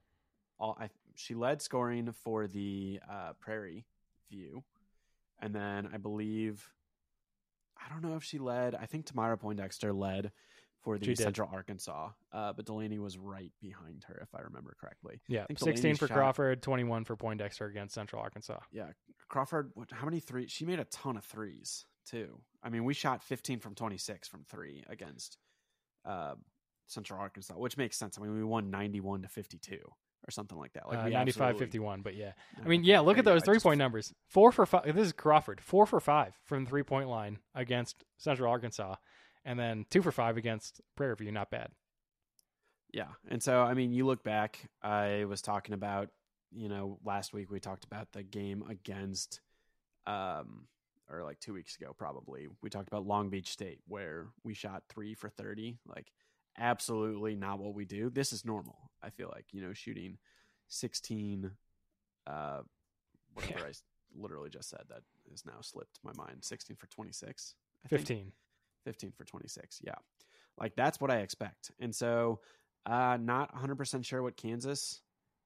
[0.58, 0.76] all.
[0.78, 3.86] I, she led scoring for the uh, Prairie
[4.30, 4.64] View,
[5.40, 6.68] and then I believe
[7.78, 8.74] I don't know if she led.
[8.74, 10.32] I think Temira Poindexter led
[10.82, 15.20] for the Central Arkansas, uh, but Delaney was right behind her, if I remember correctly.
[15.28, 18.60] Yeah, 16 Delaney for shot- Crawford, 21 for Poindexter against Central Arkansas.
[18.72, 18.88] Yeah,
[19.28, 19.72] Crawford.
[19.74, 20.46] What, how many three?
[20.48, 22.40] She made a ton of threes too.
[22.62, 25.36] I mean, we shot 15 from 26 from three against
[26.04, 26.34] uh,
[26.86, 28.18] Central Arkansas, which makes sense.
[28.18, 29.76] I mean, we won 91 to 52
[30.26, 30.86] or something like that.
[30.88, 32.32] Like Uh, we 95 absolutely- 51, but yeah.
[32.62, 34.12] I mean, yeah, look at those three point numbers.
[34.28, 34.84] Four for five.
[34.94, 35.60] This is Crawford.
[35.60, 38.96] Four for five from the three point line against Central Arkansas,
[39.44, 41.32] and then two for five against Prairie View.
[41.32, 41.70] Not bad.
[42.92, 43.08] Yeah.
[43.28, 46.08] And so, I mean, you look back, I was talking about,
[46.50, 49.40] you know, last week we talked about the game against,
[50.06, 50.66] um,
[51.08, 52.48] or like two weeks ago, probably.
[52.62, 55.78] We talked about Long Beach State, where we shot three for 30.
[55.86, 56.10] Like,
[56.58, 58.10] absolutely not what we do.
[58.10, 58.90] This is normal.
[59.02, 60.18] I feel like, you know, shooting
[60.68, 61.50] 16,
[62.26, 62.60] uh,
[63.34, 63.66] whatever Yeah.
[63.66, 63.72] I
[64.14, 66.44] literally just said that has now slipped my mind.
[66.44, 67.54] 16 for 26.
[67.84, 68.00] I think.
[68.00, 68.32] 15.
[68.84, 69.94] 15 for 26 yeah
[70.58, 72.40] like that's what i expect and so
[72.86, 75.02] uh not 100% sure what kansas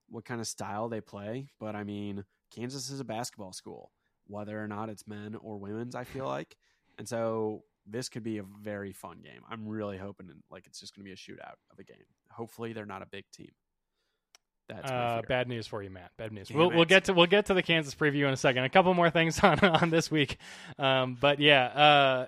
[0.08, 2.24] what kind of style they play but i mean
[2.54, 3.90] kansas is a basketball school
[4.26, 6.56] whether or not it's men or women's i feel like
[6.98, 9.42] and so this could be a very fun game.
[9.50, 11.96] I'm really hoping like it's just going to be a shootout of a game.
[12.30, 13.50] Hopefully, they're not a big team.
[14.68, 16.12] That's uh, bad news for you, Matt.
[16.16, 16.50] Bad news.
[16.50, 18.64] we'll, we'll get to we'll get to the Kansas preview in a second.
[18.64, 20.38] A couple more things on on this week,
[20.78, 22.26] um, but yeah, uh,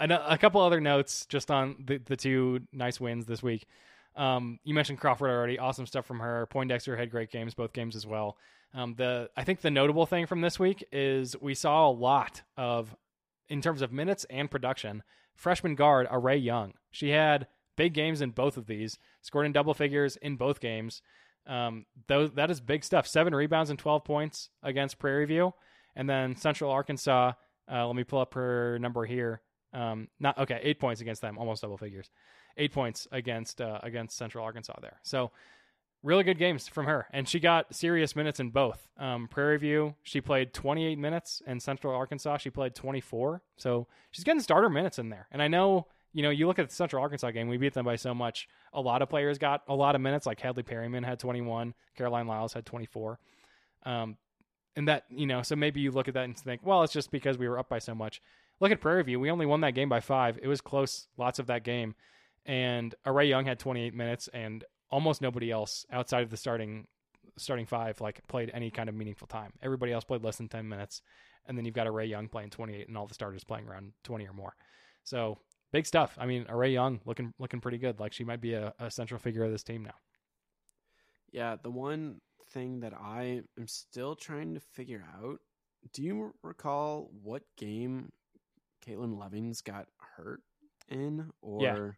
[0.00, 3.66] a, couple other notes just on the the two nice wins this week.
[4.16, 5.58] Um, you mentioned Crawford already.
[5.58, 6.46] Awesome stuff from her.
[6.46, 8.36] Poindexter had great games, both games as well.
[8.72, 12.42] Um, the I think the notable thing from this week is we saw a lot
[12.56, 12.94] of,
[13.48, 15.02] in terms of minutes and production,
[15.34, 16.74] freshman guard Array Young.
[16.90, 17.46] She had
[17.76, 18.98] big games in both of these.
[19.22, 21.02] Scored in double figures in both games.
[21.46, 23.06] Um, those that is big stuff.
[23.06, 25.54] Seven rebounds and twelve points against Prairie View,
[25.94, 27.32] and then Central Arkansas.
[27.70, 29.40] Uh, let me pull up her number here.
[29.74, 32.10] Um, not okay, eight points against them, almost double figures.
[32.56, 35.00] Eight points against uh, against Central Arkansas there.
[35.02, 35.32] So
[36.02, 38.88] really good games from her, and she got serious minutes in both.
[38.98, 43.42] Um, Prairie View, she played 28 minutes, and Central Arkansas, she played 24.
[43.56, 45.26] So she's getting starter minutes in there.
[45.32, 47.84] And I know you know, you look at the Central Arkansas game, we beat them
[47.84, 48.48] by so much.
[48.72, 52.28] A lot of players got a lot of minutes, like Hadley Perryman had 21, Caroline
[52.28, 53.18] Lyles had 24.
[53.84, 54.16] Um,
[54.76, 57.10] and that, you know, so maybe you look at that and think, well, it's just
[57.10, 58.22] because we were up by so much.
[58.60, 59.20] Look at Prairie View.
[59.20, 60.38] We only won that game by five.
[60.42, 61.94] It was close, lots of that game.
[62.46, 66.86] And Array Young had 28 minutes, and almost nobody else outside of the starting
[67.36, 69.52] starting five like played any kind of meaningful time.
[69.62, 71.02] Everybody else played less than 10 minutes.
[71.46, 74.26] And then you've got Array Young playing 28 and all the starters playing around 20
[74.28, 74.54] or more.
[75.02, 75.38] So
[75.72, 76.16] big stuff.
[76.18, 78.00] I mean, Array Young looking looking pretty good.
[78.00, 79.94] Like she might be a, a central figure of this team now.
[81.32, 82.20] Yeah, the one
[82.52, 85.40] thing that I am still trying to figure out.
[85.92, 88.10] Do you recall what game
[88.86, 89.86] Caitlin Levings got
[90.16, 90.40] hurt
[90.88, 91.30] in?
[91.42, 91.96] Or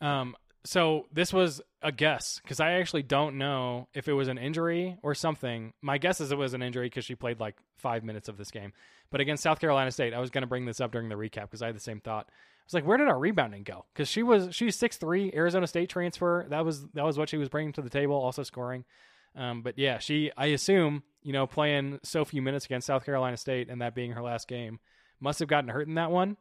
[0.00, 0.20] yeah.
[0.20, 0.36] Um.
[0.64, 4.98] So this was a guess because I actually don't know if it was an injury
[5.02, 5.72] or something.
[5.80, 8.50] My guess is it was an injury because she played like five minutes of this
[8.50, 8.72] game.
[9.10, 11.42] But against South Carolina State, I was going to bring this up during the recap
[11.42, 13.86] because I had the same thought I was like, where did our rebounding go?
[13.94, 16.44] Because she was she's six three, Arizona State transfer.
[16.50, 18.84] That was that was what she was bringing to the table, also scoring.
[19.34, 23.38] Um, but yeah, she I assume you know playing so few minutes against South Carolina
[23.38, 24.80] State and that being her last game
[25.20, 26.36] must have gotten hurt in that one,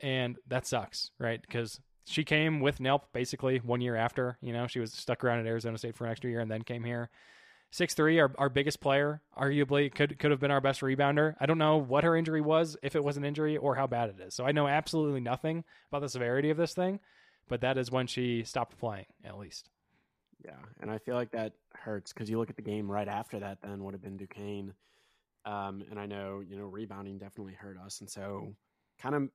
[0.00, 1.40] and that sucks, right?
[1.40, 4.38] Because she came with Nelp basically one year after.
[4.40, 6.62] You know, she was stuck around at Arizona State for an extra year and then
[6.62, 7.10] came here
[7.74, 11.34] six three, our, our biggest player, arguably could could have been our best rebounder.
[11.40, 14.10] I don't know what her injury was, if it was an injury, or how bad
[14.10, 14.34] it is.
[14.34, 17.00] So I know absolutely nothing about the severity of this thing,
[17.48, 19.70] but that is when she stopped playing, at least.
[20.44, 23.40] Yeah, and I feel like that hurts because you look at the game right after
[23.40, 23.58] that.
[23.60, 24.74] Then would have been Duquesne,
[25.44, 28.54] um, and I know you know rebounding definitely hurt us, and so
[28.98, 29.28] kind of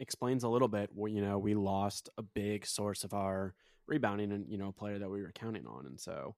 [0.00, 0.90] explains a little bit.
[0.94, 3.54] Where you know we lost a big source of our
[3.86, 6.34] rebounding, and you know player that we were counting on, and so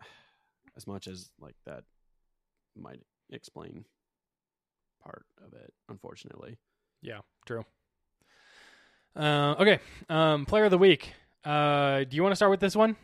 [0.76, 1.84] as much as like that
[2.76, 3.00] might
[3.30, 3.84] explain
[5.02, 6.58] part of it, unfortunately.
[7.02, 7.64] Yeah, true.
[9.16, 11.12] Uh, okay, um, player of the week.
[11.44, 12.96] Uh, do you want to start with this one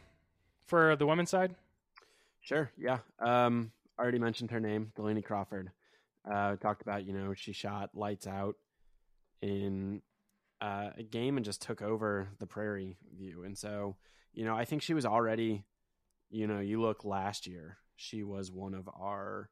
[0.67, 1.55] for the women's side?
[2.41, 2.71] Sure.
[2.77, 2.99] Yeah.
[3.21, 5.71] Um, already mentioned her name, Delaney Crawford.
[6.31, 8.57] Uh, talked about you know she shot lights out
[9.43, 10.01] in
[10.61, 13.97] uh, a game and just took over the Prairie View, and so
[14.33, 15.65] you know I think she was already
[16.35, 19.51] you know, you look last year, she was one of our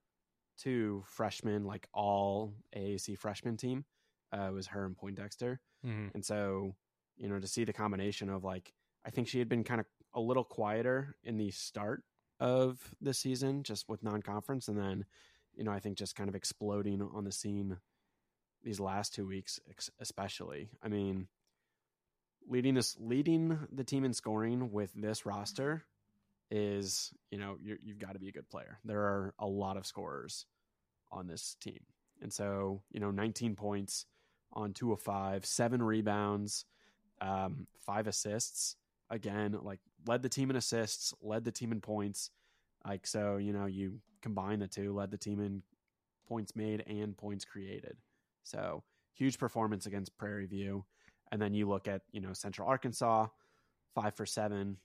[0.59, 3.85] two freshmen, like all AAC freshman team.
[4.33, 6.07] Uh, was her and Poindexter, mm-hmm.
[6.15, 6.75] and so
[7.19, 8.73] you know to see the combination of like
[9.05, 12.03] I think she had been kind of a little quieter in the start
[12.43, 15.05] of the season, just with non-conference, and then
[15.55, 17.79] you know I think just kind of exploding on the scene
[18.65, 19.61] these last two weeks,
[20.01, 20.71] especially.
[20.83, 21.29] I mean,
[22.49, 25.85] leading this leading the team in scoring with this roster
[26.51, 28.81] is you know you have got to be a good player.
[28.85, 30.45] There are a lot of scorers
[31.13, 31.81] on this team,
[32.21, 34.05] and so you know 19 points
[34.53, 36.65] on two of five, seven rebounds,
[37.21, 38.75] um, five assists.
[39.11, 42.31] Again, like led the team in assists, led the team in points.
[42.87, 45.63] Like so, you know, you combine the two, led the team in
[46.27, 47.97] points made and points created.
[48.45, 48.83] So
[49.15, 50.85] huge performance against Prairie View.
[51.31, 53.27] And then you look at, you know, Central Arkansas,
[53.95, 54.77] five for seven,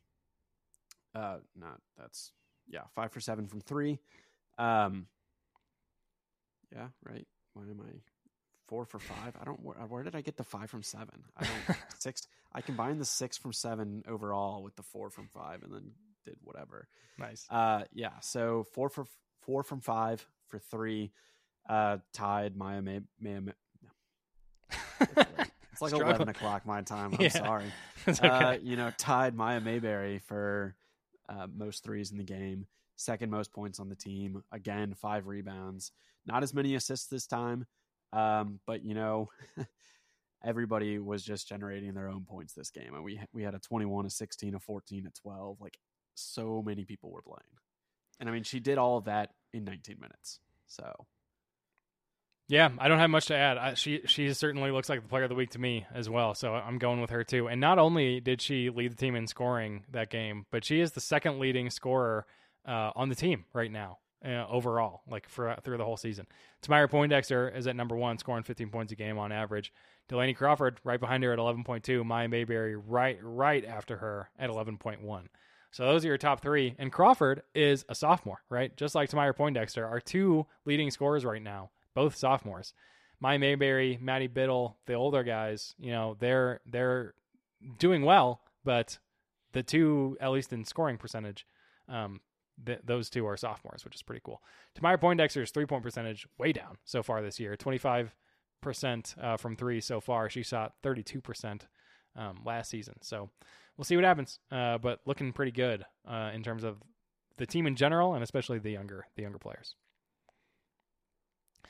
[1.15, 2.31] uh, not that's
[2.69, 3.99] yeah, five for seven from three.
[4.57, 5.07] Um,
[6.72, 7.27] yeah, right.
[7.53, 8.16] Why am I
[8.68, 9.35] four for five?
[9.39, 9.61] I don't.
[9.61, 11.23] Where, where did I get the five from seven?
[11.35, 12.27] I don't six.
[12.53, 15.91] I combined the six from seven overall with the four from five, and then
[16.26, 16.88] did whatever.
[17.18, 17.45] Nice.
[17.49, 18.19] Uh, yeah.
[18.22, 19.06] So four for
[19.41, 21.11] four from five for three.
[21.68, 23.02] Uh, tied Maya May.
[23.19, 23.52] May, May
[25.02, 27.14] it's like eleven o'clock my time.
[27.14, 27.30] I'm yeah.
[27.30, 27.65] sorry.
[28.07, 28.27] Okay.
[28.27, 30.76] Uh, you know, tied Maya Mayberry for
[31.30, 34.44] uh, most threes in the game, second most points on the team.
[34.52, 35.91] Again, five rebounds.
[36.26, 37.65] Not as many assists this time,
[38.13, 39.29] um, but you know,
[40.43, 44.05] everybody was just generating their own points this game, and we we had a 21,
[44.05, 45.57] a 16, a 14, a 12.
[45.59, 45.77] Like
[46.15, 47.41] so many people were playing,
[48.19, 50.39] and I mean she did all of that in 19 minutes.
[50.67, 51.05] So
[52.47, 53.57] Yeah, I don't have much to add.
[53.57, 56.34] I, she she certainly looks like the player of the week to me as well.
[56.34, 57.47] So I'm going with her too.
[57.47, 60.91] And not only did she lead the team in scoring that game, but she is
[60.91, 62.25] the second leading scorer
[62.65, 66.26] uh, on the team right now uh, overall, like for through the whole season.
[66.61, 69.73] Temira Poindexter is at number one, scoring 15 points a game on average.
[70.07, 72.06] Delaney Crawford right behind her at 11.2.
[72.06, 75.26] Maya Mayberry right right after her at 11.1.
[75.72, 76.76] So those are your top three.
[76.80, 78.76] And Crawford is a sophomore, right?
[78.77, 82.73] Just like Temira Poindexter, our two leading scorers right now, both sophomores.
[83.19, 87.14] Maya Mayberry, Maddie Biddle, the older guys, you know, they're they're
[87.80, 88.99] doing well, but
[89.53, 91.48] the two, at least in scoring percentage,
[91.89, 92.22] um,
[92.65, 94.41] th- those two are sophomores, which is pretty cool.
[94.77, 98.15] Temira Poindexter's three point percentage way down so far this year, twenty five
[98.61, 100.29] percent uh, from three so far.
[100.29, 101.67] She shot thirty two percent
[102.15, 102.95] um, last season.
[103.01, 103.29] So
[103.77, 104.39] we'll see what happens.
[104.51, 106.77] Uh, but looking pretty good uh, in terms of
[107.38, 109.75] the team in general, and especially the younger the younger players.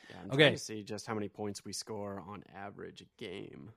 [0.10, 0.38] yeah, I'm Okay.
[0.44, 3.72] trying to see just how many points we score on average a game.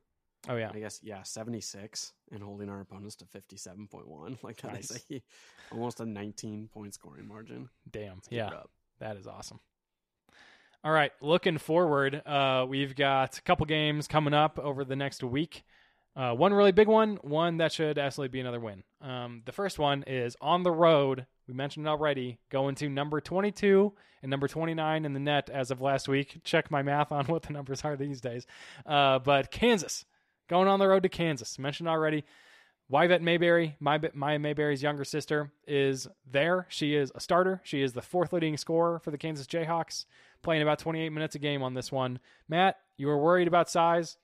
[0.49, 4.39] Oh yeah, I guess yeah, 76 and holding our opponents to 57.1.
[4.43, 5.05] Like that is Nice.
[5.11, 5.23] a,
[5.75, 7.69] almost a 19 point scoring margin.
[7.91, 8.51] damn, yeah.
[9.01, 9.61] That is awesome.
[10.83, 15.23] All right, looking forward, uh, we've got a couple games coming up over the next
[15.23, 15.63] week.
[16.17, 18.83] Uh, one really big one, one that should absolutely be another win.
[19.03, 21.27] Um, the first one is on the road.
[21.47, 23.93] We mentioned it already, going to number 22
[24.23, 26.41] and number 29 in the net as of last week.
[26.45, 28.47] Check my math on what the numbers are these days.
[28.87, 30.05] Uh, but Kansas,
[30.51, 31.59] going on the road to Kansas.
[31.59, 32.25] Mentioned already.
[32.93, 36.67] Wyvette Mayberry, my, Maya Mayberry's younger sister, is there.
[36.69, 37.61] She is a starter.
[37.63, 40.07] She is the fourth leading scorer for the Kansas Jayhawks,
[40.43, 42.19] playing about 28 minutes a game on this one.
[42.49, 44.17] Matt, you were worried about size.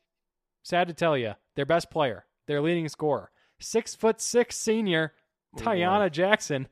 [0.65, 3.31] Sad to tell you, their best player, their leading scorer,
[3.61, 5.13] six foot six senior,
[5.55, 6.67] Oh, Taiyanna Jackson.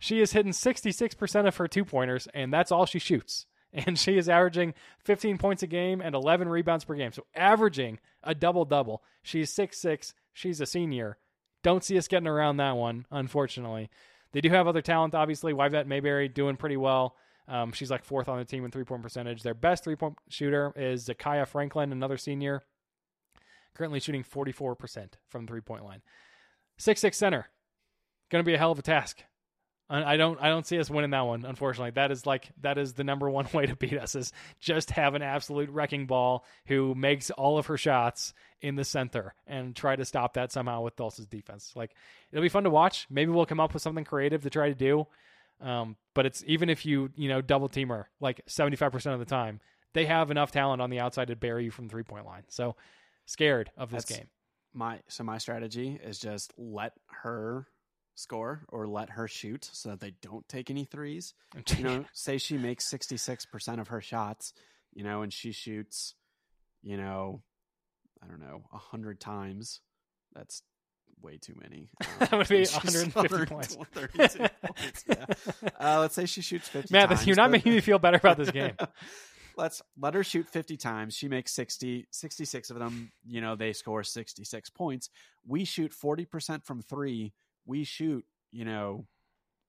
[0.00, 3.46] She is hitting 66% of her two pointers, and that's all she shoots.
[3.86, 4.72] And she is averaging
[5.04, 7.12] 15 points a game and 11 rebounds per game.
[7.12, 9.02] So averaging a double double.
[9.22, 10.14] She's six six.
[10.32, 11.18] She's a senior.
[11.62, 13.90] Don't see us getting around that one, unfortunately.
[14.32, 15.52] They do have other talent, obviously.
[15.52, 17.16] Wyvette Mayberry doing pretty well.
[17.48, 19.42] Um, she's like fourth on the team in three point percentage.
[19.42, 22.62] Their best three point shooter is Zakiyah Franklin, another senior,
[23.74, 26.02] currently shooting 44% from three point line.
[26.78, 27.48] Six six center,
[28.30, 29.22] going to be a hell of a task.
[29.88, 31.44] I I don't I don't see us winning that one.
[31.44, 34.90] Unfortunately, that is like that is the number one way to beat us is just
[34.90, 39.76] have an absolute wrecking ball who makes all of her shots in the center and
[39.76, 41.72] try to stop that somehow with Dulce's defense.
[41.76, 41.94] Like
[42.32, 43.06] it'll be fun to watch.
[43.10, 45.06] Maybe we'll come up with something creative to try to do.
[45.60, 49.14] Um, but it's even if you you know double team her like seventy five percent
[49.14, 49.60] of the time,
[49.94, 52.44] they have enough talent on the outside to bury you from three point line.
[52.48, 52.76] So
[53.24, 54.28] scared of this That's- game.
[54.74, 56.92] My so my strategy is just let
[57.22, 57.66] her
[58.16, 61.34] score or let her shoot so that they don't take any threes.
[61.76, 64.52] You know, say she makes 66% of her shots,
[64.92, 66.14] you know, and she shoots,
[66.82, 67.42] you know,
[68.22, 69.80] I don't know, 100 times.
[70.34, 70.62] That's
[71.22, 71.90] way too many.
[72.02, 73.76] Um, That would be 150 points.
[73.76, 75.24] 132 points, yeah.
[75.78, 77.26] Uh, let's say she shoots 50 Matt, times.
[77.26, 78.72] you're not but- making me feel better about this game.
[79.58, 81.14] Let's let her shoot 50 times.
[81.16, 83.10] She makes 60, 66 of them.
[83.26, 85.08] You know, they score 66 points.
[85.46, 87.32] We shoot 40% from three.
[87.66, 89.06] We shoot, you know,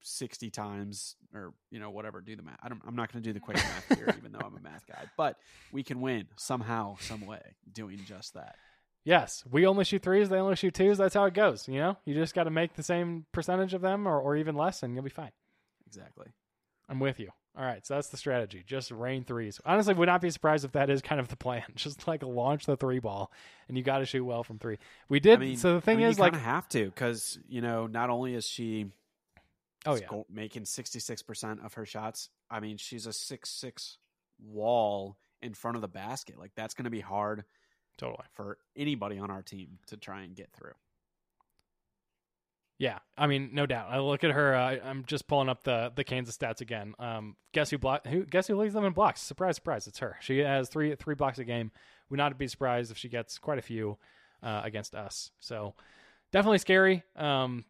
[0.02, 2.20] 60 times or, you know, whatever.
[2.20, 2.58] Do the math.
[2.62, 4.60] I don't, I'm not going to do the quick math here, even though I'm a
[4.60, 5.36] math guy, but
[5.72, 8.56] we can win somehow, some way doing just that.
[9.04, 10.28] Yes, we only shoot threes.
[10.28, 10.98] They only shoot twos.
[10.98, 11.66] That's how it goes.
[11.66, 14.54] You know, you just got to make the same percentage of them, or, or even
[14.54, 15.30] less, and you'll be fine.
[15.86, 16.26] Exactly.
[16.88, 17.30] I'm with you.
[17.56, 18.62] All right, so that's the strategy.
[18.64, 19.60] Just rain threes.
[19.64, 21.64] Honestly, would not be surprised if that is kind of the plan.
[21.74, 23.32] Just like launch the three ball,
[23.66, 24.78] and you got to shoot well from three.
[25.08, 25.38] We did.
[25.38, 27.88] I mean, so the thing I mean, is, you like, have to because, you know,
[27.88, 28.86] not only is she
[29.86, 32.30] oh yeah, making 66% of her shots.
[32.50, 33.98] I mean, she's a six six
[34.40, 36.38] wall in front of the basket.
[36.38, 37.44] Like that's going to be hard
[37.96, 38.26] totally.
[38.34, 40.72] for anybody on our team to try and get through.
[42.78, 43.88] Yeah, I mean, no doubt.
[43.90, 44.54] I look at her.
[44.54, 46.94] Uh, I'm just pulling up the the Kansas stats again.
[47.00, 48.06] Um, guess who block?
[48.06, 49.20] Who guess who leads them in blocks?
[49.20, 49.88] Surprise, surprise!
[49.88, 50.16] It's her.
[50.20, 51.72] She has three three blocks a game.
[52.08, 53.98] Would not be surprised if she gets quite a few
[54.44, 55.32] uh, against us.
[55.40, 55.74] So
[56.30, 57.02] definitely scary.
[57.16, 57.64] Um,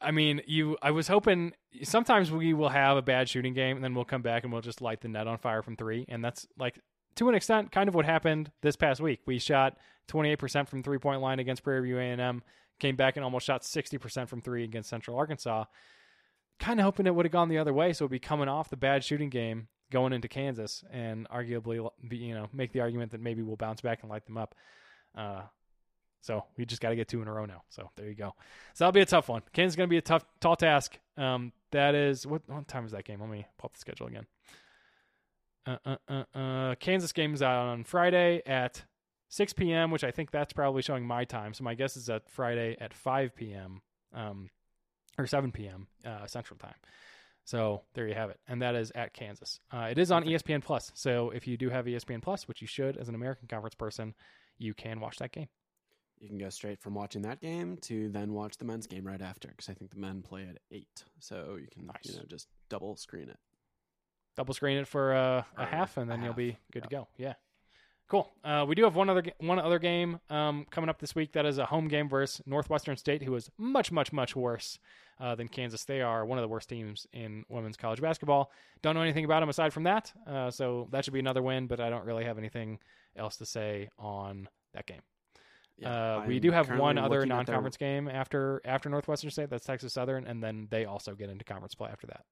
[0.00, 0.78] I mean, you.
[0.80, 1.52] I was hoping
[1.82, 4.62] sometimes we will have a bad shooting game, and then we'll come back and we'll
[4.62, 6.78] just light the net on fire from three, and that's like
[7.16, 9.20] to an extent kind of what happened this past week.
[9.26, 9.76] We shot
[10.08, 12.42] 28% from three point line against Prairie View A&M
[12.78, 15.64] came back and almost shot 60% from three against Central Arkansas.
[16.58, 18.70] Kind of hoping it would have gone the other way, so it'd be coming off
[18.70, 23.20] the bad shooting game going into Kansas and arguably, you know, make the argument that
[23.20, 24.54] maybe we'll bounce back and light them up.
[25.16, 25.42] Uh,
[26.20, 27.62] so we just got to get two in a row now.
[27.68, 28.34] So there you go.
[28.72, 29.42] So that'll be a tough one.
[29.52, 30.98] Kansas is going to be a tough, tall task.
[31.18, 33.20] Um, that is what what time is that game?
[33.20, 34.26] Let me pull up the schedule again.
[35.66, 38.84] Uh, uh, uh, uh, Kansas game is out on Friday at
[39.34, 41.54] 6 p.m., which I think that's probably showing my time.
[41.54, 43.82] So my guess is that Friday at 5 p.m.
[44.12, 44.48] Um,
[45.18, 45.88] or 7 p.m.
[46.04, 46.76] Uh, Central Time.
[47.44, 49.58] So there you have it, and that is at Kansas.
[49.72, 50.92] Uh, it is on ESPN Plus.
[50.94, 54.14] So if you do have ESPN Plus, which you should as an American Conference person,
[54.56, 55.48] you can watch that game.
[56.20, 59.20] You can go straight from watching that game to then watch the men's game right
[59.20, 61.96] after because I think the men play at eight, so you can Nice.
[62.04, 63.38] you know just double screen it.
[64.36, 67.08] double screen it for uh, a half, and then you'll be good to go.
[67.18, 67.34] Yeah,
[68.08, 68.32] cool.
[68.44, 71.32] Uh, we do have one other one other game um, coming up this week.
[71.32, 74.78] That is a home game versus Northwestern State, who is much, much, much worse
[75.20, 75.84] uh, than Kansas.
[75.84, 78.50] They are one of the worst teams in women's college basketball.
[78.82, 81.66] Don't know anything about them aside from that, uh, so that should be another win.
[81.66, 82.78] But I don't really have anything
[83.16, 85.02] else to say on that game.
[85.84, 89.50] uh, we do have one other at their- non-conference game after after Northwestern State.
[89.50, 92.24] That's Texas Southern, and then they also get into conference play after that.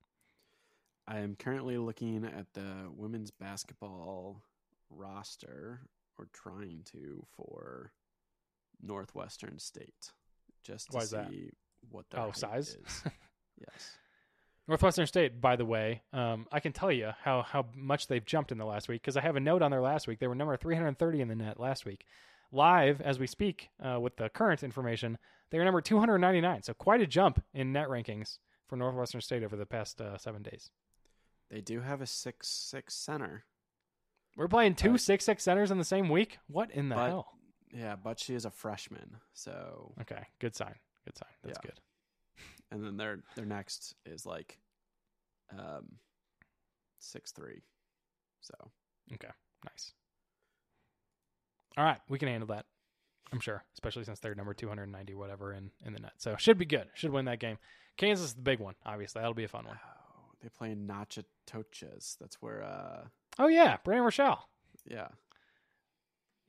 [1.08, 4.40] I am currently looking at the women's basketball
[4.94, 5.80] roster,
[6.18, 7.92] or trying to for
[8.82, 10.12] Northwestern State,
[10.62, 11.30] just to Why is see that?
[11.90, 12.76] what their Oh, size?
[12.76, 13.02] is.
[13.58, 13.96] yes,
[14.68, 18.52] Northwestern State, by the way, um, I can tell you how how much they've jumped
[18.52, 20.18] in the last week because I have a note on their last week.
[20.20, 22.04] They were number 330 in the net last week.
[22.54, 25.16] Live as we speak, uh, with the current information,
[25.50, 26.62] they are number 299.
[26.62, 28.38] So quite a jump in net rankings
[28.68, 30.70] for Northwestern State over the past uh, seven days.
[31.50, 33.44] they do have a six six center.
[34.36, 36.38] We're playing two six six centers in the same week.
[36.48, 37.38] What in the But- hell?
[37.74, 40.78] Yeah, but she is a freshman, so Okay, good sign.
[41.06, 41.30] Good sign.
[41.42, 41.70] That's Yeah.
[41.70, 41.80] good.
[42.70, 44.58] and then their their next is like
[45.50, 45.98] um
[46.98, 47.62] six three.
[48.40, 48.54] So
[49.14, 49.30] okay,
[49.64, 49.94] Nice.
[51.76, 52.66] All right, we can handle that.
[53.32, 56.12] I'm sure, especially since they're number 290 whatever in in the net.
[56.18, 56.90] So should be good.
[56.94, 57.58] Should win that game.
[57.96, 59.20] Kansas is the big one, obviously.
[59.20, 59.78] That'll be a fun one.
[59.82, 62.16] oh, they play in Natchitoches.
[62.20, 64.48] That's where uh Oh yeah, Brandon Rochelle.
[64.86, 65.08] yeah.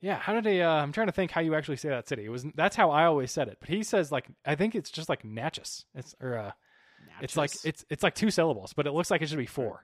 [0.00, 0.60] Yeah, how did he?
[0.60, 2.24] Uh, I'm trying to think how you actually say that city.
[2.26, 4.90] It was that's how I always said it, but he says like I think it's
[4.90, 5.86] just like Natchez.
[5.94, 6.52] It's or uh,
[7.22, 9.82] it's like it's it's like two syllables, but it looks like it should be four.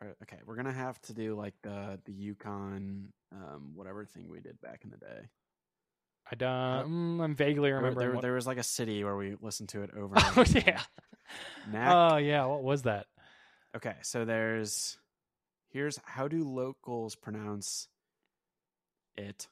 [0.00, 4.38] Alright, okay, we're gonna have to do like the the UConn um whatever thing we
[4.40, 5.28] did back in the day.
[6.30, 6.48] I don't.
[7.18, 8.06] mm, I'm vaguely There, remembering.
[8.06, 10.14] there, what- there was like a city where we listened to it over.
[10.18, 10.78] oh and over again.
[11.72, 12.12] yeah.
[12.12, 12.44] Oh yeah.
[12.44, 13.06] What was that?
[13.76, 14.96] okay, so there's
[15.70, 17.88] here's how do locals pronounce
[19.16, 19.48] it?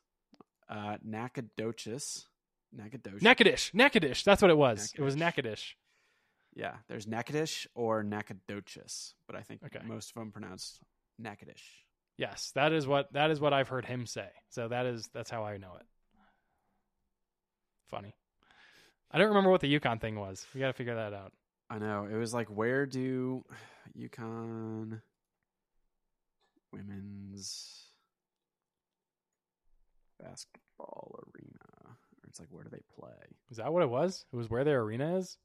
[0.68, 2.26] Uh, Nacogdoches.
[2.72, 3.22] Nacogdoches.
[3.22, 3.70] Natchitoches.
[3.72, 4.24] Natchitoches.
[4.24, 4.92] That's what it was.
[4.96, 5.16] It was.
[5.16, 5.74] Natchitoches.
[6.54, 9.80] Yeah, there's Natchitoches or Nacogdoches, but I think Okay.
[9.86, 10.78] most of them pronounce
[11.18, 11.62] Natchitoches.
[12.16, 14.28] Yes, that is what that is what I've heard him say.
[14.50, 15.86] So that is that's how I know it.
[17.88, 18.14] Funny.
[19.10, 20.46] I don't remember what the UConn thing was.
[20.52, 21.32] We got to figure that out.
[21.70, 22.06] I know.
[22.10, 23.44] It was like, where do
[23.98, 25.00] UConn
[26.72, 27.86] women's
[30.20, 31.58] basketball arena?
[31.86, 33.12] Or it's like, where do they play?
[33.50, 34.24] Is that what it was?
[34.32, 35.38] It was where their arena is.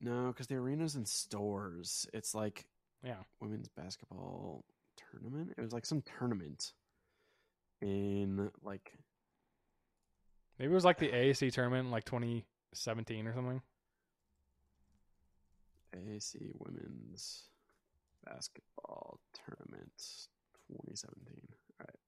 [0.00, 2.06] No, because the arena's in stores.
[2.12, 2.66] It's like
[3.02, 3.22] Yeah.
[3.40, 4.64] women's basketball
[4.96, 5.52] tournament.
[5.56, 6.72] It was like some tournament
[7.80, 8.92] in like
[10.58, 13.62] Maybe it was like the AAC tournament in like 2017 or something.
[15.96, 17.44] AAC women's
[18.24, 19.92] basketball tournament
[20.68, 21.48] 2017.
[21.80, 21.98] All right.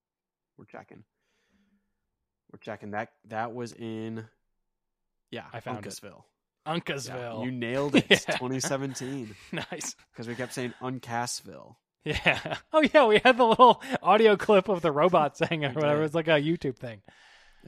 [0.56, 1.04] We're checking.
[2.52, 4.26] We're checking that that was in
[5.32, 5.88] yeah, I found it.
[5.88, 6.22] Uncasville.
[6.66, 7.38] Uncasville.
[7.38, 8.06] Yeah, you nailed it.
[8.10, 8.16] Yeah.
[8.18, 9.96] 2017 nice.
[10.12, 11.76] because we kept saying Uncasville.
[12.04, 12.56] Yeah.
[12.72, 16.00] Oh yeah, we had the little audio clip of the robot saying it or whatever.
[16.00, 16.06] did.
[16.06, 17.00] It's like a YouTube thing.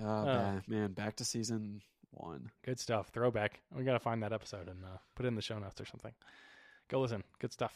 [0.01, 1.81] Oh, man, back to season
[2.11, 2.51] 1.
[2.65, 3.09] Good stuff.
[3.09, 3.61] Throwback.
[3.73, 5.85] We got to find that episode and uh, put it in the show notes or
[5.85, 6.13] something.
[6.91, 7.23] Go listen.
[7.39, 7.73] Good stuff.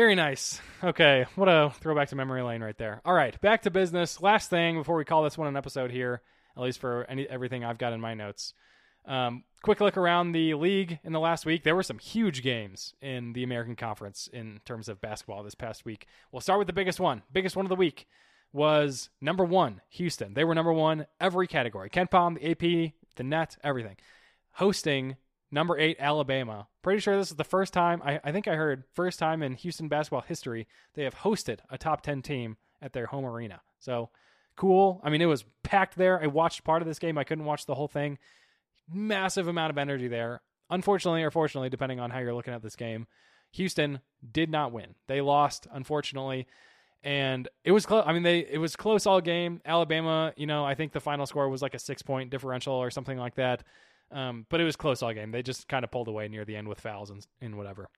[0.00, 0.62] Very nice.
[0.82, 3.02] Okay, what a throwback to memory lane right there.
[3.04, 4.22] All right, back to business.
[4.22, 6.22] Last thing before we call this one an episode here,
[6.56, 8.54] at least for any everything I've got in my notes.
[9.04, 11.64] Um, quick look around the league in the last week.
[11.64, 15.84] There were some huge games in the American Conference in terms of basketball this past
[15.84, 16.06] week.
[16.32, 17.20] We'll start with the biggest one.
[17.30, 18.06] Biggest one of the week
[18.54, 20.32] was number one, Houston.
[20.32, 21.90] They were number one every category.
[21.90, 23.98] KenPom, the AP, the net, everything.
[24.52, 25.16] Hosting
[25.50, 26.68] number eight, Alabama.
[26.82, 29.54] Pretty sure this is the first time, I, I think I heard, first time in
[29.54, 33.60] Houston basketball history they have hosted a top 10 team at their home arena.
[33.78, 34.10] So
[34.56, 35.00] cool.
[35.02, 36.22] I mean, it was packed there.
[36.22, 37.16] I watched part of this game.
[37.18, 38.18] I couldn't watch the whole thing.
[38.92, 40.42] Massive amount of energy there.
[40.68, 43.06] Unfortunately, or fortunately, depending on how you're looking at this game,
[43.52, 44.00] Houston
[44.30, 44.94] did not win.
[45.08, 46.46] They lost, unfortunately.
[47.02, 48.04] and it was close.
[48.06, 49.60] I mean, they it was close all game.
[49.64, 52.90] Alabama, you know, I think the final score was like a six point differential or
[52.90, 53.64] something like that.
[54.12, 55.30] Um, but it was close all game.
[55.30, 57.88] They just kind of pulled away near the end with fouls and, and whatever.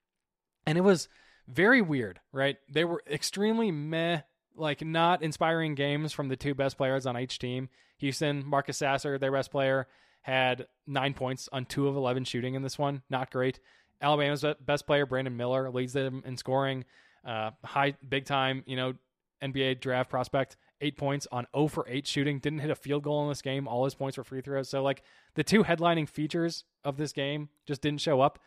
[0.66, 1.08] And it was
[1.48, 2.56] very weird, right?
[2.70, 4.20] They were extremely meh,
[4.54, 7.68] like not inspiring games from the two best players on each team.
[7.98, 9.86] Houston, Marcus Sasser, their best player,
[10.22, 13.02] had nine points on two of 11 shooting in this one.
[13.10, 13.58] Not great.
[14.00, 16.84] Alabama's best player, Brandon Miller, leads them in scoring.
[17.24, 18.94] Uh, high, big time, you know,
[19.42, 22.38] NBA draft prospect, eight points on 0 for 8 shooting.
[22.38, 23.66] Didn't hit a field goal in this game.
[23.66, 24.68] All his points were free throws.
[24.68, 25.02] So, like,
[25.34, 28.38] the two headlining features of this game just didn't show up.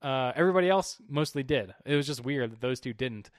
[0.00, 1.74] Uh, everybody else mostly did.
[1.84, 3.30] It was just weird that those two didn't.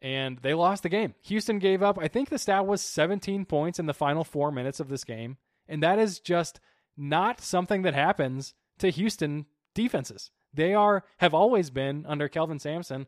[0.00, 1.14] And they lost the game.
[1.22, 4.80] Houston gave up, I think the stat was 17 points in the final four minutes
[4.80, 5.36] of this game.
[5.68, 6.60] And that is just
[6.96, 10.30] not something that happens to Houston defenses.
[10.54, 13.06] They are have always been under Kelvin Sampson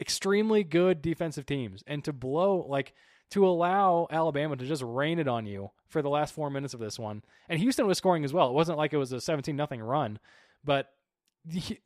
[0.00, 2.94] extremely good defensive teams and to blow like
[3.30, 6.80] to allow Alabama to just rain it on you for the last four minutes of
[6.80, 7.22] this one.
[7.48, 8.48] And Houston was scoring as well.
[8.48, 10.18] It wasn't like it was a 17 nothing run,
[10.64, 10.90] but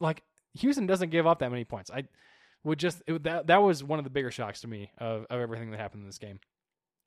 [0.01, 0.23] like
[0.59, 1.91] Houston doesn't give up that many points.
[1.91, 2.05] I
[2.65, 5.41] would just it, that that was one of the bigger shocks to me of, of
[5.41, 6.41] everything that happened in this game.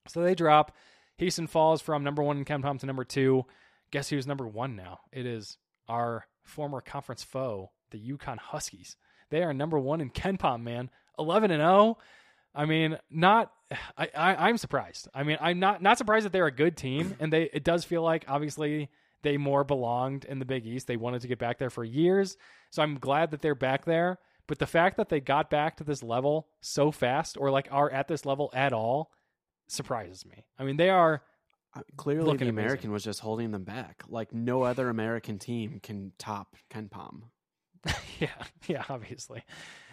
[0.07, 0.75] So they drop.
[1.17, 3.45] Houston falls from number one in KenPom to number two.
[3.91, 5.01] Guess who's number one now?
[5.11, 5.57] It is
[5.87, 8.97] our former conference foe, the UConn Huskies.
[9.29, 10.89] They are number one in KenPom, man.
[11.19, 11.97] 11 and 0.
[12.55, 13.51] I mean, not.
[13.97, 15.07] I, I I'm surprised.
[15.13, 17.83] I mean, I'm not not surprised that they're a good team, and they it does
[17.83, 18.89] feel like obviously
[19.23, 20.87] they more belonged in the Big East.
[20.87, 22.37] They wanted to get back there for years,
[22.69, 24.19] so I'm glad that they're back there.
[24.47, 27.89] But the fact that they got back to this level so fast, or like are
[27.89, 29.11] at this level at all,
[29.67, 30.45] surprises me.
[30.59, 31.23] I mean, they are
[31.97, 32.91] clearly the American amazing.
[32.91, 34.03] was just holding them back.
[34.07, 37.23] Like no other American team can top KenPom.
[38.19, 38.29] yeah,
[38.67, 39.43] yeah, obviously.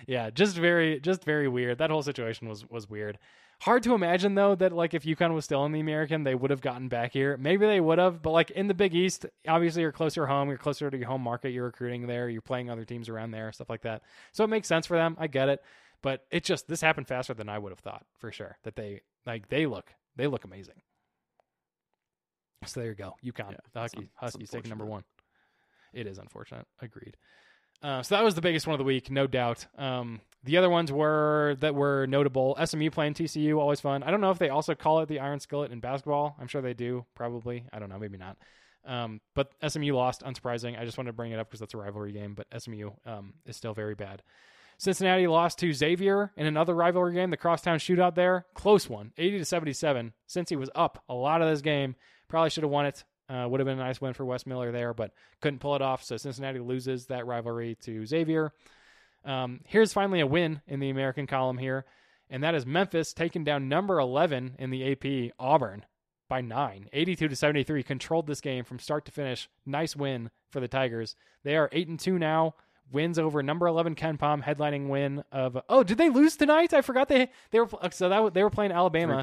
[0.06, 1.78] Yeah, just very just very weird.
[1.78, 3.18] That whole situation was was weird.
[3.60, 6.50] Hard to imagine though that like if UConn was still in the American, they would
[6.50, 7.36] have gotten back here.
[7.36, 10.56] Maybe they would have, but like in the Big East, obviously you're closer home, you're
[10.56, 13.68] closer to your home market, you're recruiting there, you're playing other teams around there, stuff
[13.68, 14.02] like that.
[14.32, 15.14] So it makes sense for them.
[15.18, 15.62] I get it.
[16.02, 18.56] But it just this happened faster than I would have thought, for sure.
[18.62, 20.80] That they like they look they look amazing.
[22.64, 23.16] So there you go.
[23.22, 23.52] UConn.
[23.52, 25.04] Yeah, the Huskies, Huskies taking number one.
[25.92, 26.66] It is unfortunate.
[26.80, 27.16] Agreed.
[27.82, 29.66] Uh, so that was the biggest one of the week, no doubt.
[29.78, 32.56] Um, the other ones were that were notable.
[32.62, 34.02] SMU playing TCU, always fun.
[34.02, 36.36] I don't know if they also call it the Iron Skillet in basketball.
[36.40, 37.64] I'm sure they do, probably.
[37.72, 38.36] I don't know, maybe not.
[38.86, 40.78] Um, but SMU lost, unsurprising.
[40.80, 42.34] I just wanted to bring it up because that's a rivalry game.
[42.34, 44.22] But SMU um, is still very bad.
[44.78, 48.46] Cincinnati lost to Xavier in another rivalry game, the crosstown shootout there.
[48.54, 50.14] Close one, 80 to 77.
[50.26, 51.96] Cincy was up a lot of this game,
[52.30, 53.02] Probably should have won it.
[53.30, 55.82] Uh, would have been a nice win for Wes Miller there, but couldn't pull it
[55.82, 56.02] off.
[56.02, 58.52] So Cincinnati loses that rivalry to Xavier.
[59.24, 61.84] Um, here's finally a win in the American column here,
[62.28, 65.84] and that is Memphis taking down number 11 in the AP, Auburn,
[66.28, 67.82] by nine, 82 to 73.
[67.82, 69.48] Controlled this game from start to finish.
[69.64, 71.14] Nice win for the Tigers.
[71.44, 72.54] They are eight and two now.
[72.90, 75.56] Wins over number 11 KenPom, headlining win of.
[75.68, 76.74] Oh, did they lose tonight?
[76.74, 79.22] I forgot they they were so that they were playing Alabama.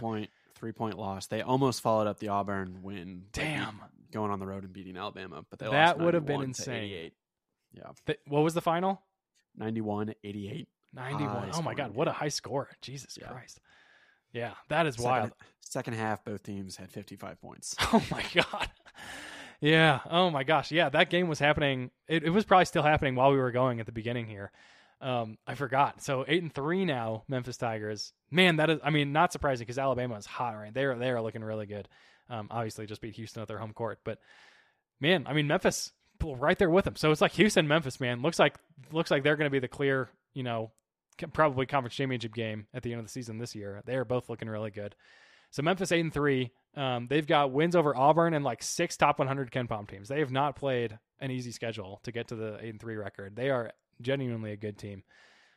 [0.57, 1.27] Three point loss.
[1.27, 3.25] They almost followed up the Auburn win.
[3.31, 3.79] Damn.
[4.11, 7.11] Going on the road and beating Alabama, but they that would have been insane.
[7.73, 7.91] Yeah.
[8.05, 9.01] The, what was the final?
[9.57, 10.67] 91 88.
[10.93, 11.51] 91.
[11.53, 11.93] oh my God.
[11.93, 12.69] What a high score.
[12.81, 13.27] Jesus yeah.
[13.27, 13.59] Christ.
[14.33, 15.31] Yeah, that is second, wild.
[15.61, 17.75] Second half, both teams had 55 points.
[17.93, 18.69] Oh my God.
[19.59, 19.99] Yeah.
[20.09, 20.71] Oh my gosh.
[20.71, 21.91] Yeah, that game was happening.
[22.07, 24.51] It, it was probably still happening while we were going at the beginning here.
[24.99, 26.01] Um, I forgot.
[26.01, 28.13] So eight and three now, Memphis Tigers.
[28.31, 28.79] Man, that is.
[28.83, 30.73] I mean, not surprising because Alabama is hot right.
[30.73, 31.87] They're they are looking really good.
[32.29, 34.19] Um, obviously just beat Houston at their home court, but
[34.99, 35.91] man, I mean Memphis
[36.23, 36.95] right there with them.
[36.95, 37.99] So it's like Houston, Memphis.
[37.99, 38.55] Man, looks like
[38.91, 40.71] looks like they're going to be the clear, you know,
[41.33, 43.81] probably conference championship game at the end of the season this year.
[43.85, 44.95] They are both looking really good.
[45.51, 46.51] So Memphis eight and three.
[46.75, 50.09] Um, they've got wins over Auburn and like six top 100 KenPom teams.
[50.09, 53.35] They have not played an easy schedule to get to the eight and three record.
[53.35, 53.71] They are
[54.01, 55.03] genuinely a good team.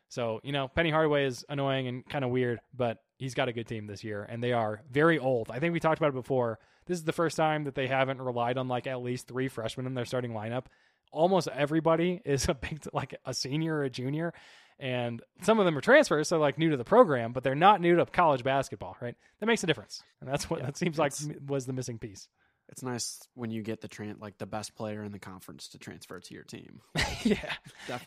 [0.08, 3.52] So, you know, Penny Hardaway is annoying and kind of weird, but he's got a
[3.52, 5.50] good team this year, and they are very old.
[5.50, 6.58] I think we talked about it before.
[6.86, 9.86] This is the first time that they haven't relied on like at least three freshmen
[9.86, 10.64] in their starting lineup.
[11.12, 14.34] Almost everybody is a big, like a senior or a junior,
[14.80, 17.80] and some of them are transfers, so like new to the program, but they're not
[17.80, 19.14] new to college basketball, right?
[19.38, 21.12] That makes a difference, and that's what yeah, that seems like
[21.46, 22.28] was the missing piece
[22.70, 25.78] it's nice when you get the tran- like the best player in the conference to
[25.78, 26.80] transfer to your team.
[27.24, 27.54] yeah,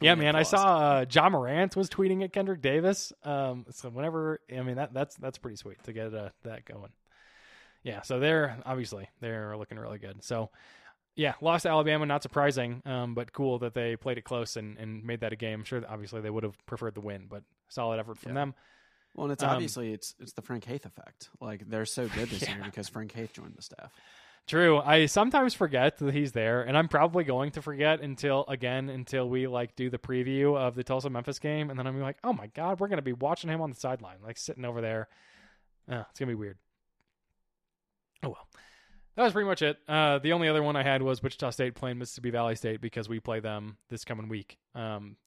[0.01, 0.35] yeah, man.
[0.35, 3.11] I saw uh, Ja Morant was tweeting at Kendrick Davis.
[3.23, 6.91] Um, so whenever I mean that that's that's pretty sweet to get uh, that going.
[7.83, 10.23] Yeah, so they're obviously they're looking really good.
[10.23, 10.49] So
[11.15, 14.77] yeah, lost to Alabama, not surprising, um, but cool that they played it close and,
[14.77, 15.59] and made that a game.
[15.59, 18.41] I'm sure, obviously, they would have preferred the win, but solid effort from yeah.
[18.41, 18.55] them.
[19.13, 21.29] Well, and it's Um, obviously it's it's the Frank Haith effect.
[21.39, 23.91] Like they're so good this year because Frank Haith joined the staff.
[24.45, 24.79] True.
[24.79, 29.29] I sometimes forget that he's there, and I'm probably going to forget until again until
[29.29, 32.33] we like do the preview of the Tulsa Memphis game, and then I'm like, oh
[32.33, 35.07] my god, we're gonna be watching him on the sideline, like sitting over there.
[35.89, 36.57] Uh, it's gonna be weird.
[38.21, 38.47] Oh well.
[39.15, 39.77] That was pretty much it.
[39.87, 43.07] Uh, the only other one I had was Wichita State playing Mississippi Valley State because
[43.07, 44.57] we play them this coming week.
[44.73, 45.17] Um,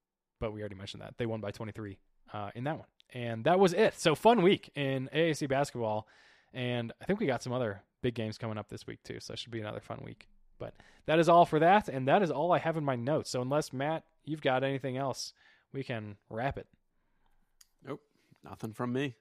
[0.41, 1.97] but we already mentioned that they won by 23
[2.35, 3.95] uh, in that one, and that was it.
[3.99, 6.09] So fun week in AAC basketball,
[6.53, 9.21] and I think we got some other big games coming up this week too.
[9.21, 10.29] So it should be another fun week.
[10.59, 10.75] But
[11.07, 13.31] that is all for that, and that is all I have in my notes.
[13.31, 15.35] So unless Matt, you've got anything else,
[15.73, 16.67] we can wrap it.
[17.87, 18.01] Nope,
[18.43, 19.15] nothing from me.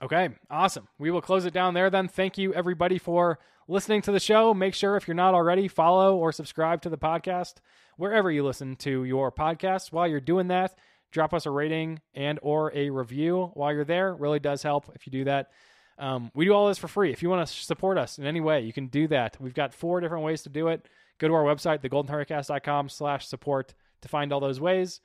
[0.00, 0.86] Okay, awesome.
[0.98, 2.06] We will close it down there then.
[2.06, 4.54] Thank you everybody for listening to the show.
[4.54, 7.54] Make sure if you're not already, follow or subscribe to the podcast
[7.96, 9.90] wherever you listen to your podcast.
[9.90, 10.78] While you're doing that,
[11.10, 14.10] drop us a rating and or a review while you're there.
[14.10, 15.50] It really does help if you do that.
[15.98, 17.12] Um, we do all this for free.
[17.12, 19.36] If you want to support us in any way, you can do that.
[19.40, 20.86] We've got four different ways to do it.
[21.18, 25.00] Go to our website, thegoldenhurricast.com slash support to find all those ways.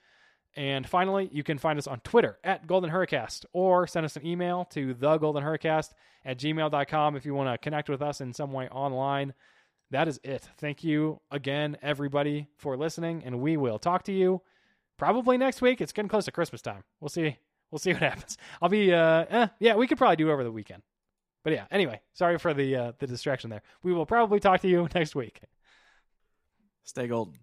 [0.55, 4.25] And finally, you can find us on Twitter at Golden Hurricast or send us an
[4.25, 5.89] email to thegoldenhurricast
[6.25, 9.33] at gmail.com if you want to connect with us in some way online.
[9.89, 10.47] That is it.
[10.57, 14.41] Thank you again, everybody, for listening, and we will talk to you
[14.97, 15.81] probably next week.
[15.81, 16.83] It's getting close to Christmas time.
[16.99, 17.37] We'll see.
[17.73, 18.37] We'll see what happens.
[18.61, 20.83] I'll be, uh, eh, yeah, we could probably do over the weekend.
[21.43, 23.63] But yeah, anyway, sorry for the uh, the distraction there.
[23.81, 25.41] We will probably talk to you next week.
[26.83, 27.33] Stay golden.